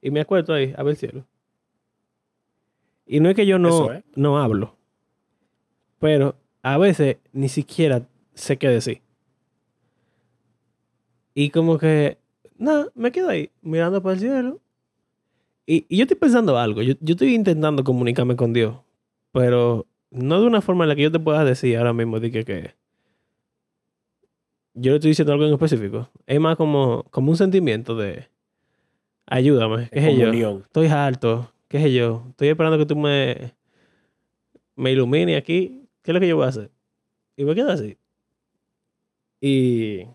y 0.00 0.10
me 0.10 0.20
acuesto 0.20 0.54
ahí 0.54 0.72
a 0.76 0.82
ver 0.82 0.92
el 0.92 0.96
cielo. 0.96 1.26
Y 3.06 3.20
no 3.20 3.28
es 3.28 3.34
que 3.34 3.46
yo 3.46 3.58
no, 3.58 3.68
Eso 3.68 3.92
es. 3.92 4.04
no 4.14 4.38
hablo, 4.38 4.76
pero 5.98 6.36
a 6.62 6.78
veces 6.78 7.16
ni 7.32 7.48
siquiera 7.48 8.06
sé 8.34 8.56
qué 8.56 8.68
decir. 8.68 9.02
Y 11.34 11.50
como 11.50 11.78
que, 11.78 12.18
nada, 12.56 12.88
me 12.94 13.10
quedo 13.12 13.28
ahí 13.28 13.50
mirando 13.62 14.02
para 14.02 14.14
el 14.14 14.20
cielo. 14.20 14.60
Y, 15.66 15.86
y 15.88 15.98
yo 15.98 16.02
estoy 16.02 16.16
pensando 16.16 16.56
algo, 16.58 16.82
yo, 16.82 16.94
yo 17.00 17.12
estoy 17.12 17.34
intentando 17.34 17.84
comunicarme 17.84 18.36
con 18.36 18.52
Dios, 18.52 18.76
pero 19.32 19.86
no 20.10 20.40
de 20.40 20.46
una 20.46 20.60
forma 20.60 20.84
en 20.84 20.88
la 20.88 20.96
que 20.96 21.02
yo 21.02 21.12
te 21.12 21.20
pueda 21.20 21.44
decir 21.44 21.76
ahora 21.76 21.92
mismo 21.92 22.18
de 22.18 22.30
que, 22.30 22.44
que 22.44 22.74
yo 24.74 24.92
le 24.92 24.96
estoy 24.96 25.10
diciendo 25.10 25.32
algo 25.32 25.46
en 25.46 25.52
específico. 25.52 26.08
Es 26.26 26.40
más 26.40 26.56
como, 26.56 27.04
como 27.10 27.30
un 27.30 27.36
sentimiento 27.36 27.96
de 27.96 28.28
ayúdame, 29.26 29.88
qué 29.90 30.00
sé 30.00 30.16
yo. 30.16 30.60
Estoy 30.60 30.86
harto, 30.88 31.52
qué 31.68 31.80
sé 31.80 31.92
yo. 31.92 32.24
Estoy 32.30 32.48
esperando 32.48 32.78
que 32.78 32.86
tú 32.86 32.96
me, 32.96 33.54
me 34.76 34.92
ilumines 34.92 35.38
aquí. 35.38 35.88
¿Qué 36.02 36.10
es 36.10 36.14
lo 36.14 36.20
que 36.20 36.28
yo 36.28 36.36
voy 36.36 36.46
a 36.46 36.48
hacer? 36.48 36.70
Y 37.36 37.44
me 37.44 37.54
quedo 37.54 37.70
así. 37.70 37.96
Y 39.40 40.06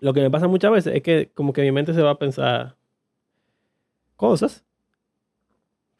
lo 0.00 0.12
que 0.12 0.20
me 0.20 0.30
pasa 0.30 0.48
muchas 0.48 0.70
veces 0.70 0.94
es 0.94 1.02
que 1.02 1.30
como 1.34 1.52
que 1.52 1.62
mi 1.62 1.72
mente 1.72 1.94
se 1.94 2.02
va 2.02 2.10
a 2.10 2.18
pensar 2.18 2.76
cosas. 4.16 4.64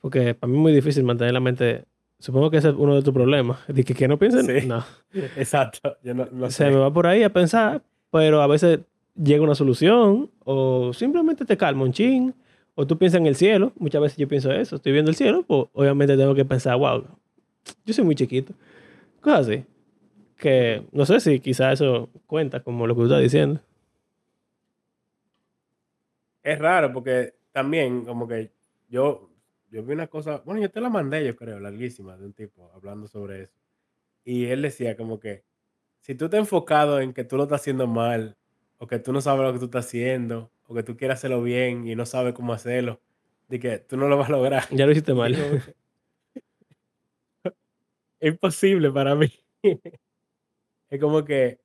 Porque 0.00 0.34
para 0.34 0.50
mí 0.50 0.56
es 0.56 0.62
muy 0.62 0.72
difícil 0.72 1.04
mantener 1.04 1.32
la 1.34 1.40
mente. 1.40 1.84
Supongo 2.18 2.50
que 2.50 2.58
ese 2.58 2.68
es 2.70 2.74
uno 2.76 2.94
de 2.94 3.02
tus 3.02 3.12
problemas. 3.12 3.58
De 3.68 3.84
que, 3.84 3.94
que 3.94 4.08
no 4.08 4.18
piensen. 4.18 4.46
Sí. 4.46 4.66
No. 4.66 4.84
Exacto. 5.36 5.96
Yo 6.02 6.14
no, 6.14 6.26
no 6.32 6.50
se 6.50 6.64
sé. 6.64 6.70
me 6.70 6.76
va 6.76 6.92
por 6.92 7.06
ahí 7.06 7.22
a 7.22 7.32
pensar, 7.32 7.82
pero 8.10 8.42
a 8.42 8.46
veces 8.46 8.80
llega 9.14 9.42
una 9.42 9.54
solución 9.54 10.30
o 10.44 10.92
simplemente 10.92 11.44
te 11.44 11.56
calma 11.56 11.84
un 11.84 11.92
chin. 11.92 12.34
O 12.74 12.86
tú 12.86 12.98
piensas 12.98 13.20
en 13.20 13.26
el 13.26 13.36
cielo. 13.36 13.72
Muchas 13.78 14.02
veces 14.02 14.18
yo 14.18 14.28
pienso 14.28 14.52
eso. 14.52 14.76
Estoy 14.76 14.92
viendo 14.92 15.10
el 15.10 15.16
cielo, 15.16 15.44
pues 15.46 15.66
obviamente 15.72 16.16
tengo 16.16 16.34
que 16.34 16.44
pensar, 16.44 16.76
wow, 16.76 17.04
yo 17.84 17.94
soy 17.94 18.04
muy 18.04 18.14
chiquito. 18.14 18.52
Cosas 19.20 19.48
así. 19.48 19.64
Que 20.36 20.82
no 20.92 21.06
sé 21.06 21.20
si 21.20 21.40
quizás 21.40 21.74
eso 21.74 22.10
cuenta 22.26 22.60
como 22.60 22.86
lo 22.86 22.94
que 22.94 23.00
tú 23.00 23.04
estás 23.06 23.22
diciendo. 23.22 23.60
Es 26.42 26.58
raro 26.58 26.92
porque 26.92 27.34
también 27.50 28.04
como 28.04 28.28
que 28.28 28.50
yo, 28.88 29.30
yo 29.76 29.82
vi 29.82 29.92
una 29.92 30.06
cosa, 30.06 30.38
bueno, 30.46 30.62
yo 30.62 30.70
te 30.70 30.80
la 30.80 30.88
mandé, 30.88 31.22
yo 31.22 31.36
creo, 31.36 31.60
larguísima, 31.60 32.16
de 32.16 32.24
un 32.24 32.32
tipo 32.32 32.72
hablando 32.74 33.06
sobre 33.08 33.42
eso. 33.42 33.58
Y 34.24 34.46
él 34.46 34.62
decía 34.62 34.96
como 34.96 35.20
que 35.20 35.44
si 36.00 36.14
tú 36.14 36.26
estás 36.26 36.40
enfocado 36.40 36.98
en 36.98 37.12
que 37.12 37.24
tú 37.24 37.36
lo 37.36 37.42
estás 37.42 37.60
haciendo 37.60 37.86
mal, 37.86 38.38
o 38.78 38.86
que 38.86 38.98
tú 38.98 39.12
no 39.12 39.20
sabes 39.20 39.44
lo 39.44 39.52
que 39.52 39.58
tú 39.58 39.66
estás 39.66 39.84
haciendo, 39.84 40.50
o 40.66 40.74
que 40.74 40.82
tú 40.82 40.96
quieres 40.96 41.18
hacerlo 41.18 41.42
bien 41.42 41.86
y 41.86 41.94
no 41.94 42.06
sabes 42.06 42.32
cómo 42.32 42.54
hacerlo, 42.54 43.02
de 43.48 43.60
que 43.60 43.78
tú 43.78 43.98
no 43.98 44.08
lo 44.08 44.16
vas 44.16 44.30
a 44.30 44.32
lograr. 44.32 44.64
Ya 44.70 44.86
lo 44.86 44.92
hiciste 44.92 45.12
mal. 45.12 45.34
es 48.20 48.32
imposible 48.32 48.90
para 48.90 49.14
mí. 49.14 49.30
Es 50.88 51.00
como 51.00 51.24
que 51.24 51.58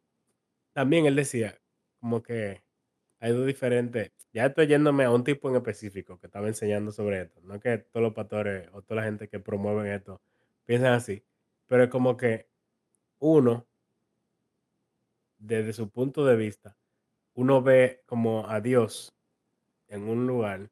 también 0.74 1.06
él 1.06 1.16
decía, 1.16 1.62
como 2.00 2.24
que 2.24 2.64
hay 3.22 3.34
dos 3.34 3.46
diferentes. 3.46 4.12
Ya 4.34 4.48
estoy 4.48 4.68
yéndome 4.68 5.04
a 5.04 5.12
un 5.12 5.24
tipo 5.24 5.48
en 5.48 5.56
específico 5.56 6.20
que 6.20 6.26
estaba 6.26 6.48
enseñando 6.48 6.92
sobre 6.92 7.22
esto. 7.22 7.40
No 7.44 7.60
que 7.60 7.78
todos 7.78 8.04
los 8.04 8.14
pastores 8.14 8.68
o 8.74 8.82
toda 8.82 9.02
la 9.02 9.08
gente 9.08 9.30
que 9.30 9.40
promueven 9.40 9.86
esto 9.92 10.22
piensan 10.66 10.94
así, 10.94 11.24
pero 11.68 11.84
es 11.84 11.90
como 11.90 12.18
que 12.18 12.50
uno, 13.20 13.68
desde 15.38 15.72
su 15.74 15.92
punto 15.92 16.26
de 16.26 16.36
vista, 16.36 16.78
uno 17.36 17.62
ve 17.62 18.02
como 18.08 18.50
a 18.50 18.60
Dios 18.60 19.14
en 19.88 20.10
un 20.10 20.26
lugar 20.26 20.72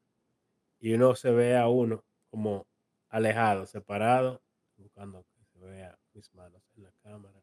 y 0.80 0.94
uno 0.94 1.16
se 1.16 1.32
ve 1.32 1.56
a 1.56 1.68
uno 1.68 2.04
como 2.32 2.66
alejado, 3.10 3.68
separado, 3.68 4.42
buscando 4.76 5.24
que 5.24 5.46
se 5.46 5.60
vea 5.60 6.00
mis 6.14 6.34
manos 6.34 6.64
en 6.76 6.84
la 6.84 6.92
cámara. 7.04 7.39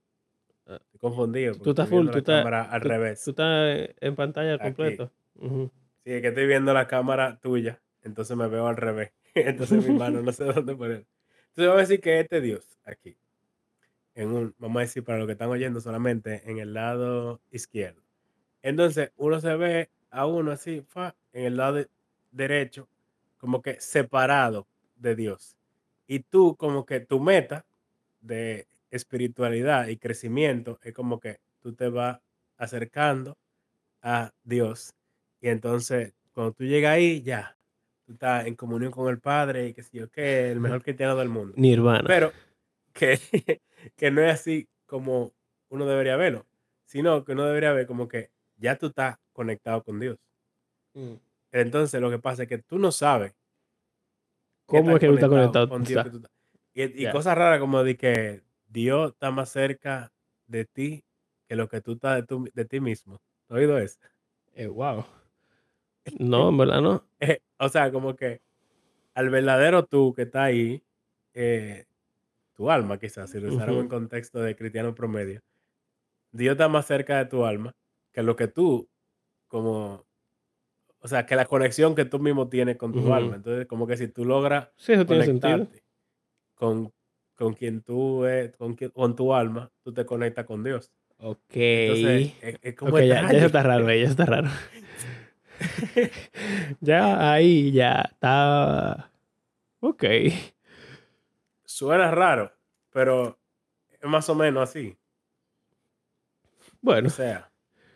Ah, 0.66 0.80
Estoy 0.84 0.98
confundido 1.00 1.54
Tú 1.54 1.70
estás 1.70 1.88
full, 1.88 2.08
tú 2.10 2.18
estás, 2.18 2.44
al 2.44 2.82
tú, 2.82 2.88
revés. 2.88 3.24
tú 3.24 3.30
estás 3.30 3.88
en 4.00 4.16
pantalla 4.16 4.58
completo. 4.58 5.12
Ujú. 5.36 5.70
Sí, 6.04 6.12
es 6.12 6.22
que 6.22 6.28
estoy 6.28 6.46
viendo 6.46 6.72
la 6.74 6.86
cámara 6.88 7.38
tuya, 7.40 7.80
entonces 8.02 8.36
me 8.36 8.48
veo 8.48 8.66
al 8.66 8.76
revés. 8.76 9.12
Entonces 9.34 9.84
mi 9.86 9.94
mano 9.98 10.22
no 10.22 10.32
sé 10.32 10.44
dónde 10.52 10.74
poner. 10.74 11.06
Entonces 11.48 11.66
vamos 11.68 11.76
a 11.76 11.80
decir 11.80 12.00
que 12.00 12.20
este 12.20 12.40
Dios 12.40 12.78
aquí, 12.84 13.16
en 14.14 14.28
un, 14.32 14.54
vamos 14.58 14.78
a 14.78 14.80
decir 14.80 15.04
para 15.04 15.18
los 15.18 15.26
que 15.26 15.32
están 15.32 15.50
oyendo 15.50 15.80
solamente 15.80 16.42
en 16.50 16.58
el 16.58 16.72
lado 16.74 17.40
izquierdo. 17.50 18.00
Entonces 18.62 19.12
uno 19.16 19.40
se 19.40 19.54
ve 19.56 19.90
a 20.10 20.26
uno 20.26 20.52
así, 20.52 20.82
fa, 20.88 21.14
en 21.32 21.44
el 21.46 21.56
lado 21.58 21.74
de- 21.74 21.88
derecho, 22.30 22.88
como 23.38 23.60
que 23.62 23.78
separado 23.80 24.66
de 24.96 25.14
Dios. 25.16 25.56
Y 26.06 26.20
tú 26.20 26.56
como 26.56 26.86
que 26.86 27.00
tu 27.00 27.20
meta 27.20 27.66
de 28.20 28.66
espiritualidad 28.91 29.89
y 29.89 29.97
crecimiento 29.97 30.78
es 30.82 30.93
como 30.93 31.20
que 31.20 31.39
tú 31.61 31.74
te 31.74 31.89
vas 31.89 32.20
acercando 32.57 33.37
a 34.03 34.32
Dios. 34.45 34.95
Y 35.41 35.49
entonces, 35.49 36.14
cuando 36.32 36.53
tú 36.53 36.64
llegas 36.64 36.93
ahí, 36.93 37.22
ya, 37.22 37.57
tú 38.05 38.12
estás 38.12 38.47
en 38.47 38.55
comunión 38.55 38.93
con 38.93 39.09
el 39.09 39.20
Padre 39.20 39.68
y 39.68 39.74
que 39.74 39.82
sé 39.82 39.99
yo 39.99 40.11
qué, 40.11 40.51
el 40.51 40.61
mejor 40.61 40.82
cristiano 40.84 41.16
del 41.16 41.28
mundo. 41.28 41.55
Nirvana. 41.57 42.05
Pero 42.07 42.32
que, 42.93 43.18
que 43.97 44.11
no 44.11 44.22
es 44.22 44.32
así 44.32 44.68
como 44.87 45.32
uno 45.68 45.87
debería 45.87 46.16
verlo, 46.16 46.47
sino 46.84 47.24
que 47.24 47.32
uno 47.32 47.45
debería 47.47 47.72
ver 47.72 47.87
como 47.87 48.09
que 48.09 48.30
ya 48.57 48.76
tú 48.76 48.87
estás 48.87 49.18
conectado 49.32 49.82
con 49.82 50.01
Dios. 50.01 50.18
Mm. 50.95 51.14
Entonces, 51.53 52.01
lo 52.01 52.11
que 52.11 52.18
pasa 52.18 52.45
es 52.45 52.49
que 52.49 52.59
tú 52.59 52.78
no 52.78 52.93
sabes 52.93 53.34
¿Cómo 54.66 54.93
es 54.93 54.99
que 55.01 55.07
tú 55.07 55.14
estás 55.14 55.28
conectado? 55.28 55.68
con 55.68 55.84
Dios. 55.84 56.05
Tú 56.11 56.16
estás- 56.16 56.30
Y, 56.74 57.11
cosas 57.11 57.39
raras 57.39 57.61
como 57.61 57.82
de 57.82 57.97
que 57.97 58.43
Dios 58.77 59.12
está 59.12 59.31
más 59.31 59.49
cerca 59.51 60.12
de 60.47 60.66
ti 60.66 61.03
que 61.49 61.57
lo 61.57 61.66
que 61.68 61.81
tú 61.81 61.93
estás 61.93 62.16
de, 62.16 62.22
tu- 62.27 62.51
de 62.53 62.64
ti 62.66 62.79
mismo. 62.81 63.14
¿Has 63.49 63.57
oído 63.57 63.79
eso? 63.79 63.99
Eh, 64.53 64.66
wow. 64.66 65.07
No, 66.18 66.49
en 66.51 66.59
verdad 66.59 66.81
no. 66.83 67.09
Eh, 67.20 67.39
o 67.59 67.68
sea, 67.68 67.91
como 67.93 68.14
que 68.16 68.41
al 69.14 69.31
verdadero 69.31 69.87
tú 69.87 70.14
que 70.14 70.22
está 70.22 70.45
ahí, 70.45 70.83
eh, 71.35 71.85
tu 72.55 72.70
alma 72.70 72.99
quizás, 72.99 73.31
si 73.31 73.41
lo 73.41 73.49
usáramos 73.49 73.83
en 73.83 73.89
Ujú. 73.89 73.91
contexto 73.91 74.41
de 74.41 74.57
cristiano 74.57 74.95
promedio, 74.95 75.41
Dios 76.33 76.53
está 76.55 76.68
más 76.68 76.87
cerca 76.87 77.18
de 77.18 77.27
tu 77.27 77.45
alma 77.47 77.72
que 78.12 78.22
lo 78.22 78.37
que 78.37 78.49
tú, 78.49 78.89
como, 79.49 80.07
o 81.01 81.09
sea, 81.09 81.27
que 81.27 81.37
la 81.37 81.47
conexión 81.47 81.95
que 81.95 82.05
tú 82.05 82.18
mismo 82.18 82.49
tienes 82.49 82.77
con 82.77 82.95
tu 82.95 83.12
alma. 83.12 83.37
Entonces, 83.37 83.66
como 83.66 83.87
que 83.87 83.97
si 83.97 84.09
tú 84.09 84.24
logras 84.24 84.70
Sí, 84.77 84.93
eso 84.93 85.07
tiene 85.07 85.22
sentido. 85.24 85.59
conectarte 85.59 85.85
con, 86.57 86.93
con 87.37 87.55
quien 87.55 87.82
tú 87.82 88.24
es, 88.24 88.55
con, 88.57 88.74
quien- 88.74 88.91
con 88.91 89.14
tu 89.14 89.32
alma, 89.34 89.70
tú 89.84 89.93
te 89.93 90.05
conectas 90.07 90.45
con 90.47 90.64
Dios. 90.64 90.91
Ok. 91.18 91.39
Entonces, 91.55 92.32
es, 92.43 92.59
es 92.62 92.74
como 92.74 92.91
Ok, 92.93 93.01
ya, 93.01 93.22
ya 93.22 93.39
eso 93.39 93.47
está 93.47 93.62
raro, 93.62 93.87
ya 93.87 94.09
está 94.09 94.24
raro. 94.26 94.49
Ya 96.80 97.32
ahí, 97.32 97.72
ya 97.72 98.03
está. 98.12 99.11
Ok. 99.80 100.05
Suena 101.64 102.11
raro, 102.11 102.53
pero 102.91 103.39
es 104.01 104.09
más 104.09 104.28
o 104.28 104.34
menos 104.34 104.68
así. 104.68 104.97
O 106.61 106.76
Bueno, 106.82 107.09
sea, 107.11 107.51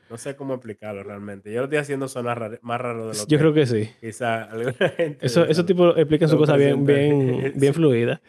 no 0.09 0.16
sé 0.18 0.34
cómo 0.36 0.55
explicarlo 0.55 1.03
realmente. 1.03 1.53
Yo 1.53 1.59
lo 1.61 1.64
estoy 1.64 1.78
haciendo 1.78 2.09
sonar 2.09 2.38
raro- 2.41 2.59
más 2.62 2.80
raro 2.80 3.09
de 3.09 3.14
lo 3.14 3.26
yo 3.26 3.26
que 3.26 3.38
creo 3.38 3.53
que 3.55 3.66
sí. 3.66 3.91
quizá 4.01 4.45
alguna 4.45 4.72
gente 4.97 5.26
Eso, 5.26 5.45
esos 5.45 5.66
tipos 5.66 5.97
explican 5.97 6.28
su 6.28 6.36
cosa 6.38 6.57
bien, 6.57 6.84
bien, 6.84 7.53
bien 7.57 7.74
fluida, 7.74 8.20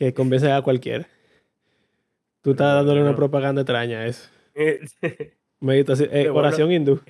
que 0.00 0.14
convence 0.14 0.50
a 0.50 0.62
cualquiera. 0.62 1.06
Tú 2.40 2.52
estás 2.52 2.74
dándole 2.74 3.02
una 3.02 3.14
propaganda 3.14 3.60
extraña 3.60 3.98
a 4.00 4.06
eso. 4.06 4.30
Meditación, 5.60 6.08
eh, 6.10 6.30
oración 6.30 6.72
hindú. 6.72 7.00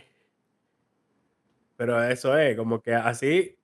Pero 1.77 2.03
eso 2.03 2.37
es, 2.37 2.57
como 2.57 2.83
que 2.83 2.93
así, 2.93 3.55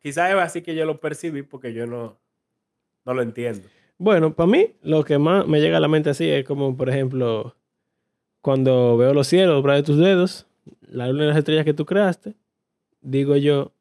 quizás 0.00 0.30
es 0.30 0.36
así 0.36 0.62
que 0.62 0.74
yo 0.74 0.86
lo 0.86 0.98
percibí 0.98 1.42
porque 1.42 1.74
yo 1.74 1.86
no, 1.86 2.18
no 3.04 3.12
lo 3.12 3.20
entiendo. 3.20 3.68
Bueno, 3.98 4.34
para 4.34 4.46
mí, 4.50 4.68
lo 4.82 5.04
que 5.04 5.18
más 5.18 5.46
me 5.46 5.60
llega 5.60 5.76
a 5.76 5.80
la 5.80 5.88
mente 5.88 6.08
así 6.08 6.26
es 6.30 6.46
como, 6.46 6.74
por 6.74 6.88
ejemplo, 6.88 7.54
cuando 8.40 8.96
veo 8.96 9.12
los 9.12 9.26
cielos, 9.26 9.60
obra 9.60 9.74
de 9.74 9.82
tus 9.82 9.98
dedos, 9.98 10.46
la 10.80 11.06
luna 11.08 11.24
y 11.24 11.28
las 11.28 11.36
estrellas 11.36 11.66
que 11.66 11.74
tú 11.74 11.84
creaste, 11.84 12.34
digo 13.02 13.36
yo 13.36 13.72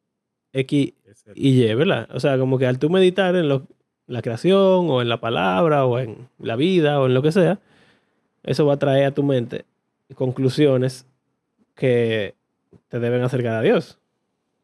X 0.52 0.94
y 1.36 1.64
Y, 1.64 1.74
¿verdad? 1.74 2.10
O 2.14 2.20
sea, 2.20 2.38
como 2.38 2.60
que 2.60 2.68
al 2.68 2.80
tú 2.80 2.90
meditar 2.90 3.34
en 3.38 3.48
lo- 3.48 3.66
la 4.10 4.24
creación 4.24 4.90
o 4.90 5.02
en 5.02 5.08
la 5.08 5.22
palabra 5.22 5.86
o 5.86 6.00
en 6.00 6.28
la 6.40 6.56
vida 6.56 7.00
o 7.00 7.06
en 7.06 7.14
lo 7.14 7.22
que 7.22 7.32
sea, 7.32 7.60
eso 8.44 8.66
va 8.66 8.74
a 8.74 8.80
traer 8.80 9.06
a 9.06 9.14
tu 9.14 9.22
mente 9.22 9.66
conclusiones 10.16 11.06
que 11.76 12.36
te 12.88 13.00
deben 13.00 13.22
acercar 13.22 13.54
a 13.54 13.62
Dios. 13.62 14.00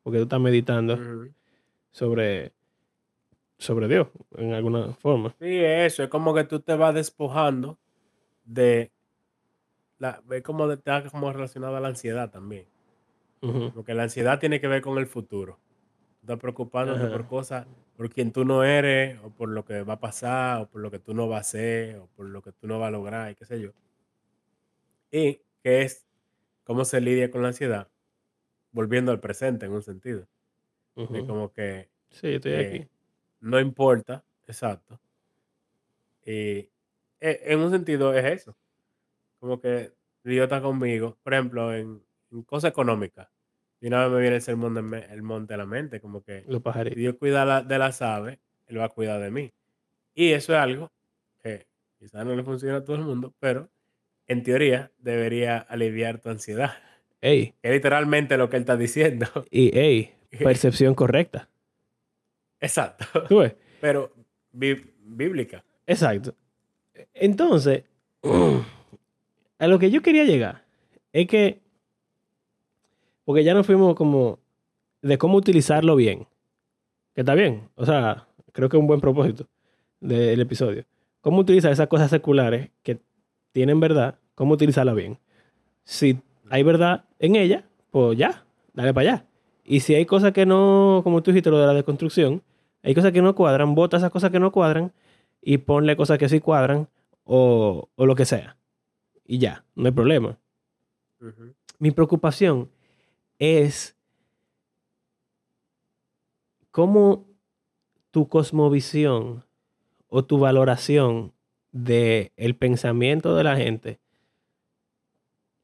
Porque 0.02 0.18
tú 0.18 0.24
estás 0.24 0.40
meditando 0.40 0.98
sobre, 1.92 2.54
sobre 3.58 3.88
Dios 3.88 4.08
en 4.36 4.54
alguna 4.54 4.94
forma. 4.94 5.36
Sí, 5.40 5.58
eso, 5.60 6.04
es 6.04 6.10
como 6.10 6.34
que 6.34 6.44
tú 6.44 6.60
te 6.60 6.76
vas 6.76 6.96
despojando 6.96 7.78
de, 8.46 8.92
la, 10.00 10.22
como 10.44 10.68
de, 10.68 10.76
está 10.76 11.08
como 11.10 11.32
relacionado 11.32 11.76
a 11.76 11.80
la 11.80 11.90
ansiedad 11.90 12.32
también. 12.32 12.66
Porque 13.76 13.94
la 13.94 14.04
ansiedad 14.04 14.40
tiene 14.40 14.60
que 14.60 14.68
ver 14.68 14.82
con 14.82 14.98
el 14.98 15.06
futuro. 15.06 15.60
Estás 16.22 16.40
preocupándote 16.40 17.06
por 17.06 17.28
cosas, 17.28 17.68
por 17.98 18.10
quien 18.10 18.32
tú 18.32 18.46
no 18.46 18.64
eres, 18.64 19.20
o 19.24 19.30
por 19.32 19.50
lo 19.50 19.66
que 19.66 19.84
va 19.84 19.94
a 19.96 20.00
pasar, 20.00 20.62
o 20.62 20.68
por 20.70 20.82
lo 20.82 20.92
que 20.92 21.00
tú 21.00 21.14
no 21.14 21.28
vas 21.28 21.38
a 21.38 21.42
hacer, 21.42 21.98
o 21.98 22.08
por 22.16 22.28
lo 22.28 22.42
que 22.42 22.52
tú 22.52 22.68
no 22.68 22.80
vas 22.80 22.90
a 22.90 22.92
lograr, 22.92 23.32
y 23.32 23.36
qué 23.36 23.46
sé 23.46 23.62
yo. 23.62 23.72
Y 25.12 25.42
que 25.64 25.82
es 25.82 26.06
cómo 26.64 26.86
se 26.86 27.02
lidia 27.02 27.32
con 27.32 27.42
la 27.42 27.50
ansiedad, 27.50 27.90
volviendo 28.72 29.12
al 29.12 29.20
presente 29.20 29.66
en 29.68 29.74
un 29.74 29.84
sentido. 29.84 30.28
De 30.96 31.22
Ujú. 31.22 31.28
como 31.28 31.54
que 31.54 31.90
Sí, 32.12 32.28
estoy 32.36 32.56
aquí. 32.56 32.76
eh, 32.78 32.90
no 33.42 33.60
importa, 33.60 34.26
exacto. 34.48 35.00
Y 36.26 36.70
e- 37.20 37.42
en 37.46 37.60
un 37.60 37.72
sentido 37.72 38.14
es 38.14 38.26
eso. 38.26 38.58
Como 39.40 39.60
que 39.62 39.94
Dios 40.24 40.46
está 40.46 40.62
conmigo. 40.62 41.18
Por 41.24 41.34
ejemplo, 41.34 41.74
en, 41.76 42.04
en 42.32 42.44
cosas 42.44 42.72
económicas. 42.72 43.30
Y 43.82 43.88
una 43.88 44.04
vez 44.04 44.12
me 44.14 44.22
viene 44.22 44.36
el 44.38 44.42
sermón 44.42 44.74
de 44.74 45.06
el 45.12 45.22
monte 45.22 45.54
a 45.54 45.58
la 45.58 45.66
mente. 45.66 46.00
Como 46.02 46.22
que 46.24 46.44
Los 46.48 46.58
si 46.58 46.64
pajaritos. 46.64 46.98
Dios 46.98 47.16
cuida 47.20 47.46
la- 47.46 47.62
de 47.62 47.78
las 47.78 48.02
aves, 48.02 48.40
Él 48.68 48.80
va 48.80 48.86
a 48.86 48.90
cuidar 48.90 49.22
de 49.22 49.32
mí. 49.32 49.52
Y 50.14 50.32
eso 50.32 50.54
es 50.54 50.60
algo 50.60 50.92
que 51.44 51.68
quizás 52.00 52.26
no 52.26 52.36
le 52.36 52.44
funciona 52.44 52.78
a 52.78 52.84
todo 52.84 52.96
el 52.96 53.04
mundo, 53.04 53.34
pero 53.40 53.70
en 54.28 54.42
teoría 54.44 54.92
debería 54.98 55.58
aliviar 55.60 56.20
tu 56.20 56.30
ansiedad. 56.30 56.74
Ey, 57.22 57.54
es 57.62 57.72
literalmente 57.72 58.38
lo 58.38 58.50
que 58.50 58.58
Él 58.58 58.62
está 58.62 58.78
diciendo. 58.78 59.28
y 59.52 59.78
ey, 59.78 60.14
percepción 60.40 60.96
correcta. 60.96 61.50
Exacto. 62.60 63.06
¿Tú 63.28 63.40
ves? 63.40 63.54
Pero 63.82 64.12
bí- 64.52 64.94
bíblica. 65.00 65.64
Exacto. 65.86 66.34
Entonces, 67.14 67.84
a 69.60 69.68
lo 69.68 69.80
que 69.80 69.92
yo 69.92 70.02
quería 70.02 70.24
llegar 70.24 70.64
es 71.14 71.28
que, 71.28 71.62
porque 73.26 73.44
ya 73.44 73.54
nos 73.54 73.66
fuimos 73.66 73.96
como 73.96 74.40
de 75.02 75.18
cómo 75.18 75.38
utilizarlo 75.38 75.96
bien, 75.96 76.28
que 77.14 77.22
está 77.22 77.36
bien, 77.36 77.70
o 77.76 77.86
sea, 77.86 78.28
creo 78.54 78.70
que 78.70 78.78
es 78.78 78.82
un 78.82 78.88
buen 78.88 79.02
propósito 79.02 79.48
del 80.00 80.40
episodio. 80.40 80.86
Cómo 81.22 81.40
utilizar 81.40 81.72
esas 81.72 81.88
cosas 81.88 82.10
seculares 82.10 82.70
que 82.84 83.00
tienen 83.52 83.80
verdad, 83.80 84.20
cómo 84.36 84.54
utilizarla 84.54 84.94
bien. 84.94 85.18
Si 85.84 86.20
hay 86.50 86.64
verdad 86.64 87.06
en 87.20 87.36
ella, 87.36 87.66
pues 87.92 88.18
ya, 88.18 88.46
dale 88.74 88.94
para 88.94 89.10
allá. 89.10 89.26
Y 89.64 89.80
si 89.80 89.96
hay 89.96 90.06
cosas 90.06 90.32
que 90.34 90.46
no, 90.46 91.02
como 91.04 91.24
tú 91.24 91.32
dijiste, 91.32 91.50
lo 91.50 91.60
de 91.60 91.68
la 91.68 91.74
deconstrucción, 91.74 92.44
hay 92.84 92.94
cosas 92.94 93.12
que 93.12 93.22
no 93.22 93.34
cuadran, 93.34 93.74
bota 93.74 93.98
esas 93.98 94.12
cosas 94.12 94.30
que 94.30 94.40
no 94.40 94.52
cuadran 94.52 94.94
y 95.42 95.58
ponle 95.58 95.96
cosas 95.96 96.20
que 96.20 96.30
sí 96.30 96.40
cuadran 96.40 96.88
o, 97.24 97.90
o 97.96 98.06
lo 98.06 98.16
que 98.16 98.26
sea. 98.26 98.58
Y 99.26 99.40
ya, 99.40 99.66
no 99.76 99.88
hay 99.88 99.92
problema. 99.92 100.38
Mi 101.80 101.90
preocupación 101.90 102.70
es 103.40 103.96
cómo 106.72 107.28
tu 108.12 108.28
cosmovisión 108.28 109.44
o 110.08 110.24
tu 110.24 110.40
valoración 110.40 111.34
del 111.72 112.32
el 112.38 112.56
pensamiento 112.56 113.36
de 113.36 113.44
la 113.44 113.58
gente 113.58 114.00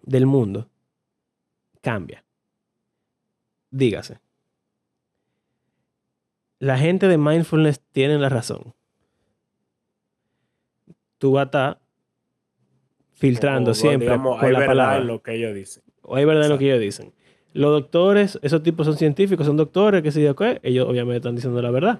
del 0.01 0.25
mundo 0.25 0.69
cambia. 1.81 2.25
Dígase. 3.69 4.19
La 6.59 6.77
gente 6.77 7.07
de 7.07 7.17
mindfulness 7.17 7.79
tiene 7.91 8.17
la 8.19 8.29
razón. 8.29 8.73
Tú 11.17 11.33
vas 11.33 11.41
a 11.41 11.45
estar 11.45 11.81
filtrando 13.13 13.71
O, 13.71 13.73
siempre 13.75 14.07
digamos, 14.07 14.37
con 14.37 14.45
hay 14.45 14.51
la 14.51 14.59
verdad 14.59 14.71
palabra. 14.71 14.97
en 14.97 15.07
lo 15.07 15.21
que 15.23 15.35
ellos 15.35 15.55
dicen. 15.55 15.83
O 16.01 16.15
hay 16.15 16.25
verdad 16.25 16.45
en 16.45 16.49
lo 16.49 16.57
que 16.57 16.65
ellos 16.65 16.79
dicen. 16.79 17.13
Los 17.53 17.71
doctores, 17.71 18.39
esos 18.41 18.63
tipos 18.63 18.85
son 18.85 18.97
científicos, 18.97 19.45
son 19.45 19.57
doctores, 19.57 20.01
que 20.01 20.11
sé 20.11 20.23
yo 20.23 20.35
qué, 20.35 20.59
ellos 20.63 20.87
obviamente 20.87 21.17
están 21.17 21.35
diciendo 21.35 21.61
la 21.61 21.71
verdad. 21.71 21.99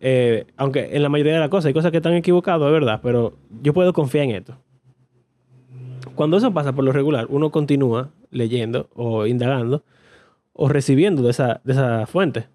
Eh, 0.00 0.46
aunque 0.56 0.94
en 0.94 1.02
la 1.02 1.08
mayoría 1.08 1.34
de 1.34 1.40
las 1.40 1.48
cosas 1.48 1.66
hay 1.66 1.74
cosas 1.74 1.90
que 1.90 1.96
están 1.96 2.14
equivocadas, 2.14 2.64
es 2.64 2.72
verdad, 2.72 3.00
pero 3.02 3.34
yo 3.62 3.74
puedo 3.74 3.92
confiar 3.92 4.24
en 4.26 4.30
esto. 4.32 4.56
Cuando 6.14 6.36
eso 6.36 6.52
pasa 6.52 6.72
por 6.72 6.84
lo 6.84 6.92
regular, 6.92 7.26
uno 7.28 7.50
continúa 7.50 8.10
leyendo 8.30 8.88
o 8.94 9.26
indagando 9.26 9.84
o 10.52 10.68
recibiendo 10.68 11.22
de 11.22 11.30
esa, 11.30 11.60
de 11.64 11.72
esa 11.72 12.06
fuente. 12.06 12.48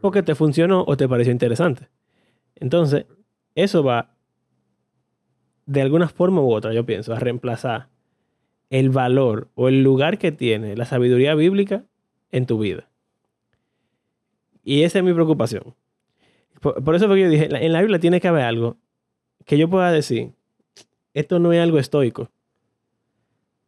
Porque 0.00 0.22
te 0.22 0.34
funcionó 0.34 0.84
o 0.86 0.96
te 0.96 1.08
pareció 1.08 1.32
interesante. 1.32 1.88
Entonces, 2.56 3.06
eso 3.54 3.84
va 3.84 4.10
de 5.66 5.82
alguna 5.82 6.08
forma 6.08 6.40
u 6.40 6.52
otra, 6.52 6.72
yo 6.72 6.86
pienso, 6.86 7.12
a 7.12 7.18
reemplazar 7.18 7.88
el 8.70 8.90
valor 8.90 9.48
o 9.54 9.68
el 9.68 9.82
lugar 9.82 10.18
que 10.18 10.32
tiene 10.32 10.76
la 10.76 10.84
sabiduría 10.84 11.34
bíblica 11.34 11.84
en 12.32 12.46
tu 12.46 12.58
vida. 12.58 12.88
Y 14.64 14.82
esa 14.82 14.98
es 14.98 15.04
mi 15.04 15.12
preocupación. 15.12 15.74
Por, 16.60 16.82
por 16.82 16.94
eso 16.94 17.06
fue 17.06 17.16
que 17.16 17.22
yo 17.22 17.28
dije, 17.28 17.48
en 17.64 17.72
la 17.72 17.80
Biblia 17.80 18.00
tiene 18.00 18.20
que 18.20 18.28
haber 18.28 18.42
algo 18.42 18.76
que 19.46 19.56
yo 19.56 19.70
pueda 19.70 19.90
decir, 19.90 20.32
esto 21.14 21.38
no 21.38 21.52
es 21.52 21.62
algo 21.62 21.78
estoico. 21.78 22.30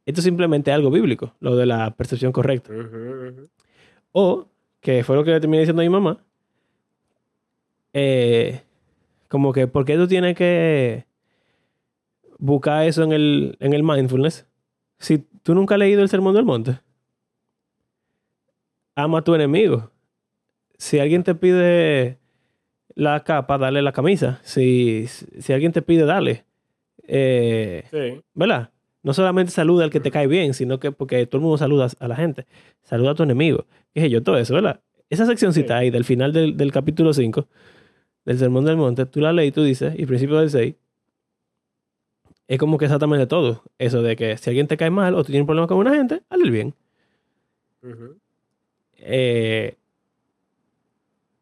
Esto 0.05 0.21
es 0.21 0.25
simplemente 0.25 0.73
algo 0.73 0.91
bíblico, 0.91 1.35
lo 1.41 1.57
de 1.57 1.67
la 1.67 1.93
percepción 1.93 2.33
correcta. 2.33 2.73
O, 4.13 4.49
que 4.81 5.05
fue 5.05 5.17
lo 5.17 5.25
que 5.25 5.31
le 5.31 5.41
terminé 5.41 5.61
diciendo 5.61 5.83
a 5.83 5.85
mi 5.85 5.91
mamá, 5.91 6.25
eh, 7.93 8.63
como 9.29 9.53
que, 9.53 9.67
¿por 9.67 9.85
qué 9.85 9.97
tú 9.97 10.09
tienes 10.09 10.35
que 10.37 11.07
buscar 12.39 12.87
eso 12.87 13.03
en 13.05 13.13
el, 13.13 13.57
en 13.61 13.73
el 13.73 13.83
mindfulness? 13.83 14.48
Si 14.99 15.19
tú 15.43 15.55
nunca 15.55 15.75
has 15.75 15.79
leído 15.79 16.03
el 16.03 16.09
Sermón 16.09 16.35
del 16.35 16.45
Monte. 16.45 16.81
Ama 18.95 19.19
a 19.19 19.23
tu 19.23 19.35
enemigo. 19.35 19.91
Si 20.77 20.99
alguien 20.99 21.23
te 21.23 21.35
pide 21.35 22.19
la 22.95 23.23
capa, 23.25 23.59
dale 23.59 23.83
la 23.83 23.93
camisa. 23.93 24.41
Si, 24.43 25.07
si 25.07 25.53
alguien 25.53 25.73
te 25.73 25.83
pide, 25.83 26.05
dale. 26.05 26.45
Eh, 27.07 27.85
Sí. 27.91 28.21
¿verdad? 28.35 28.71
No 29.03 29.15
solamente 29.15 29.53
saluda 29.53 29.85
al 29.85 29.91
que 29.91 30.01
te 30.01 30.11
cae 30.11 30.27
bien, 30.27 30.53
sino 30.55 30.79
que 30.81 30.91
porque 30.93 31.25
todo 31.27 31.39
el 31.39 31.43
mundo 31.43 31.59
saluda 31.59 31.89
a 32.01 32.09
la 32.09 32.17
gente. 32.17 32.47
Saluda 32.83 33.13
a 33.13 33.15
tu 33.15 33.23
enemigo. 33.23 33.67
Sé 33.95 34.11
yo, 34.11 34.23
todo 34.23 34.37
eso, 34.39 34.55
¿verdad? 34.55 34.81
esa 35.11 35.25
seccióncita 35.25 35.79
Sí. 35.79 35.85
ahí 35.85 35.91
del 35.91 36.05
final 36.05 36.33
del, 36.35 36.57
del 36.59 36.71
capítulo 36.71 37.15
5, 37.15 37.49
del 38.27 38.39
Sermón 38.39 38.67
del 38.67 38.77
Monte, 38.77 39.07
tú 39.07 39.21
la 39.21 39.33
lees 39.33 39.49
y 39.49 39.53
tú 39.53 39.63
dices, 39.63 39.95
y 39.97 40.05
principio 40.05 40.37
del 40.37 40.51
6, 40.51 40.75
es 42.49 42.59
como 42.59 42.79
que 42.79 42.87
exactamente 42.87 43.27
todo. 43.27 43.63
Eso 43.79 44.03
de 44.03 44.17
que 44.17 44.37
si 44.39 44.51
alguien 44.51 44.67
te 44.67 44.77
cae 44.77 44.91
mal 44.91 45.15
o 45.15 45.19
tú 45.19 45.27
tienes 45.27 45.43
un 45.43 45.47
problema 45.47 45.69
con 45.69 45.77
una 45.79 45.95
gente, 45.95 46.23
hazle 46.31 46.45
el 46.45 46.51
bien. 46.51 46.75
Eh, 48.97 49.77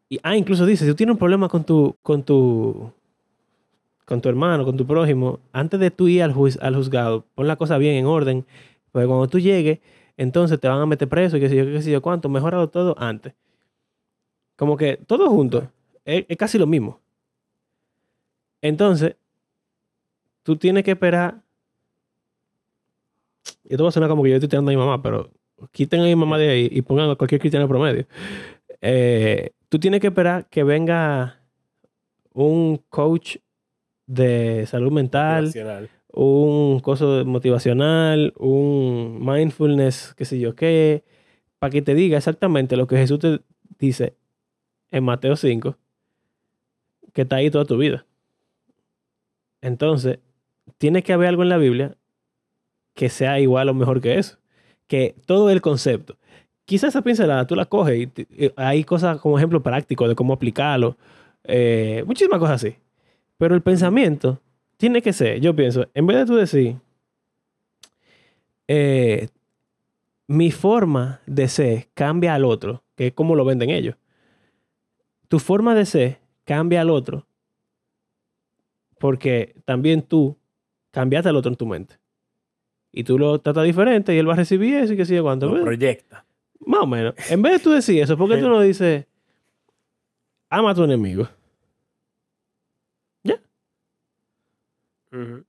y, 0.08 0.18
ah, 0.22 0.36
incluso 0.36 0.66
dice, 0.66 0.84
si 0.84 0.90
tú 0.90 0.96
tienes 0.96 1.14
un 1.14 1.18
problema 1.18 1.48
con 1.48 1.64
tu, 1.64 1.96
con 2.02 2.22
tu, 2.22 2.92
con 4.04 4.20
tu 4.20 4.28
hermano, 4.28 4.64
con 4.64 4.76
tu 4.76 4.86
prójimo, 4.86 5.40
antes 5.52 5.80
de 5.80 5.90
tú 5.90 6.06
ir 6.08 6.22
al, 6.22 6.32
juiz- 6.32 6.58
al 6.60 6.76
juzgado, 6.76 7.24
pon 7.34 7.46
la 7.48 7.56
cosa 7.56 7.78
bien 7.78 7.94
en 7.96 8.06
orden, 8.06 8.44
porque 8.92 9.06
cuando 9.08 9.26
tú 9.28 9.38
llegues, 9.40 9.80
entonces 10.16 10.60
te 10.60 10.68
van 10.68 10.80
a 10.80 10.86
meter 10.86 11.08
preso 11.08 11.36
y 11.36 11.40
qué 11.40 11.48
sé 11.48 11.56
yo, 11.56 11.64
qué 11.64 11.82
sé 11.82 11.90
yo 11.90 12.02
cuánto, 12.02 12.28
mejorado 12.28 12.68
todo 12.68 12.94
antes. 12.98 13.34
Como 14.56 14.76
que 14.76 14.96
todo 14.96 15.28
junto, 15.28 15.70
es, 16.04 16.24
es 16.28 16.36
casi 16.36 16.58
lo 16.58 16.66
mismo. 16.66 17.00
Entonces, 18.62 19.16
tú 20.46 20.56
tienes 20.56 20.84
que 20.84 20.92
esperar. 20.92 21.42
Esto 23.68 23.82
va 23.82 23.88
a 23.88 23.92
sonar 23.92 24.08
como 24.08 24.22
que 24.22 24.30
yo 24.30 24.36
estoy 24.36 24.48
tirando 24.48 24.70
a 24.70 24.74
mi 24.74 24.78
mamá, 24.78 25.02
pero 25.02 25.32
quiten 25.72 26.00
a 26.00 26.04
mi 26.04 26.14
mamá 26.14 26.38
de 26.38 26.48
ahí 26.48 26.68
y 26.70 26.82
pongan 26.82 27.10
a 27.10 27.16
cualquier 27.16 27.40
cristiano 27.40 27.66
promedio. 27.66 28.06
Eh, 28.80 29.50
tú 29.68 29.80
tienes 29.80 30.00
que 30.00 30.06
esperar 30.06 30.46
que 30.48 30.62
venga 30.62 31.42
un 32.32 32.80
coach 32.88 33.38
de 34.06 34.66
salud 34.66 34.92
mental, 34.92 35.52
un 36.12 36.78
coso 36.78 37.24
motivacional, 37.24 38.32
un 38.38 39.18
mindfulness, 39.20 40.14
qué 40.16 40.24
sé 40.24 40.38
yo 40.38 40.54
qué, 40.54 41.02
para 41.58 41.72
que 41.72 41.82
te 41.82 41.96
diga 41.96 42.18
exactamente 42.18 42.76
lo 42.76 42.86
que 42.86 42.98
Jesús 42.98 43.18
te 43.18 43.40
dice 43.80 44.14
en 44.92 45.02
Mateo 45.02 45.34
5, 45.34 45.76
que 47.12 47.22
está 47.22 47.36
ahí 47.36 47.50
toda 47.50 47.64
tu 47.64 47.76
vida. 47.76 48.06
Entonces, 49.60 50.20
tiene 50.78 51.02
que 51.02 51.12
haber 51.12 51.28
algo 51.28 51.42
en 51.42 51.48
la 51.48 51.58
Biblia 51.58 51.96
que 52.94 53.08
sea 53.08 53.40
igual 53.40 53.68
o 53.68 53.74
mejor 53.74 54.00
que 54.00 54.18
eso. 54.18 54.38
Que 54.86 55.14
todo 55.26 55.50
el 55.50 55.60
concepto. 55.60 56.16
Quizás 56.64 56.90
esa 56.90 57.02
pincelada 57.02 57.46
tú 57.46 57.54
la 57.54 57.66
coges 57.66 58.08
y, 58.16 58.52
hay 58.56 58.84
cosas 58.84 59.20
como 59.20 59.38
ejemplo 59.38 59.62
práctico 59.62 60.08
de 60.08 60.14
cómo 60.14 60.32
aplicarlo. 60.32 60.96
eh, 61.44 62.02
muchísimas 62.06 62.38
cosas 62.38 62.62
así. 62.62 62.76
Pero 63.38 63.54
el 63.54 63.62
pensamiento 63.62 64.40
tiene 64.76 65.02
que 65.02 65.12
ser, 65.12 65.40
yo 65.40 65.54
pienso, 65.54 65.88
en 65.94 66.06
vez 66.06 66.18
de 66.18 66.26
tú 66.26 66.36
decir, 66.36 66.76
eh, 68.68 69.28
mi 70.26 70.50
forma 70.50 71.20
de 71.26 71.48
ser 71.48 71.88
cambia 71.94 72.34
al 72.34 72.44
otro, 72.44 72.82
que 72.96 73.08
es 73.08 73.12
como 73.12 73.36
lo 73.36 73.44
venden 73.44 73.70
ellos. 73.70 73.96
Tu 75.28 75.38
forma 75.38 75.74
de 75.74 75.86
ser 75.86 76.18
cambia 76.44 76.80
al 76.80 76.90
otro 76.90 77.26
porque 78.98 79.54
también 79.64 80.02
tú 80.02 80.36
cambiaste 80.96 81.28
al 81.28 81.36
otro 81.36 81.50
en 81.50 81.56
tu 81.56 81.66
mente. 81.66 81.98
Y 82.90 83.04
tú 83.04 83.18
lo 83.18 83.38
tratas 83.38 83.64
diferente 83.64 84.14
y 84.14 84.18
él 84.18 84.26
va 84.26 84.32
a 84.32 84.36
recibir 84.36 84.76
eso 84.76 84.94
y 84.94 84.96
que 84.96 85.04
sigue 85.04 85.20
cuánto. 85.20 85.54
Lo 85.54 85.62
proyecta. 85.62 86.24
Más 86.60 86.80
o 86.80 86.86
menos. 86.86 87.14
En 87.28 87.42
vez 87.42 87.52
de 87.52 87.58
tú 87.58 87.70
decir 87.70 88.02
eso, 88.02 88.16
¿por 88.16 88.30
qué 88.30 88.38
tú 88.38 88.48
no 88.48 88.62
dices, 88.62 89.04
ama 90.48 90.70
a 90.70 90.74
tu 90.74 90.84
enemigo? 90.84 91.28
Ujú. 95.12 95.44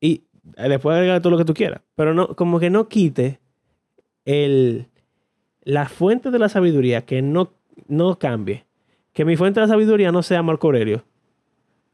Y 0.00 0.24
eh, 0.56 0.68
después 0.68 0.94
agregar 0.94 1.22
todo 1.22 1.30
lo 1.30 1.38
que 1.38 1.46
tú 1.46 1.54
quieras. 1.54 1.80
Pero 1.94 2.12
no, 2.12 2.36
como 2.36 2.60
que 2.60 2.68
no 2.68 2.88
quite 2.88 3.40
el, 4.26 4.86
la 5.62 5.88
fuente 5.88 6.30
de 6.30 6.38
la 6.38 6.50
sabiduría, 6.50 7.06
que 7.06 7.22
no, 7.22 7.54
no 7.88 8.18
cambie. 8.18 8.66
Que 9.14 9.24
mi 9.24 9.36
fuente 9.36 9.60
de 9.60 9.66
la 9.66 9.72
sabiduría 9.72 10.12
no 10.12 10.22
sea 10.22 10.42
Marco 10.42 10.66
Aurelio 10.66 11.04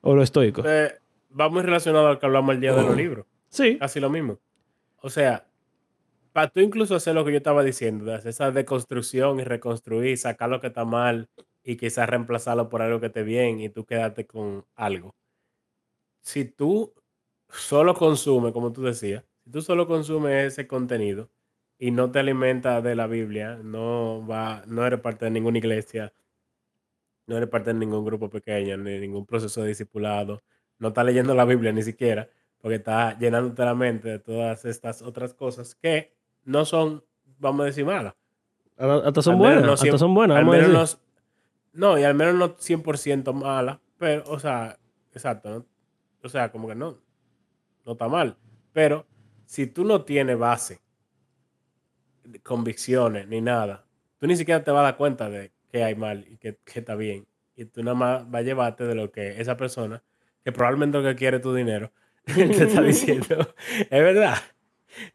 o 0.01 0.17
lo 0.17 0.23
estoico. 0.25 0.63
Eh, 0.67 0.93
va 1.39 1.49
muy 1.49 1.63
relacionado 1.63 2.09
al 2.09 2.19
que 2.19 2.27
hablamos 2.27 2.55
el 2.55 2.61
día 2.61 2.73
de 2.73 2.83
los 2.83 2.97
libros. 2.97 3.27
Sí. 3.49 3.79
Casi 3.79 4.01
lo 4.01 4.11
mismo. 4.11 4.39
O 5.01 5.11
sea, 5.11 5.47
para 6.33 6.49
tú 6.49 6.61
incluso 6.61 6.95
hacer 6.95 7.15
lo 7.15 7.25
que 7.25 7.33
yo 7.33 7.39
estaba 7.39 7.63
diciendo, 7.63 8.05
de 8.05 8.29
esa 8.29 8.51
deconstrucción 8.51 9.41
y 9.41 9.45
reconstruir, 9.45 10.19
sacar 10.19 10.51
lo 10.51 10.61
que 10.61 10.69
está 10.69 10.85
mal 10.85 11.29
y 11.63 11.77
quizás 11.77 12.09
reemplazarlo 12.09 12.69
por 12.69 12.83
algo 12.83 13.01
que 13.01 13.07
esté 13.07 13.23
bien 13.23 13.61
y 13.61 13.69
tú 13.69 13.85
quedarte 13.85 14.27
con 14.27 14.65
algo. 14.75 15.15
Si 16.23 16.45
tú 16.45 16.93
solo 17.49 17.95
consumes, 17.95 18.53
como 18.53 18.73
tú 18.73 18.83
decías, 18.83 19.25
si 19.45 19.51
tú 19.51 19.63
solo 19.63 19.87
consumes 19.87 20.53
ese 20.53 20.67
contenido 20.67 21.31
y 21.79 21.91
no 21.91 22.11
te 22.11 22.19
alimentas 22.19 22.83
de 22.83 22.97
la 22.97 23.07
Biblia, 23.07 23.57
no 23.63 24.27
va, 24.27 24.63
no 24.67 24.87
eres 24.87 25.01
parte 25.01 25.27
de 25.27 25.31
ninguna 25.31 25.59
iglesia, 25.59 26.13
no 27.27 27.37
eres 27.37 27.49
parte 27.49 27.73
de 27.73 27.79
ningún 27.79 28.05
grupo 28.05 28.29
pequeño, 28.29 28.77
ni 28.77 28.99
ningún 28.99 29.27
proceso 29.27 29.63
de 29.63 29.69
discipulado, 29.69 30.43
no 30.79 30.89
estás 30.89 31.05
leyendo 31.05 31.35
la 31.35 31.45
Biblia 31.45 31.73
ni 31.73 31.83
siquiera, 31.83 32.29
porque 32.61 32.77
estás 32.77 33.19
llenándote 33.19 33.65
la 33.65 33.75
mente 33.75 34.09
de 34.09 34.19
todas 34.19 34.65
estas 34.65 35.03
otras 35.03 35.35
cosas 35.35 35.75
que 35.75 36.15
no 36.45 36.65
son, 36.65 37.05
vamos 37.39 37.63
a 37.63 37.67
decir, 37.67 37.85
malas. 37.85 38.15
Hasta 38.77 39.23
son 39.23 39.39
buenas. 39.39 39.65
no 39.65 39.73
hasta 39.73 39.99
son 39.99 40.15
buenas. 40.15 40.37
al 40.37 40.45
menos 40.45 41.01
no, 41.73 41.93
no, 41.93 41.99
y 41.99 42.05
al 42.05 42.15
menos 42.15 42.35
no 42.35 42.57
100% 42.57 43.33
mala, 43.33 43.81
pero, 43.99 44.25
o 44.27 44.39
sea, 44.39 44.79
exacto, 45.13 45.51
¿no? 45.51 45.67
o 46.23 46.29
sea, 46.29 46.51
como 46.51 46.69
que 46.69 46.75
no, 46.75 46.99
no 47.85 47.93
está 47.93 48.09
mal, 48.09 48.37
pero 48.73 49.07
si 49.47 49.67
tú 49.67 49.85
no 49.85 50.03
tienes 50.03 50.39
base, 50.39 50.81
convicciones 52.43 53.29
ni 53.29 53.41
nada, 53.41 53.87
tú 54.19 54.27
ni 54.27 54.37
siquiera 54.37 54.63
te 54.63 54.71
vas 54.71 54.81
a 54.81 54.85
dar 54.85 54.97
cuenta 54.97 55.31
de 55.31 55.53
que 55.71 55.85
hay 55.85 55.95
mal 55.95 56.27
y 56.29 56.37
que, 56.37 56.59
que 56.65 56.81
está 56.81 56.95
bien, 56.95 57.27
y 57.55 57.65
tú 57.65 57.83
nada 57.83 57.95
más 57.95 58.31
vas 58.31 58.41
a 58.41 58.45
llevarte 58.45 58.85
de 58.85 58.95
lo 58.95 59.11
que 59.11 59.41
esa 59.41 59.57
persona, 59.57 60.03
que 60.47 60.53
probablemente 60.53 60.97
lo 60.99 61.03
que 61.03 61.17
quiere 61.17 61.39
es 61.39 61.43
tu 61.43 61.53
dinero, 61.53 61.91
te 62.25 62.45
está 62.45 62.81
diciendo, 62.81 63.53
es 63.81 63.91
verdad. 63.91 64.37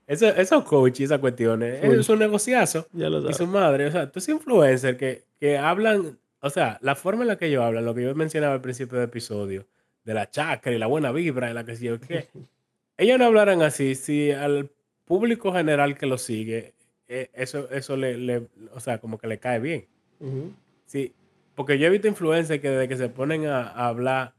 Eso, 0.05 0.27
esos 0.27 0.65
coaches 0.65 0.99
y 0.99 1.03
esas 1.05 1.19
cuestiones, 1.19 1.81
es 1.81 2.09
un 2.09 2.19
negociazo 2.19 2.85
Ya 2.91 3.09
lo 3.09 3.19
y 3.19 3.21
sabes. 3.21 3.37
su 3.37 3.47
madre, 3.47 3.85
o 3.85 3.91
sea, 3.91 4.11
tú 4.11 4.19
eres 4.19 4.27
influencer 4.27 4.97
que, 4.97 5.23
que 5.39 5.57
hablan, 5.57 6.19
o 6.41 6.49
sea, 6.49 6.77
la 6.81 6.95
forma 6.95 7.21
en 7.21 7.29
la 7.29 7.37
que 7.37 7.45
ellos 7.45 7.63
hablan, 7.63 7.85
lo 7.85 7.95
que 7.95 8.03
yo 8.03 8.13
mencionaba 8.13 8.53
al 8.55 8.61
principio 8.61 8.97
del 8.99 9.07
episodio, 9.07 9.65
de 10.03 10.13
la 10.13 10.29
chakra 10.29 10.73
y 10.73 10.77
la 10.77 10.87
buena 10.87 11.13
vibra 11.13 11.49
y 11.49 11.53
la 11.53 11.63
que 11.63 11.77
sí 11.77 11.87
o 11.89 11.97
qué, 11.97 12.27
ellos 12.97 13.17
no 13.17 13.25
hablaran 13.25 13.61
así 13.61 13.95
si 13.95 14.31
al 14.31 14.69
público 15.05 15.53
general 15.53 15.97
que 15.97 16.07
lo 16.07 16.17
sigue, 16.17 16.73
eh, 17.07 17.29
eso, 17.33 17.69
eso 17.71 17.95
le, 17.95 18.17
le- 18.17 18.47
o 18.73 18.81
sea, 18.81 18.97
como 18.99 19.17
que 19.17 19.27
le 19.27 19.39
cae 19.39 19.59
bien. 19.59 19.87
Ujú. 20.19 20.51
Sí, 20.85 21.13
porque 21.55 21.79
yo 21.79 21.87
he 21.87 21.89
visto 21.89 22.09
influencers 22.09 22.59
que 22.61 22.69
desde 22.69 22.89
que 22.89 22.97
se 22.97 23.07
ponen 23.07 23.45
a, 23.47 23.61
a 23.69 23.87
hablar 23.87 24.33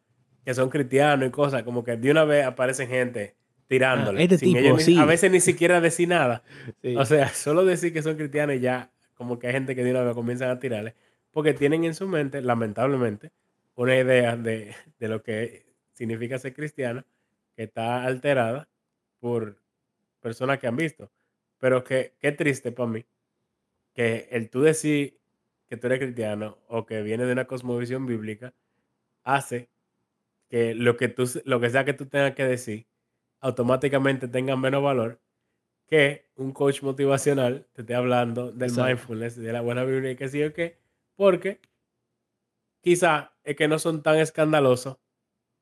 que 0.44 0.54
son 0.54 0.70
cristianos 0.70 1.28
y 1.28 1.30
cosas, 1.30 1.62
como 1.62 1.84
que 1.84 1.96
de 1.96 2.10
una 2.10 2.24
vez 2.24 2.44
aparecen 2.44 2.88
gente 2.88 3.34
tirándole. 3.68 4.20
Ah, 4.20 4.22
este 4.24 4.38
sin 4.38 4.54
tipo, 4.54 4.60
ellos 4.60 4.82
sí. 4.82 4.98
A 4.98 5.04
veces 5.04 5.30
ni 5.30 5.40
siquiera 5.40 5.80
decir 5.80 6.08
nada. 6.08 6.42
Sí. 6.82 6.96
O 6.96 7.04
sea, 7.04 7.28
solo 7.34 7.64
decir 7.64 7.92
que 7.92 8.02
son 8.02 8.16
cristianos 8.16 8.56
y 8.56 8.60
ya, 8.60 8.90
como 9.14 9.38
que 9.38 9.46
hay 9.46 9.52
gente 9.52 9.74
que 9.74 9.84
de 9.84 9.90
una 9.90 10.02
vez 10.02 10.14
comienzan 10.14 10.50
a 10.50 10.58
tirarle, 10.58 10.94
porque 11.30 11.54
tienen 11.54 11.84
en 11.84 11.94
su 11.94 12.08
mente, 12.08 12.42
lamentablemente, 12.42 13.30
una 13.74 13.96
idea 13.96 14.36
de, 14.36 14.74
de 14.98 15.08
lo 15.08 15.22
que 15.22 15.64
significa 15.92 16.38
ser 16.38 16.54
cristiano, 16.54 17.04
que 17.56 17.64
está 17.64 18.04
alterada 18.04 18.68
por 19.20 19.56
personas 20.20 20.58
que 20.58 20.66
han 20.66 20.76
visto. 20.76 21.10
Pero 21.58 21.84
que 21.84 22.14
qué 22.18 22.32
triste 22.32 22.72
para 22.72 22.88
mí 22.88 23.04
que 23.94 24.28
el 24.30 24.50
tú 24.50 24.62
decir 24.62 25.18
que 25.68 25.76
tú 25.76 25.86
eres 25.86 26.00
cristiano 26.00 26.58
o 26.68 26.86
que 26.86 27.02
viene 27.02 27.24
de 27.24 27.32
una 27.32 27.46
cosmovisión 27.46 28.06
bíblica 28.06 28.54
hace 29.22 29.68
que 30.52 30.74
lo 30.74 30.98
que, 30.98 31.08
tú, 31.08 31.24
lo 31.46 31.60
que 31.60 31.70
sea 31.70 31.86
que 31.86 31.94
tú 31.94 32.04
tengas 32.04 32.34
que 32.34 32.44
decir 32.44 32.86
automáticamente 33.40 34.28
tenga 34.28 34.54
menos 34.54 34.82
valor 34.82 35.18
que 35.86 36.28
un 36.34 36.52
coach 36.52 36.82
motivacional 36.82 37.66
te 37.72 37.80
esté 37.80 37.94
hablando 37.94 38.52
del 38.52 38.68
Exacto. 38.68 38.84
mindfulness, 38.90 39.36
de 39.36 39.50
la 39.50 39.62
buena 39.62 39.82
Biblia 39.84 40.10
y 40.10 40.16
que 40.16 40.28
sí 40.28 40.44
o 40.44 40.52
qué, 40.52 40.78
porque 41.16 41.62
quizá 42.82 43.32
es 43.44 43.56
que 43.56 43.66
no 43.66 43.78
son 43.78 44.02
tan 44.02 44.18
escandalosos 44.18 44.98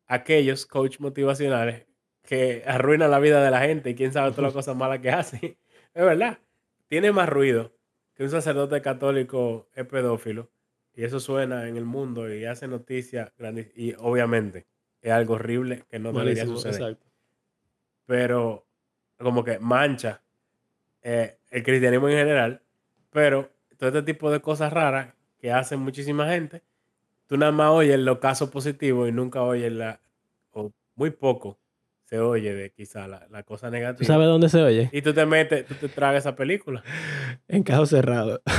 aquellos 0.08 0.66
coach 0.66 0.98
motivacionales 0.98 1.86
que 2.24 2.64
arruinan 2.66 3.12
la 3.12 3.20
vida 3.20 3.44
de 3.44 3.50
la 3.52 3.60
gente 3.60 3.90
y 3.90 3.94
quién 3.94 4.12
sabe 4.12 4.32
todas 4.32 4.46
las 4.46 4.54
cosas 4.64 4.74
malas 4.74 4.98
que 4.98 5.10
hacen. 5.10 5.56
Es 5.94 6.04
verdad, 6.04 6.40
tiene 6.88 7.12
más 7.12 7.28
ruido 7.28 7.72
que 8.14 8.24
un 8.24 8.30
sacerdote 8.30 8.82
católico 8.82 9.68
es 9.72 9.86
pedófilo 9.86 10.50
y 10.94 11.04
eso 11.04 11.20
suena 11.20 11.68
en 11.68 11.76
el 11.76 11.84
mundo 11.84 12.32
y 12.32 12.44
hace 12.44 12.66
noticias 12.66 13.32
grandes 13.38 13.70
y 13.76 13.94
obviamente 13.98 14.66
es 15.02 15.12
algo 15.12 15.34
horrible 15.34 15.84
que 15.88 15.98
no 15.98 16.12
debería 16.12 16.44
Malísimo, 16.44 16.56
suceder 16.56 16.74
exacto. 16.92 17.06
pero 18.06 18.66
como 19.18 19.44
que 19.44 19.58
mancha 19.58 20.22
eh, 21.02 21.38
el 21.50 21.62
cristianismo 21.62 22.08
en 22.08 22.16
general, 22.18 22.62
pero 23.10 23.50
todo 23.78 23.88
este 23.88 24.02
tipo 24.02 24.30
de 24.30 24.40
cosas 24.40 24.72
raras 24.72 25.14
que 25.38 25.52
hacen 25.52 25.80
muchísima 25.80 26.28
gente, 26.28 26.62
tú 27.26 27.36
nada 27.36 27.52
más 27.52 27.70
oyes 27.70 27.98
los 27.98 28.18
casos 28.18 28.50
positivos 28.50 29.08
y 29.08 29.12
nunca 29.12 29.42
oyes 29.42 29.72
la, 29.72 30.00
o 30.52 30.72
muy 30.94 31.10
poco 31.10 31.58
se 32.04 32.18
oye 32.18 32.52
de 32.54 32.70
quizá 32.72 33.06
la, 33.06 33.26
la 33.30 33.44
cosa 33.44 33.68
¿Tú 33.68 33.72
negativa. 33.74 34.04
sabes 34.06 34.26
dónde 34.26 34.48
se 34.48 34.60
oye? 34.62 34.90
Y 34.92 35.00
tú 35.00 35.14
te 35.14 35.24
metes, 35.26 35.64
tú 35.64 35.74
te 35.74 35.88
tragas 35.88 36.24
esa 36.24 36.34
película. 36.34 36.82
En 37.48 37.62
caso 37.62 37.86
cerrado. 37.86 38.42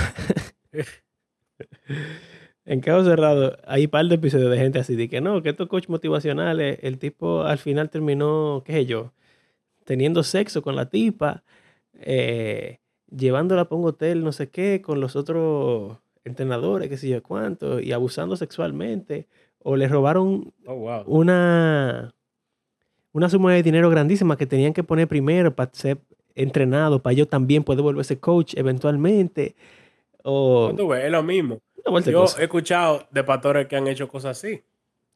En 2.71 2.79
caso 2.79 3.03
cerrado, 3.03 3.57
hay 3.67 3.83
un 3.83 3.91
par 3.91 4.05
de 4.05 4.15
episodios 4.15 4.49
de 4.49 4.57
gente 4.57 4.79
así, 4.79 4.95
de 4.95 5.09
que 5.09 5.19
no, 5.19 5.43
que 5.43 5.49
estos 5.49 5.67
coach 5.67 5.89
motivacionales, 5.89 6.79
el 6.83 6.99
tipo 6.99 7.41
al 7.41 7.57
final 7.57 7.89
terminó, 7.89 8.63
qué 8.65 8.71
sé 8.71 8.85
yo, 8.85 9.11
teniendo 9.83 10.23
sexo 10.23 10.61
con 10.61 10.77
la 10.77 10.85
tipa, 10.89 11.43
eh, 11.99 12.79
llevándola 13.09 13.65
para 13.65 13.81
un 13.81 13.87
hotel, 13.89 14.23
no 14.23 14.31
sé 14.31 14.49
qué, 14.49 14.81
con 14.81 15.01
los 15.01 15.17
otros 15.17 15.97
entrenadores, 16.23 16.87
qué 16.87 16.95
sé 16.95 17.09
yo 17.09 17.21
cuánto, 17.21 17.81
y 17.81 17.91
abusando 17.91 18.37
sexualmente, 18.37 19.27
o 19.59 19.75
le 19.75 19.89
robaron 19.89 20.53
Oh, 20.65 20.75
wow. 20.75 21.03
una, 21.07 22.15
una 23.11 23.29
suma 23.29 23.51
de 23.53 23.63
dinero 23.63 23.89
grandísima 23.89 24.37
que 24.37 24.45
tenían 24.45 24.71
que 24.71 24.83
poner 24.83 25.09
primero 25.09 25.53
para 25.53 25.73
ser 25.73 25.97
entrenado, 26.35 27.01
para 27.03 27.15
yo 27.15 27.27
también 27.27 27.65
poder 27.65 27.81
volverse 27.83 28.17
coach 28.17 28.53
eventualmente. 28.55 29.57
O 30.23 30.67
Pues 30.67 30.77
tú 30.77 30.87
ves, 30.87 31.03
es 31.03 31.11
lo 31.11 31.23
mismo. 31.23 31.59
Yo 32.05 32.25
he 32.39 32.43
escuchado 32.43 33.07
de 33.11 33.23
pastores 33.23 33.67
que 33.67 33.75
han 33.75 33.87
hecho 33.87 34.07
cosas 34.07 34.37
así, 34.37 34.63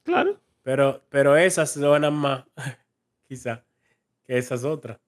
Claro. 0.03 0.39
pero, 0.63 1.01
pero 1.09 1.35
esas 1.37 1.71
suenan 1.71 2.13
más, 2.13 2.43
quizá, 3.27 3.63
que 4.23 4.37
esas 4.37 4.63
otras, 4.63 4.99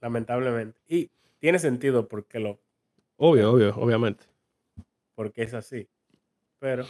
lamentablemente. 0.00 0.78
Y 0.88 1.10
tiene 1.38 1.58
sentido 1.58 2.08
porque, 2.08 2.38
lo, 2.38 2.58
Obvio, 3.16 3.52
obvio, 3.52 3.74
obviamente. 3.76 4.24
porque 5.14 5.42
es 5.42 5.54
así. 5.54 5.88
Pero 6.58 6.84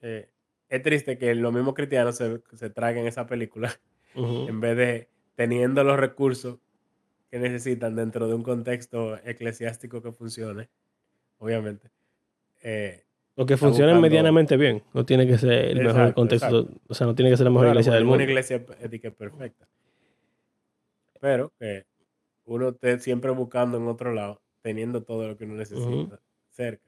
eh, 0.00 0.28
es 0.68 0.82
triste 0.82 1.16
que 1.18 1.34
los 1.34 1.52
mismos 1.52 1.74
cristianos 1.74 2.16
se, 2.16 2.42
se 2.54 2.70
traguen 2.70 3.06
esa 3.06 3.26
película 3.26 3.72
en 4.14 4.60
vez 4.60 4.76
de 4.76 5.08
teniendo 5.36 5.82
los 5.84 5.98
recursos 5.98 6.58
que 7.30 7.38
necesitan 7.38 7.96
dentro 7.96 8.28
de 8.28 8.34
un 8.34 8.42
contexto 8.44 9.16
eclesiástico 9.24 10.00
que 10.02 10.12
funcione, 10.12 10.68
obviamente. 11.38 11.90
Eh, 12.66 13.04
O 13.36 13.46
que 13.46 13.56
buscando- 13.92 14.00
medianamente 14.00 14.56
bien. 14.56 14.82
No 14.92 15.04
tiene 15.04 15.26
que 15.26 15.38
ser 15.38 15.52
el 15.52 15.84
mejor 15.84 16.14
contexto. 16.14 16.60
exacto. 16.60 16.80
O 16.88 16.94
sea, 16.94 17.06
no 17.06 17.14
tiene 17.14 17.30
que 17.30 17.36
ser 17.36 17.44
la 17.44 17.50
mejor 17.50 17.66
claro, 17.66 17.74
iglesia 17.74 17.92
del 17.92 18.04
mundo. 18.04 18.22
iglesia 18.24 18.56
es 18.56 19.12
perfecta. 19.12 19.68
Pero 21.20 21.52
que 21.58 21.84
uno 22.46 22.70
esté 22.70 22.98
siempre 23.00 23.30
buscando 23.32 23.76
en 23.78 23.86
otro 23.86 24.12
lado, 24.12 24.40
teniendo 24.62 25.02
todo 25.02 25.28
lo 25.28 25.36
que 25.36 25.44
uno 25.44 25.54
necesita 25.54 26.20
cerca. 26.50 26.84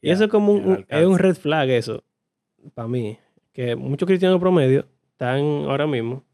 Y 0.00 0.10
eso 0.10 0.24
es 0.24 0.30
como 0.30 0.52
un, 0.52 0.84
es 0.88 1.06
un 1.06 1.18
red 1.18 1.34
flag 1.34 1.68
eso, 1.70 2.02
para 2.74 2.88
mí. 2.88 3.18
Que 3.52 3.76
muchos 3.76 4.06
cristianos 4.06 4.40
promedio 4.40 4.86
están 5.12 5.40
ahora 5.66 5.86
mismo 5.86 6.24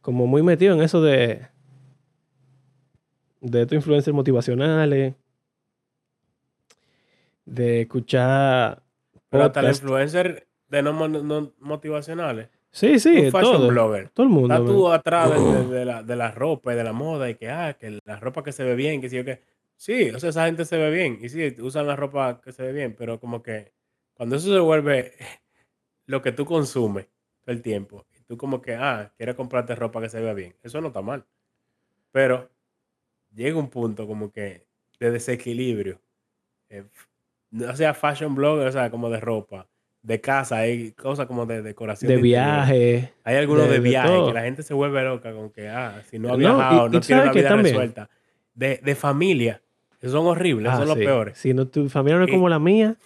como 0.00 0.26
muy 0.26 0.42
metidos 0.42 0.76
en 0.78 0.84
eso 0.84 1.02
de 1.02 1.48
de 3.40 3.62
estos 3.62 3.74
influencers 3.76 4.14
motivacionales, 4.14 5.14
de 7.50 7.82
escuchar 7.82 8.82
Pero 9.28 9.44
podcast. 9.44 9.82
influencers 9.82 10.42
de 10.68 10.82
no, 10.82 11.08
no 11.08 11.52
motivacionales. 11.58 12.48
Sí, 12.70 13.00
sí, 13.00 13.16
un 13.26 13.32
fashion 13.32 13.56
todo. 13.56 13.68
blogger. 13.68 14.08
Todo 14.10 14.24
el 14.26 14.32
mundo. 14.32 14.54
Estás 14.54 14.68
tú 14.68 14.84
man. 14.84 14.92
atrás 14.92 15.30
de, 15.30 15.40
de- 15.64 15.64
de 15.80 15.84
la, 15.84 16.02
de 16.04 16.16
la 16.16 16.30
ropa 16.30 16.72
y 16.72 16.76
de 16.76 16.84
la 16.84 16.92
moda 16.92 17.28
y 17.28 17.34
que, 17.34 17.48
ah, 17.50 17.74
que 17.78 17.98
la 18.04 18.20
ropa 18.20 18.44
que 18.44 18.52
se 18.52 18.62
ve 18.64 18.74
bien, 18.76 19.00
que 19.00 19.08
sí 19.08 19.18
o 19.18 19.24
qué. 19.24 19.42
Sí, 19.76 20.10
o 20.10 20.20
sea, 20.20 20.30
esa 20.30 20.46
gente 20.46 20.64
se 20.64 20.76
ve 20.76 20.90
bien 20.90 21.18
y 21.22 21.28
sí, 21.30 21.56
usan 21.60 21.86
la 21.86 21.96
ropa 21.96 22.40
que 22.40 22.52
se 22.52 22.62
ve 22.62 22.72
bien, 22.72 22.94
pero 22.96 23.18
como 23.18 23.42
que 23.42 23.72
cuando 24.14 24.36
eso 24.36 24.52
se 24.52 24.60
vuelve 24.60 25.14
lo 26.06 26.22
que 26.22 26.32
tú 26.32 26.44
consumes 26.44 27.06
todo 27.40 27.52
el 27.54 27.62
tiempo, 27.62 28.06
y 28.16 28.22
tú 28.24 28.36
como 28.36 28.60
que, 28.60 28.74
ah, 28.74 29.12
quieres 29.16 29.34
comprarte 29.34 29.74
ropa 29.74 30.00
que 30.00 30.08
se 30.10 30.20
vea 30.20 30.34
bien, 30.34 30.54
eso 30.62 30.80
no 30.80 30.88
está 30.88 31.00
mal. 31.02 31.24
Pero 32.12 32.50
llega 33.34 33.58
un 33.58 33.70
punto 33.70 34.06
como 34.06 34.30
que 34.30 34.66
de 35.00 35.10
desequilibrio. 35.10 36.00
eh, 36.68 36.84
o 37.52 37.76
sea, 37.76 37.94
fashion 37.94 38.34
blogger, 38.34 38.66
o 38.68 38.72
sea, 38.72 38.90
como 38.90 39.10
de 39.10 39.20
ropa, 39.20 39.66
de 40.02 40.20
casa, 40.20 40.58
hay 40.58 40.92
cosas 40.92 41.26
como 41.26 41.44
de 41.46 41.62
decoración. 41.62 42.08
De 42.08 42.14
interior. 42.14 42.38
viaje. 42.44 43.12
Hay 43.24 43.36
algunos 43.36 43.64
de- 43.64 43.70
de, 43.72 43.74
de 43.80 43.88
viaje 43.88 44.18
que 44.26 44.32
la 44.32 44.42
gente 44.42 44.62
se 44.62 44.72
vuelve 44.74 45.02
loca 45.04 45.32
con 45.32 45.50
que, 45.50 45.68
ah, 45.68 46.00
si 46.08 46.18
no 46.18 46.28
ha 46.28 46.32
No, 46.32 46.36
y- 46.36 46.40
viajado, 46.40 46.86
y 46.86 46.90
no 46.90 47.00
tú 47.00 47.06
tiene 47.06 47.22
que 47.30 47.38
vida 47.40 47.48
también- 47.48 47.74
resuelta. 47.74 48.08
De, 48.54 48.80
de 48.82 48.94
familia, 48.94 49.62
esos 50.00 50.12
son 50.12 50.26
horribles, 50.26 50.72
Ah, 50.72 50.76
son 50.78 50.88
los 50.88 50.96
sí. 50.98 51.04
peores. 51.04 51.38
Si 51.38 51.52
no, 51.54 51.66
tu 51.66 51.88
familia 51.88 52.18
no 52.18 52.24
es 52.24 52.30
Y- 52.30 52.32
como 52.32 52.48
la 52.48 52.58
mía. 52.58 52.96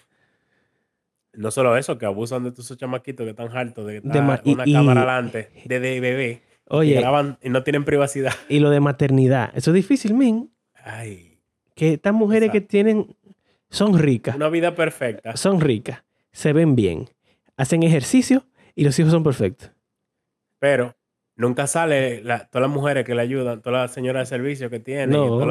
No 1.32 1.51
solo 1.51 1.76
eso, 1.76 1.99
que 1.99 2.07
abusan 2.07 2.45
de 2.45 2.53
tus 2.53 2.76
chamaquitos 2.76 3.24
que 3.24 3.30
están 3.30 3.55
hartos 3.57 3.86
de 3.86 3.95
que 3.95 4.01
De 4.09 4.18
está 4.18 4.40
y- 4.45 4.53
una 4.53 4.62
y- 4.66 4.72
cámara 4.72 5.01
delante 5.01 5.51
de, 5.64 5.80
de 5.80 6.01
bebé 6.01 6.42
y 6.47 6.62
Oye, 6.68 7.01
graban 7.01 7.38
y 7.42 7.49
no 7.51 7.62
tienen 7.64 7.84
privacidad. 7.84 8.32
y 8.49 8.61
lo 8.61 8.70
de 8.70 8.78
maternidad. 8.80 9.51
Eso 9.55 9.70
es 9.72 9.74
difícil, 9.74 10.14
min. 10.14 10.51
Ay, 10.74 11.38
Que 11.74 11.95
estas 11.95 12.14
mujeres 12.14 12.51
que 12.51 12.61
tienen. 12.61 13.16
Son 13.75 13.99
ricas. 13.99 14.37
una 14.37 14.49
vida 14.49 14.75
perfecta. 14.75 15.37
Son 15.37 15.61
ricas. 15.61 16.05
Se 16.33 16.53
ven 16.53 16.77
bien. 16.77 17.09
Hacen 17.57 17.83
ejercicio 17.83 18.47
y 18.75 18.85
los 18.85 18.99
hijos 18.99 19.11
son 19.12 19.22
perfectos. 19.22 19.70
Pero 20.59 20.97
nunca 21.37 21.66
sale 21.66 22.22
la- 22.22 22.47
todas 22.49 22.68
las 22.68 22.75
mujeres 22.75 23.05
que 23.05 23.14
le 23.14 23.22
ayudan, 23.22 23.62
todas 23.62 23.83
las 23.83 23.93
señoras 23.93 24.29
de 24.29 24.37
servicio 24.37 24.70
que 24.70 24.81
tienen, 24.81 25.11
No, 25.11 25.45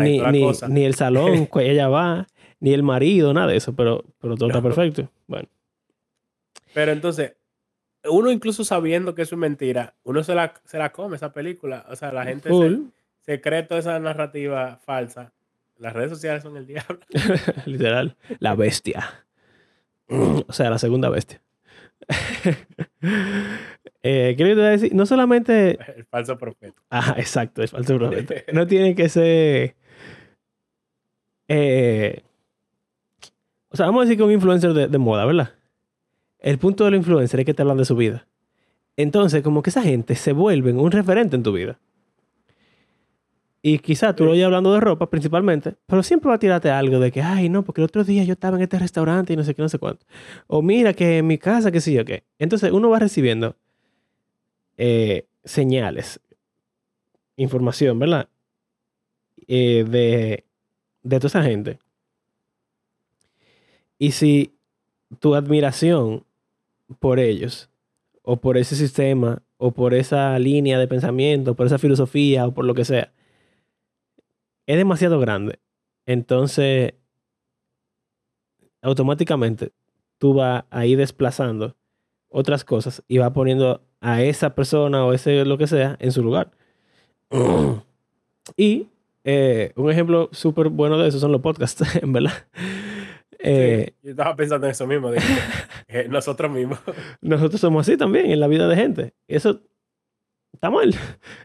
ni, 0.00 0.84
el 0.84 0.94
salón 0.94 1.46
que 1.46 1.60
ella 1.70 1.88
va, 1.88 2.26
ni 2.60 2.72
el 2.74 2.82
marido, 2.82 3.32
nada 3.32 3.48
de 3.48 3.56
eso, 3.56 3.74
pero, 3.74 4.04
pero 4.20 4.34
todo 4.36 4.48
está 4.48 4.62
perfecto. 4.62 5.10
Bueno, 5.26 5.48
Pero 6.74 6.92
entonces, 6.92 7.34
uno 8.04 8.30
incluso 8.30 8.64
sabiendo 8.64 9.14
que 9.14 9.22
eso 9.22 9.34
es 9.34 9.38
mentira, 9.40 9.94
uno 10.02 10.22
se 10.22 10.34
la, 10.34 10.54
se 10.64 10.78
la 10.78 10.92
come 10.92 11.16
esa 11.16 11.32
película. 11.32 11.86
O 11.88 11.96
sea, 11.96 12.12
la 12.12 12.24
gente 12.24 12.50
se 13.22 13.40
cree 13.40 13.62
toda 13.62 13.80
esa 13.80 13.98
narrativa 13.98 14.78
falsa. 14.84 15.32
Las 15.80 15.94
redes 15.94 16.10
sociales 16.10 16.42
son 16.42 16.56
el 16.58 16.66
diablo. 16.66 17.00
literal, 17.64 18.16
la 18.38 18.54
bestia. 18.54 19.24
o 20.08 20.52
sea, 20.52 20.68
la 20.68 20.78
segunda 20.78 21.08
bestia. 21.08 21.42
eh, 24.02 24.34
¿Qué 24.36 24.44
le 24.44 24.50
iba 24.50 24.62
a 24.64 24.70
decir? 24.70 24.94
No 24.94 25.06
solamente 25.06 25.78
El 25.96 26.04
falso 26.04 26.36
profeta. 26.36 26.80
Ah, 26.90 27.14
exacto, 27.16 27.62
es 27.62 27.70
falso 27.70 27.96
profeta. 27.96 28.34
No 28.52 28.66
tiene 28.66 28.94
que 28.94 29.08
ser. 29.08 29.74
eh, 31.48 32.22
o 33.70 33.76
sea, 33.76 33.86
vamos 33.86 34.02
a 34.02 34.04
decir 34.04 34.18
que 34.18 34.24
un 34.24 34.32
influencer 34.32 34.74
de, 34.74 34.86
de 34.86 34.98
moda, 34.98 35.24
¿verdad? 35.24 35.54
El 36.40 36.58
punto 36.58 36.84
del 36.84 36.96
influencer 36.96 37.40
es 37.40 37.46
que 37.46 37.54
te 37.54 37.62
hablan 37.62 37.78
de 37.78 37.86
su 37.86 37.96
vida. 37.96 38.26
Entonces, 38.96 39.42
como 39.42 39.62
que 39.62 39.70
esa 39.70 39.82
gente 39.82 40.14
se 40.14 40.32
vuelven 40.32 40.78
un 40.78 40.90
referente 40.90 41.36
en 41.36 41.42
tu 41.42 41.52
vida. 41.52 41.78
Y 43.62 43.78
quizás 43.78 44.16
tú 44.16 44.24
lo 44.24 44.32
oyes 44.32 44.44
hablando 44.44 44.72
de 44.72 44.80
ropa 44.80 45.10
principalmente, 45.10 45.74
pero 45.86 46.02
siempre 46.02 46.28
va 46.28 46.36
a 46.36 46.38
tirarte 46.38 46.70
algo 46.70 46.98
de 46.98 47.12
que, 47.12 47.20
ay, 47.20 47.50
no, 47.50 47.62
porque 47.62 47.82
el 47.82 47.84
otro 47.84 48.04
día 48.04 48.24
yo 48.24 48.32
estaba 48.32 48.56
en 48.56 48.62
este 48.62 48.78
restaurante 48.78 49.34
y 49.34 49.36
no 49.36 49.44
sé 49.44 49.54
qué, 49.54 49.60
no 49.60 49.68
sé 49.68 49.78
cuánto. 49.78 50.06
O 50.46 50.62
mira 50.62 50.94
que 50.94 51.18
en 51.18 51.26
mi 51.26 51.36
casa, 51.36 51.70
qué 51.70 51.80
sé 51.80 51.92
yo 51.92 52.04
qué. 52.04 52.24
Entonces, 52.38 52.72
uno 52.72 52.88
va 52.88 52.98
recibiendo 52.98 53.56
eh, 54.78 55.26
señales, 55.44 56.20
información, 57.36 57.98
¿verdad? 57.98 58.28
Eh, 59.46 59.84
de, 59.86 60.44
de 61.02 61.16
toda 61.18 61.28
esa 61.28 61.42
gente. 61.42 61.78
Y 63.98 64.12
si 64.12 64.54
tu 65.18 65.34
admiración 65.34 66.24
por 66.98 67.18
ellos, 67.18 67.68
o 68.22 68.36
por 68.36 68.56
ese 68.56 68.74
sistema, 68.74 69.42
o 69.58 69.72
por 69.72 69.92
esa 69.92 70.38
línea 70.38 70.78
de 70.78 70.88
pensamiento, 70.88 71.54
por 71.54 71.66
esa 71.66 71.78
filosofía, 71.78 72.46
o 72.46 72.54
por 72.54 72.64
lo 72.64 72.74
que 72.74 72.86
sea, 72.86 73.12
es 74.66 74.76
demasiado 74.76 75.20
grande, 75.20 75.58
entonces 76.06 76.94
automáticamente 78.82 79.72
tú 80.18 80.34
vas 80.34 80.64
a 80.70 80.86
ir 80.86 80.98
desplazando 80.98 81.76
otras 82.28 82.64
cosas 82.64 83.02
y 83.08 83.18
vas 83.18 83.30
poniendo 83.32 83.82
a 84.00 84.22
esa 84.22 84.54
persona 84.54 85.04
o 85.04 85.12
ese 85.12 85.44
lo 85.44 85.58
que 85.58 85.66
sea 85.66 85.96
en 86.00 86.12
su 86.12 86.22
lugar. 86.22 86.50
y 88.56 88.88
eh, 89.24 89.72
un 89.76 89.90
ejemplo 89.90 90.28
súper 90.32 90.68
bueno 90.68 90.98
de 90.98 91.08
eso 91.08 91.18
son 91.18 91.32
los 91.32 91.40
podcasts, 91.40 91.82
en 92.02 92.12
verdad. 92.12 92.32
Eh, 93.38 93.86
Sí, 93.88 93.94
yo 94.02 94.10
estaba 94.10 94.36
pensando 94.36 94.66
en 94.66 94.72
eso 94.72 94.86
mismo. 94.86 95.10
de 95.10 95.18
que, 95.18 95.24
eh, 96.00 96.08
nosotros 96.08 96.50
mismos. 96.50 96.78
nosotros 97.20 97.60
somos 97.60 97.86
así 97.86 97.96
también 97.96 98.30
en 98.30 98.40
la 98.40 98.48
vida 98.48 98.68
de 98.68 98.76
gente. 98.76 99.14
Eso 99.28 99.60
está 100.52 100.70
mal, 100.70 100.94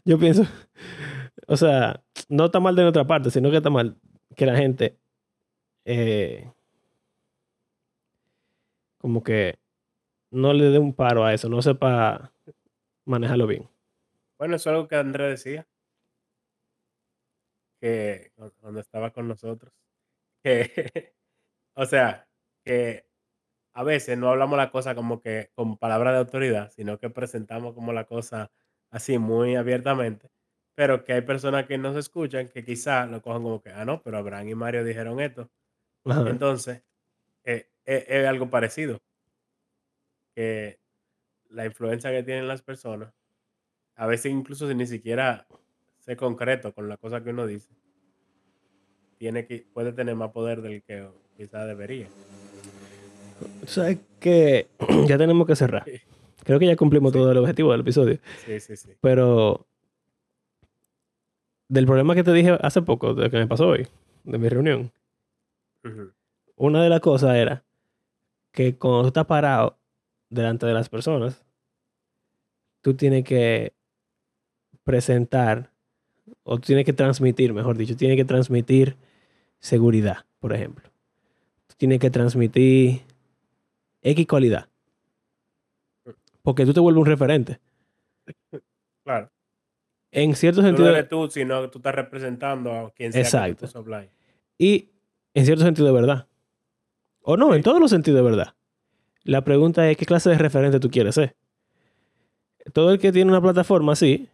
yo 0.03 0.17
pienso. 0.17 0.45
O 1.47 1.57
sea, 1.57 2.03
no 2.29 2.45
está 2.45 2.59
mal 2.59 2.75
de 2.75 2.83
nuestra 2.83 3.05
parte, 3.05 3.29
sino 3.29 3.49
que 3.51 3.57
está 3.57 3.69
mal 3.69 3.97
que 4.35 4.45
la 4.45 4.55
gente 4.55 4.97
eh, 5.85 6.51
como 8.97 9.23
que 9.23 9.59
no 10.31 10.53
le 10.53 10.65
dé 10.65 10.79
un 10.79 10.93
paro 10.93 11.23
a 11.25 11.33
eso, 11.33 11.47
no 11.49 11.61
sepa 11.61 12.31
manejarlo 13.05 13.47
bien. 13.47 13.69
Bueno, 14.37 14.55
eso 14.55 14.69
es 14.69 14.75
algo 14.75 14.87
que 14.87 14.95
Andrés 14.95 15.43
decía. 15.43 15.67
Que 17.79 18.31
cu- 18.35 18.51
cuando 18.59 18.79
estaba 18.79 19.11
con 19.11 19.27
nosotros. 19.27 19.73
Que, 20.43 21.13
o 21.75 21.85
sea, 21.85 22.27
que 22.63 23.07
a 23.73 23.83
veces 23.83 24.17
no 24.17 24.29
hablamos 24.29 24.57
la 24.57 24.69
cosa 24.71 24.93
como 24.93 25.19
que 25.19 25.51
con 25.55 25.77
palabras 25.77 26.13
de 26.13 26.19
autoridad, 26.19 26.71
sino 26.71 26.99
que 26.99 27.09
presentamos 27.09 27.73
como 27.73 27.93
la 27.93 28.05
cosa 28.05 28.51
así 28.91 29.17
muy 29.17 29.55
abiertamente. 29.55 30.29
Pero 30.75 31.03
que 31.05 31.13
hay 31.13 31.21
personas 31.21 31.65
que 31.65 31.77
nos 31.77 31.95
escuchan 31.95 32.49
que 32.49 32.63
quizás 32.65 33.09
lo 33.09 33.21
cojan 33.21 33.43
como 33.43 33.61
que, 33.61 33.69
ah, 33.69 33.85
no, 33.85 34.01
pero 34.03 34.17
Abraham 34.17 34.49
y 34.49 34.55
Mario 34.55 34.83
dijeron 34.83 35.19
esto. 35.21 35.49
Ajá. 36.03 36.29
Entonces, 36.29 36.83
eh, 37.45 37.69
eh, 37.85 38.05
es 38.07 38.27
algo 38.27 38.49
parecido. 38.49 38.99
Que 40.35 40.79
la 41.49 41.65
influencia 41.65 42.11
que 42.11 42.23
tienen 42.23 42.47
las 42.47 42.61
personas, 42.61 43.13
a 43.95 44.05
veces 44.05 44.31
incluso 44.31 44.67
si 44.67 44.75
ni 44.75 44.85
siquiera 44.85 45.47
sé 45.99 46.17
concreto 46.17 46.73
con 46.73 46.89
la 46.89 46.97
cosa 46.97 47.23
que 47.23 47.29
uno 47.29 47.47
dice, 47.47 47.69
tiene 49.17 49.45
que, 49.45 49.65
puede 49.73 49.93
tener 49.93 50.15
más 50.15 50.31
poder 50.31 50.61
del 50.61 50.83
que 50.83 51.07
quizás 51.37 51.67
debería. 51.67 52.07
Sabes 53.65 53.99
que 54.19 54.67
ya 55.07 55.17
tenemos 55.17 55.47
que 55.47 55.55
cerrar. 55.55 55.85
Creo 56.43 56.59
que 56.59 56.67
ya 56.67 56.75
cumplimos 56.75 57.13
Sí. 57.13 57.17
todo 57.17 57.31
el 57.31 57.37
objetivo 57.37 57.71
del 57.71 57.81
episodio. 57.81 58.19
Sí, 58.45 58.59
sí, 58.59 58.75
sí. 58.75 58.89
Pero 58.99 59.65
del 61.67 61.85
problema 61.85 62.15
que 62.15 62.23
te 62.23 62.33
dije 62.33 62.57
hace 62.61 62.81
poco, 62.81 63.13
de 63.13 63.29
que 63.29 63.37
me 63.37 63.47
pasó 63.47 63.67
hoy, 63.67 63.87
de 64.23 64.37
mi 64.37 64.49
reunión, 64.49 64.91
una 66.55 66.83
de 66.83 66.89
las 66.89 66.99
cosas 66.99 67.35
era 67.35 67.63
que 68.51 68.75
cuando 68.77 69.01
tú 69.01 69.07
estás 69.07 69.25
parado 69.25 69.77
delante 70.29 70.65
de 70.65 70.73
las 70.73 70.89
personas, 70.89 71.45
tú 72.81 72.93
tienes 72.95 73.23
que 73.23 73.73
presentar, 74.83 75.71
o 76.43 76.55
tú 76.55 76.67
tienes 76.67 76.85
que 76.85 76.93
transmitir, 76.93 77.53
mejor 77.53 77.77
dicho, 77.77 77.95
tienes 77.95 78.17
que 78.17 78.25
transmitir 78.25 78.95
seguridad, 79.59 80.25
por 80.39 80.53
ejemplo. 80.53 80.89
Tú 81.67 81.75
tienes 81.77 81.99
que 81.99 82.09
transmitir 82.09 83.01
X 84.01 84.27
cualidad. 84.27 84.69
Porque 86.41 86.65
tú 86.65 86.73
te 86.73 86.79
vuelves 86.79 87.01
un 87.01 87.07
referente. 87.07 87.59
Claro. 89.03 89.29
En 90.15 90.33
cierto 90.33 90.61
Tú 90.61 90.61
no 90.61 90.67
sentido, 90.69 90.89
eres 90.91 91.09
tú, 91.09 91.29
sino 91.29 91.69
tú 91.69 91.79
estás 91.79 91.93
representando 91.93 92.71
a 92.71 92.91
quien 92.91 93.11
sea 93.11 93.21
que 93.21 93.27
Exacto. 93.27 93.67
y 94.57 94.89
en 95.33 95.45
cierto 95.45 95.65
sentido 95.65 95.87
de 95.87 95.93
verdad. 95.93 96.27
O 97.21 97.35
no, 97.35 97.53
en 97.53 97.61
todos 97.61 97.81
los 97.81 97.89
sentidos 97.89 98.19
de 98.19 98.23
verdad. 98.23 98.55
La 99.23 99.43
pregunta 99.43 99.89
es 99.91 99.97
qué 99.97 100.05
clase 100.05 100.29
de 100.29 100.37
referente 100.37 100.79
tú 100.79 100.89
quieres 100.89 101.15
ser. 101.15 101.35
Todo 102.71 102.93
el 102.93 102.99
que 102.99 103.11
tiene 103.11 103.29
una 103.29 103.41
plataforma 103.41 103.91
así 103.91 104.29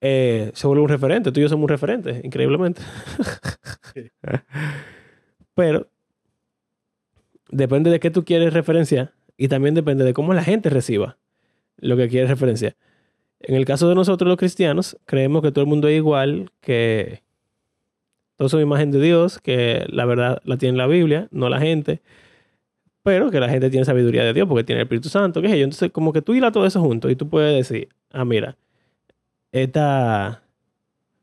eh, 0.00 0.50
se 0.54 0.66
vuelve 0.66 0.82
un 0.82 0.88
referente. 0.88 1.30
Tú 1.30 1.40
y 1.40 1.42
yo 1.42 1.48
somos 1.50 1.64
un 1.64 1.68
referente, 1.68 2.20
increíblemente. 2.24 2.80
Sí. 3.94 4.10
Pero 5.54 5.88
depende 7.48 7.90
de 7.90 7.98
qué 7.98 8.10
tú 8.10 8.24
quieres 8.24 8.52
referenciar 8.52 9.14
y 9.38 9.48
también 9.48 9.74
depende 9.74 10.04
de 10.04 10.12
cómo 10.12 10.34
la 10.34 10.44
gente 10.44 10.68
reciba 10.68 11.16
lo 11.78 11.96
que 11.96 12.08
quieres 12.08 12.28
referenciar. 12.28 12.76
En 13.46 13.54
el 13.54 13.64
caso 13.64 13.88
de 13.88 13.94
nosotros 13.94 14.28
los 14.28 14.38
cristianos, 14.38 14.98
creemos 15.04 15.40
que 15.40 15.52
todo 15.52 15.62
el 15.62 15.68
mundo 15.68 15.86
es 15.86 15.96
igual, 15.96 16.50
que 16.60 17.22
todos 18.34 18.50
son 18.50 18.60
imagen 18.60 18.90
de 18.90 19.00
Dios, 19.00 19.38
que 19.38 19.86
la 19.88 20.04
verdad 20.04 20.42
la 20.44 20.56
tiene 20.56 20.76
la 20.76 20.88
Biblia, 20.88 21.28
no 21.30 21.48
la 21.48 21.60
gente, 21.60 22.02
pero 23.04 23.30
que 23.30 23.38
la 23.38 23.48
gente 23.48 23.70
tiene 23.70 23.84
sabiduría 23.84 24.24
de 24.24 24.32
Dios 24.32 24.48
porque 24.48 24.64
tiene 24.64 24.80
el 24.80 24.86
Espíritu 24.86 25.08
Santo, 25.08 25.40
qué 25.40 25.48
sé 25.48 25.58
yo. 25.58 25.64
Entonces, 25.64 25.92
como 25.92 26.12
que 26.12 26.22
tú 26.22 26.34
hilas 26.34 26.52
todo 26.52 26.66
eso 26.66 26.80
junto 26.80 27.08
y 27.08 27.14
tú 27.14 27.28
puedes 27.28 27.54
decir, 27.54 27.88
ah, 28.10 28.24
mira, 28.24 28.56
esta, 29.52 30.42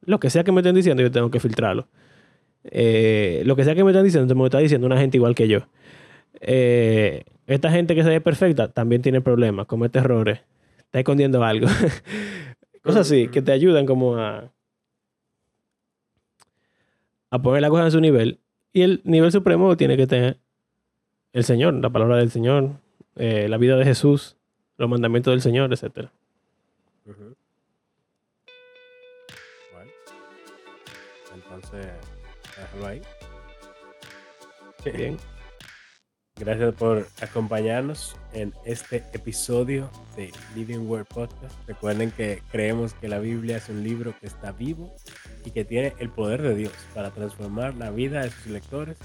lo 0.06 0.18
que 0.22 0.30
sea 0.30 0.46
que 0.46 0.54
me 0.54 0.62
estén 0.62 0.76
diciendo, 0.76 1.04
yo 1.04 1.12
tengo 1.12 1.30
que 1.30 1.42
filtrarlo. 1.42 1.90
Eh, 2.64 3.44
lo 3.46 3.58
que 3.58 3.66
sea 3.66 3.76
que 3.76 3.84
me 3.84 3.92
están 3.92 4.06
diciendo, 4.06 4.34
me 4.34 4.46
está 4.46 4.60
diciendo 4.60 4.88
una 4.88 4.98
gente 4.98 5.18
igual 5.18 5.36
que 5.36 5.50
yo. 5.50 5.68
Eh, 6.40 7.26
esta 7.48 7.70
gente 7.70 7.96
que 7.96 8.04
se 8.04 8.10
ve 8.10 8.22
perfecta 8.22 8.70
también 8.70 9.02
tiene 9.02 9.20
problemas, 9.20 9.66
comete 9.68 10.00
errores, 10.00 10.40
está 10.94 11.00
escondiendo 11.00 11.44
algo. 11.44 11.66
Cosas 12.84 13.08
así 13.08 13.28
que 13.28 13.42
te 13.42 13.52
ayudan 13.52 13.88
como 13.88 14.18
a, 14.18 14.52
a 17.32 17.42
poner 17.42 17.64
la 17.64 17.70
cosa 17.70 17.86
en 17.86 17.92
su 17.92 18.00
nivel. 18.00 18.40
Y 18.74 18.84
el 18.84 19.02
nivel 19.04 19.32
supremo 19.32 19.76
tiene 19.76 19.98
que 19.98 20.06
tener 20.06 20.38
el 21.32 21.44
Señor, 21.44 21.74
la 21.74 21.90
palabra 21.90 22.18
del 22.18 22.30
Señor, 22.30 22.74
eh, 23.16 23.48
la 23.50 23.58
vida 23.58 23.76
de 23.76 23.86
Jesús, 23.86 24.38
los 24.78 24.88
mandamientos 24.88 25.34
del 25.34 25.42
Señor, 25.42 25.74
etc. 25.74 26.10
Bueno. 27.06 27.34
Entonces, 31.34 31.88
déjalo 32.56 32.86
ahí. 32.86 33.02
Bien. 34.86 35.18
Gracias 36.46 36.76
por 36.76 37.08
acompañarnos 37.22 38.18
en 38.34 38.54
este 38.66 38.98
episodio 39.14 39.90
de 40.18 40.30
Living 40.56 40.80
Word 40.80 41.06
Podcast. 41.06 41.56
Recuerden 41.68 42.12
que 42.12 42.42
creemos 42.52 42.94
que 42.96 43.08
la 43.08 43.20
Biblia 43.20 43.56
es 43.56 43.70
un 43.70 43.82
libro 43.82 44.14
que 44.20 44.28
está 44.28 44.52
vivo 44.52 44.94
y 45.46 45.52
que 45.52 45.64
tiene 45.64 45.94
el 46.00 46.10
poder 46.10 46.42
de 46.42 46.54
Dios 46.54 46.74
para 46.94 47.12
transformar 47.12 47.76
la 47.76 47.92
vida 47.92 48.24
de 48.24 48.30
sus 48.30 48.48
lectores 48.48 48.98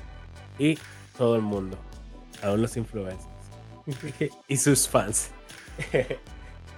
y 0.59 0.81
todo 1.17 1.37
el 1.37 1.43
mundo, 1.43 1.79
aún 2.43 2.61
los 2.61 2.77
influencers 2.77 3.29
y 4.49 4.57
sus 4.57 4.89
fans. 4.89 5.31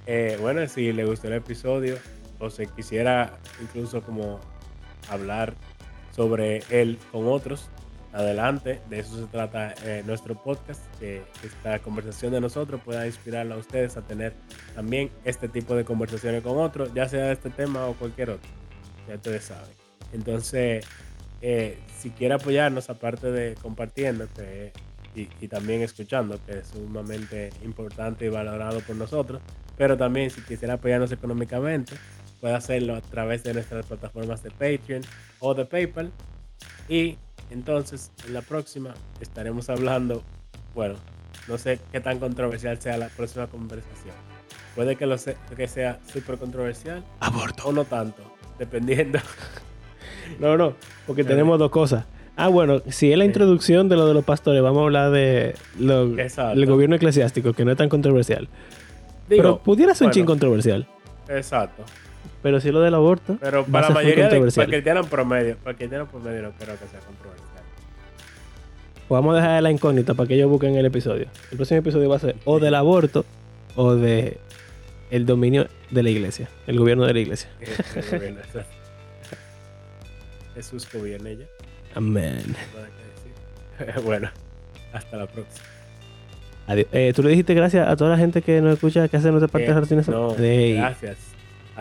Eh, 0.06 0.38
bueno, 0.40 0.66
si 0.66 0.92
le 0.92 1.04
gustó 1.04 1.28
el 1.28 1.34
episodio 1.34 1.96
o 2.40 2.50
se 2.50 2.66
quisiera 2.66 3.38
incluso 3.60 4.02
como 4.02 4.40
hablar 5.08 5.54
sobre 6.10 6.64
él 6.70 6.98
con 7.12 7.28
otros, 7.28 7.70
adelante. 8.12 8.80
De 8.88 9.00
eso 9.00 9.16
se 9.16 9.26
trata 9.26 9.74
eh, 9.84 10.02
nuestro 10.06 10.34
podcast, 10.34 10.82
que 10.98 11.22
esta 11.44 11.78
conversación 11.78 12.32
de 12.32 12.40
nosotros 12.40 12.80
pueda 12.84 13.06
inspirarla 13.06 13.54
a 13.54 13.58
ustedes 13.58 13.96
a 13.96 14.02
tener 14.02 14.34
también 14.74 15.10
este 15.24 15.48
tipo 15.48 15.74
de 15.74 15.84
conversaciones 15.84 16.42
con 16.42 16.58
otros, 16.58 16.92
ya 16.94 17.08
sea 17.08 17.26
de 17.26 17.32
este 17.32 17.50
tema 17.50 17.86
o 17.86 17.94
cualquier 17.94 18.30
otro. 18.30 18.50
Ya 19.08 19.14
ustedes 19.14 19.44
saben. 19.44 19.74
Entonces, 20.12 20.84
eh, 21.42 21.78
si 21.98 22.10
quiere 22.10 22.34
apoyarnos, 22.34 22.90
aparte 22.90 23.30
de 23.30 23.54
compartiendo 23.54 24.26
que, 24.34 24.72
y, 25.14 25.48
también 25.48 25.82
escuchando, 25.82 26.38
que 26.46 26.58
es 26.58 26.68
sumamente 26.68 27.50
importante 27.64 28.26
y 28.26 28.28
valorado 28.28 28.80
por 28.80 28.96
nosotros, 28.96 29.40
pero 29.76 29.96
también 29.96 30.30
si 30.30 30.40
quisiera 30.42 30.74
apoyarnos 30.74 31.10
económicamente, 31.12 31.94
puede 32.40 32.54
hacerlo 32.54 32.94
a 32.94 33.00
través 33.00 33.42
de 33.42 33.54
nuestras 33.54 33.86
plataformas 33.86 34.42
de 34.42 34.50
Patreon 34.50 35.02
o 35.40 35.54
de 35.54 35.64
PayPal. 35.64 36.12
Y 36.88 37.18
entonces, 37.50 38.10
en 38.26 38.34
la 38.34 38.42
próxima 38.42 38.94
estaremos 39.20 39.68
hablando, 39.70 40.22
bueno, 40.74 40.94
no 41.48 41.58
sé 41.58 41.78
qué 41.92 42.00
tan 42.00 42.18
controversial 42.18 42.80
sea 42.80 42.96
la 42.96 43.08
próxima 43.08 43.46
conversación. 43.46 44.14
Puede 44.74 44.96
que, 44.96 45.06
lo 45.06 45.18
se- 45.18 45.36
que 45.56 45.66
sea 45.66 45.98
súper 46.12 46.38
controversial 46.38 47.04
Aborto. 47.20 47.64
o 47.68 47.72
no 47.72 47.84
tanto, 47.84 48.22
dependiendo. 48.58 49.18
No, 50.38 50.56
no, 50.56 50.74
porque 51.06 51.24
tenemos 51.24 51.58
dos 51.58 51.70
cosas. 51.70 52.04
Ah, 52.36 52.48
bueno, 52.48 52.80
si 52.88 53.10
es 53.10 53.18
la 53.18 53.24
Sí. 53.24 53.28
introducción 53.28 53.88
de 53.88 53.96
lo 53.96 54.06
de 54.06 54.14
los 54.14 54.24
pastores, 54.24 54.62
vamos 54.62 54.80
a 54.80 54.84
hablar 54.84 55.10
de 55.10 55.54
lo, 55.78 56.02
el 56.16 56.66
gobierno 56.66 56.94
eclesiástico, 56.96 57.52
que 57.52 57.64
no 57.64 57.72
es 57.72 57.76
tan 57.76 57.88
controversial. 57.88 58.48
Digo, 59.28 59.42
pero 59.42 59.58
pudiera 59.58 59.94
ser 59.94 60.06
un 60.06 60.08
bueno, 60.10 60.14
chin 60.14 60.26
controversial. 60.26 60.86
Exacto. 61.28 61.82
Pero 62.42 62.60
si 62.60 62.70
lo 62.70 62.80
del 62.80 62.94
aborto, 62.94 63.36
Pero 63.40 63.64
para 63.66 63.88
la 63.88 63.94
mayoría 63.94 64.24
de 64.24 64.30
para 64.30 64.40
controversial. 64.40 64.64
el 64.66 64.70
cristiano 64.72 65.04
promedio, 65.04 65.56
para 65.58 65.70
el 65.72 65.76
cristiano 65.76 66.06
promedio 66.06 66.42
no 66.42 66.50
creo 66.52 66.74
que 66.78 66.86
sea 66.88 67.00
controversial. 67.00 67.62
pues 69.08 69.16
vamos 69.20 69.34
a 69.34 69.36
dejar 69.40 69.62
la 69.62 69.70
incógnita 69.70 70.14
para 70.14 70.26
que 70.26 70.34
ellos 70.36 70.48
busquen 70.48 70.74
el 70.76 70.86
episodio. 70.86 71.26
El 71.50 71.56
próximo 71.58 71.80
episodio 71.80 72.08
va 72.08 72.16
a 72.16 72.20
ser 72.20 72.36
o 72.44 72.58
del 72.58 72.74
aborto 72.74 73.24
o 73.76 73.94
de 73.94 74.38
el 75.10 75.26
dominio 75.26 75.66
de 75.90 76.02
la 76.02 76.10
iglesia, 76.10 76.48
el 76.66 76.78
gobierno 76.78 77.04
de 77.04 77.12
la 77.14 77.20
iglesia. 77.20 77.50
Gobierno, 78.10 78.40
exacto. 78.40 78.70
Jesús 80.54 80.88
gobierna 80.92 81.30
ella. 81.30 81.46
Amén. 81.94 82.42
bueno, 84.04 84.30
hasta 84.92 85.16
la 85.16 85.26
próxima. 85.26 85.64
Adiós. 86.66 86.86
Eh, 86.92 87.12
Tú 87.14 87.22
le 87.22 87.30
dijiste 87.30 87.54
gracias 87.54 87.88
a 87.88 87.96
toda 87.96 88.10
la 88.10 88.16
gente 88.16 88.42
que 88.42 88.60
nos 88.60 88.74
escucha, 88.74 89.08
que 89.08 89.16
hace 89.16 89.30
nuestra 89.30 89.48
parte 89.48 89.66
de 89.66 89.72
Eh, 89.72 89.80
rutinas. 89.80 90.08
no, 90.08 90.34
gracias 90.36 91.18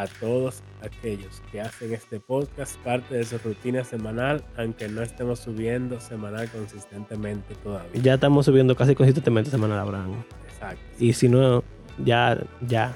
a 0.01 0.07
todos 0.07 0.63
aquellos 0.81 1.41
que 1.51 1.59
hacen 1.59 1.93
este 1.93 2.19
podcast 2.19 2.77
parte 2.77 3.15
de 3.15 3.25
su 3.25 3.37
rutina 3.37 3.83
semanal, 3.83 4.43
aunque 4.57 4.87
no 4.87 5.01
estemos 5.01 5.39
subiendo 5.39 5.99
semanal 5.99 6.49
consistentemente 6.49 7.53
todavía. 7.55 8.01
Ya 8.01 8.13
estamos 8.13 8.45
subiendo 8.45 8.75
casi 8.75 8.95
consistentemente 8.95 9.51
semana 9.51 9.77
a 9.77 9.81
Abraham. 9.81 10.23
Exacto. 10.49 10.81
Y 10.99 11.11
si 11.13 11.27
no, 11.27 11.63
ya, 12.03 12.37
ya. 12.67 12.95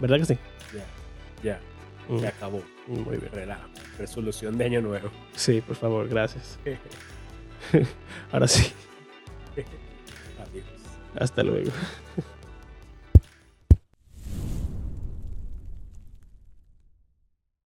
¿Verdad 0.00 0.18
que 0.18 0.24
sí? 0.24 0.38
Ya, 1.42 1.58
Mm, 2.08 2.18
se 2.18 2.26
acabó. 2.26 2.60
Muy 2.88 3.16
bien. 3.16 3.30
Relajo. 3.32 3.62
Resolución 3.96 4.58
de 4.58 4.64
año 4.64 4.80
nuevo. 4.80 5.08
Sí, 5.36 5.60
por 5.60 5.76
favor, 5.76 6.08
gracias. 6.08 6.58
Ahora 8.32 8.48
sí, 8.48 8.72
Adiós. 9.56 10.64
hasta 11.16 11.42
luego. 11.44 11.70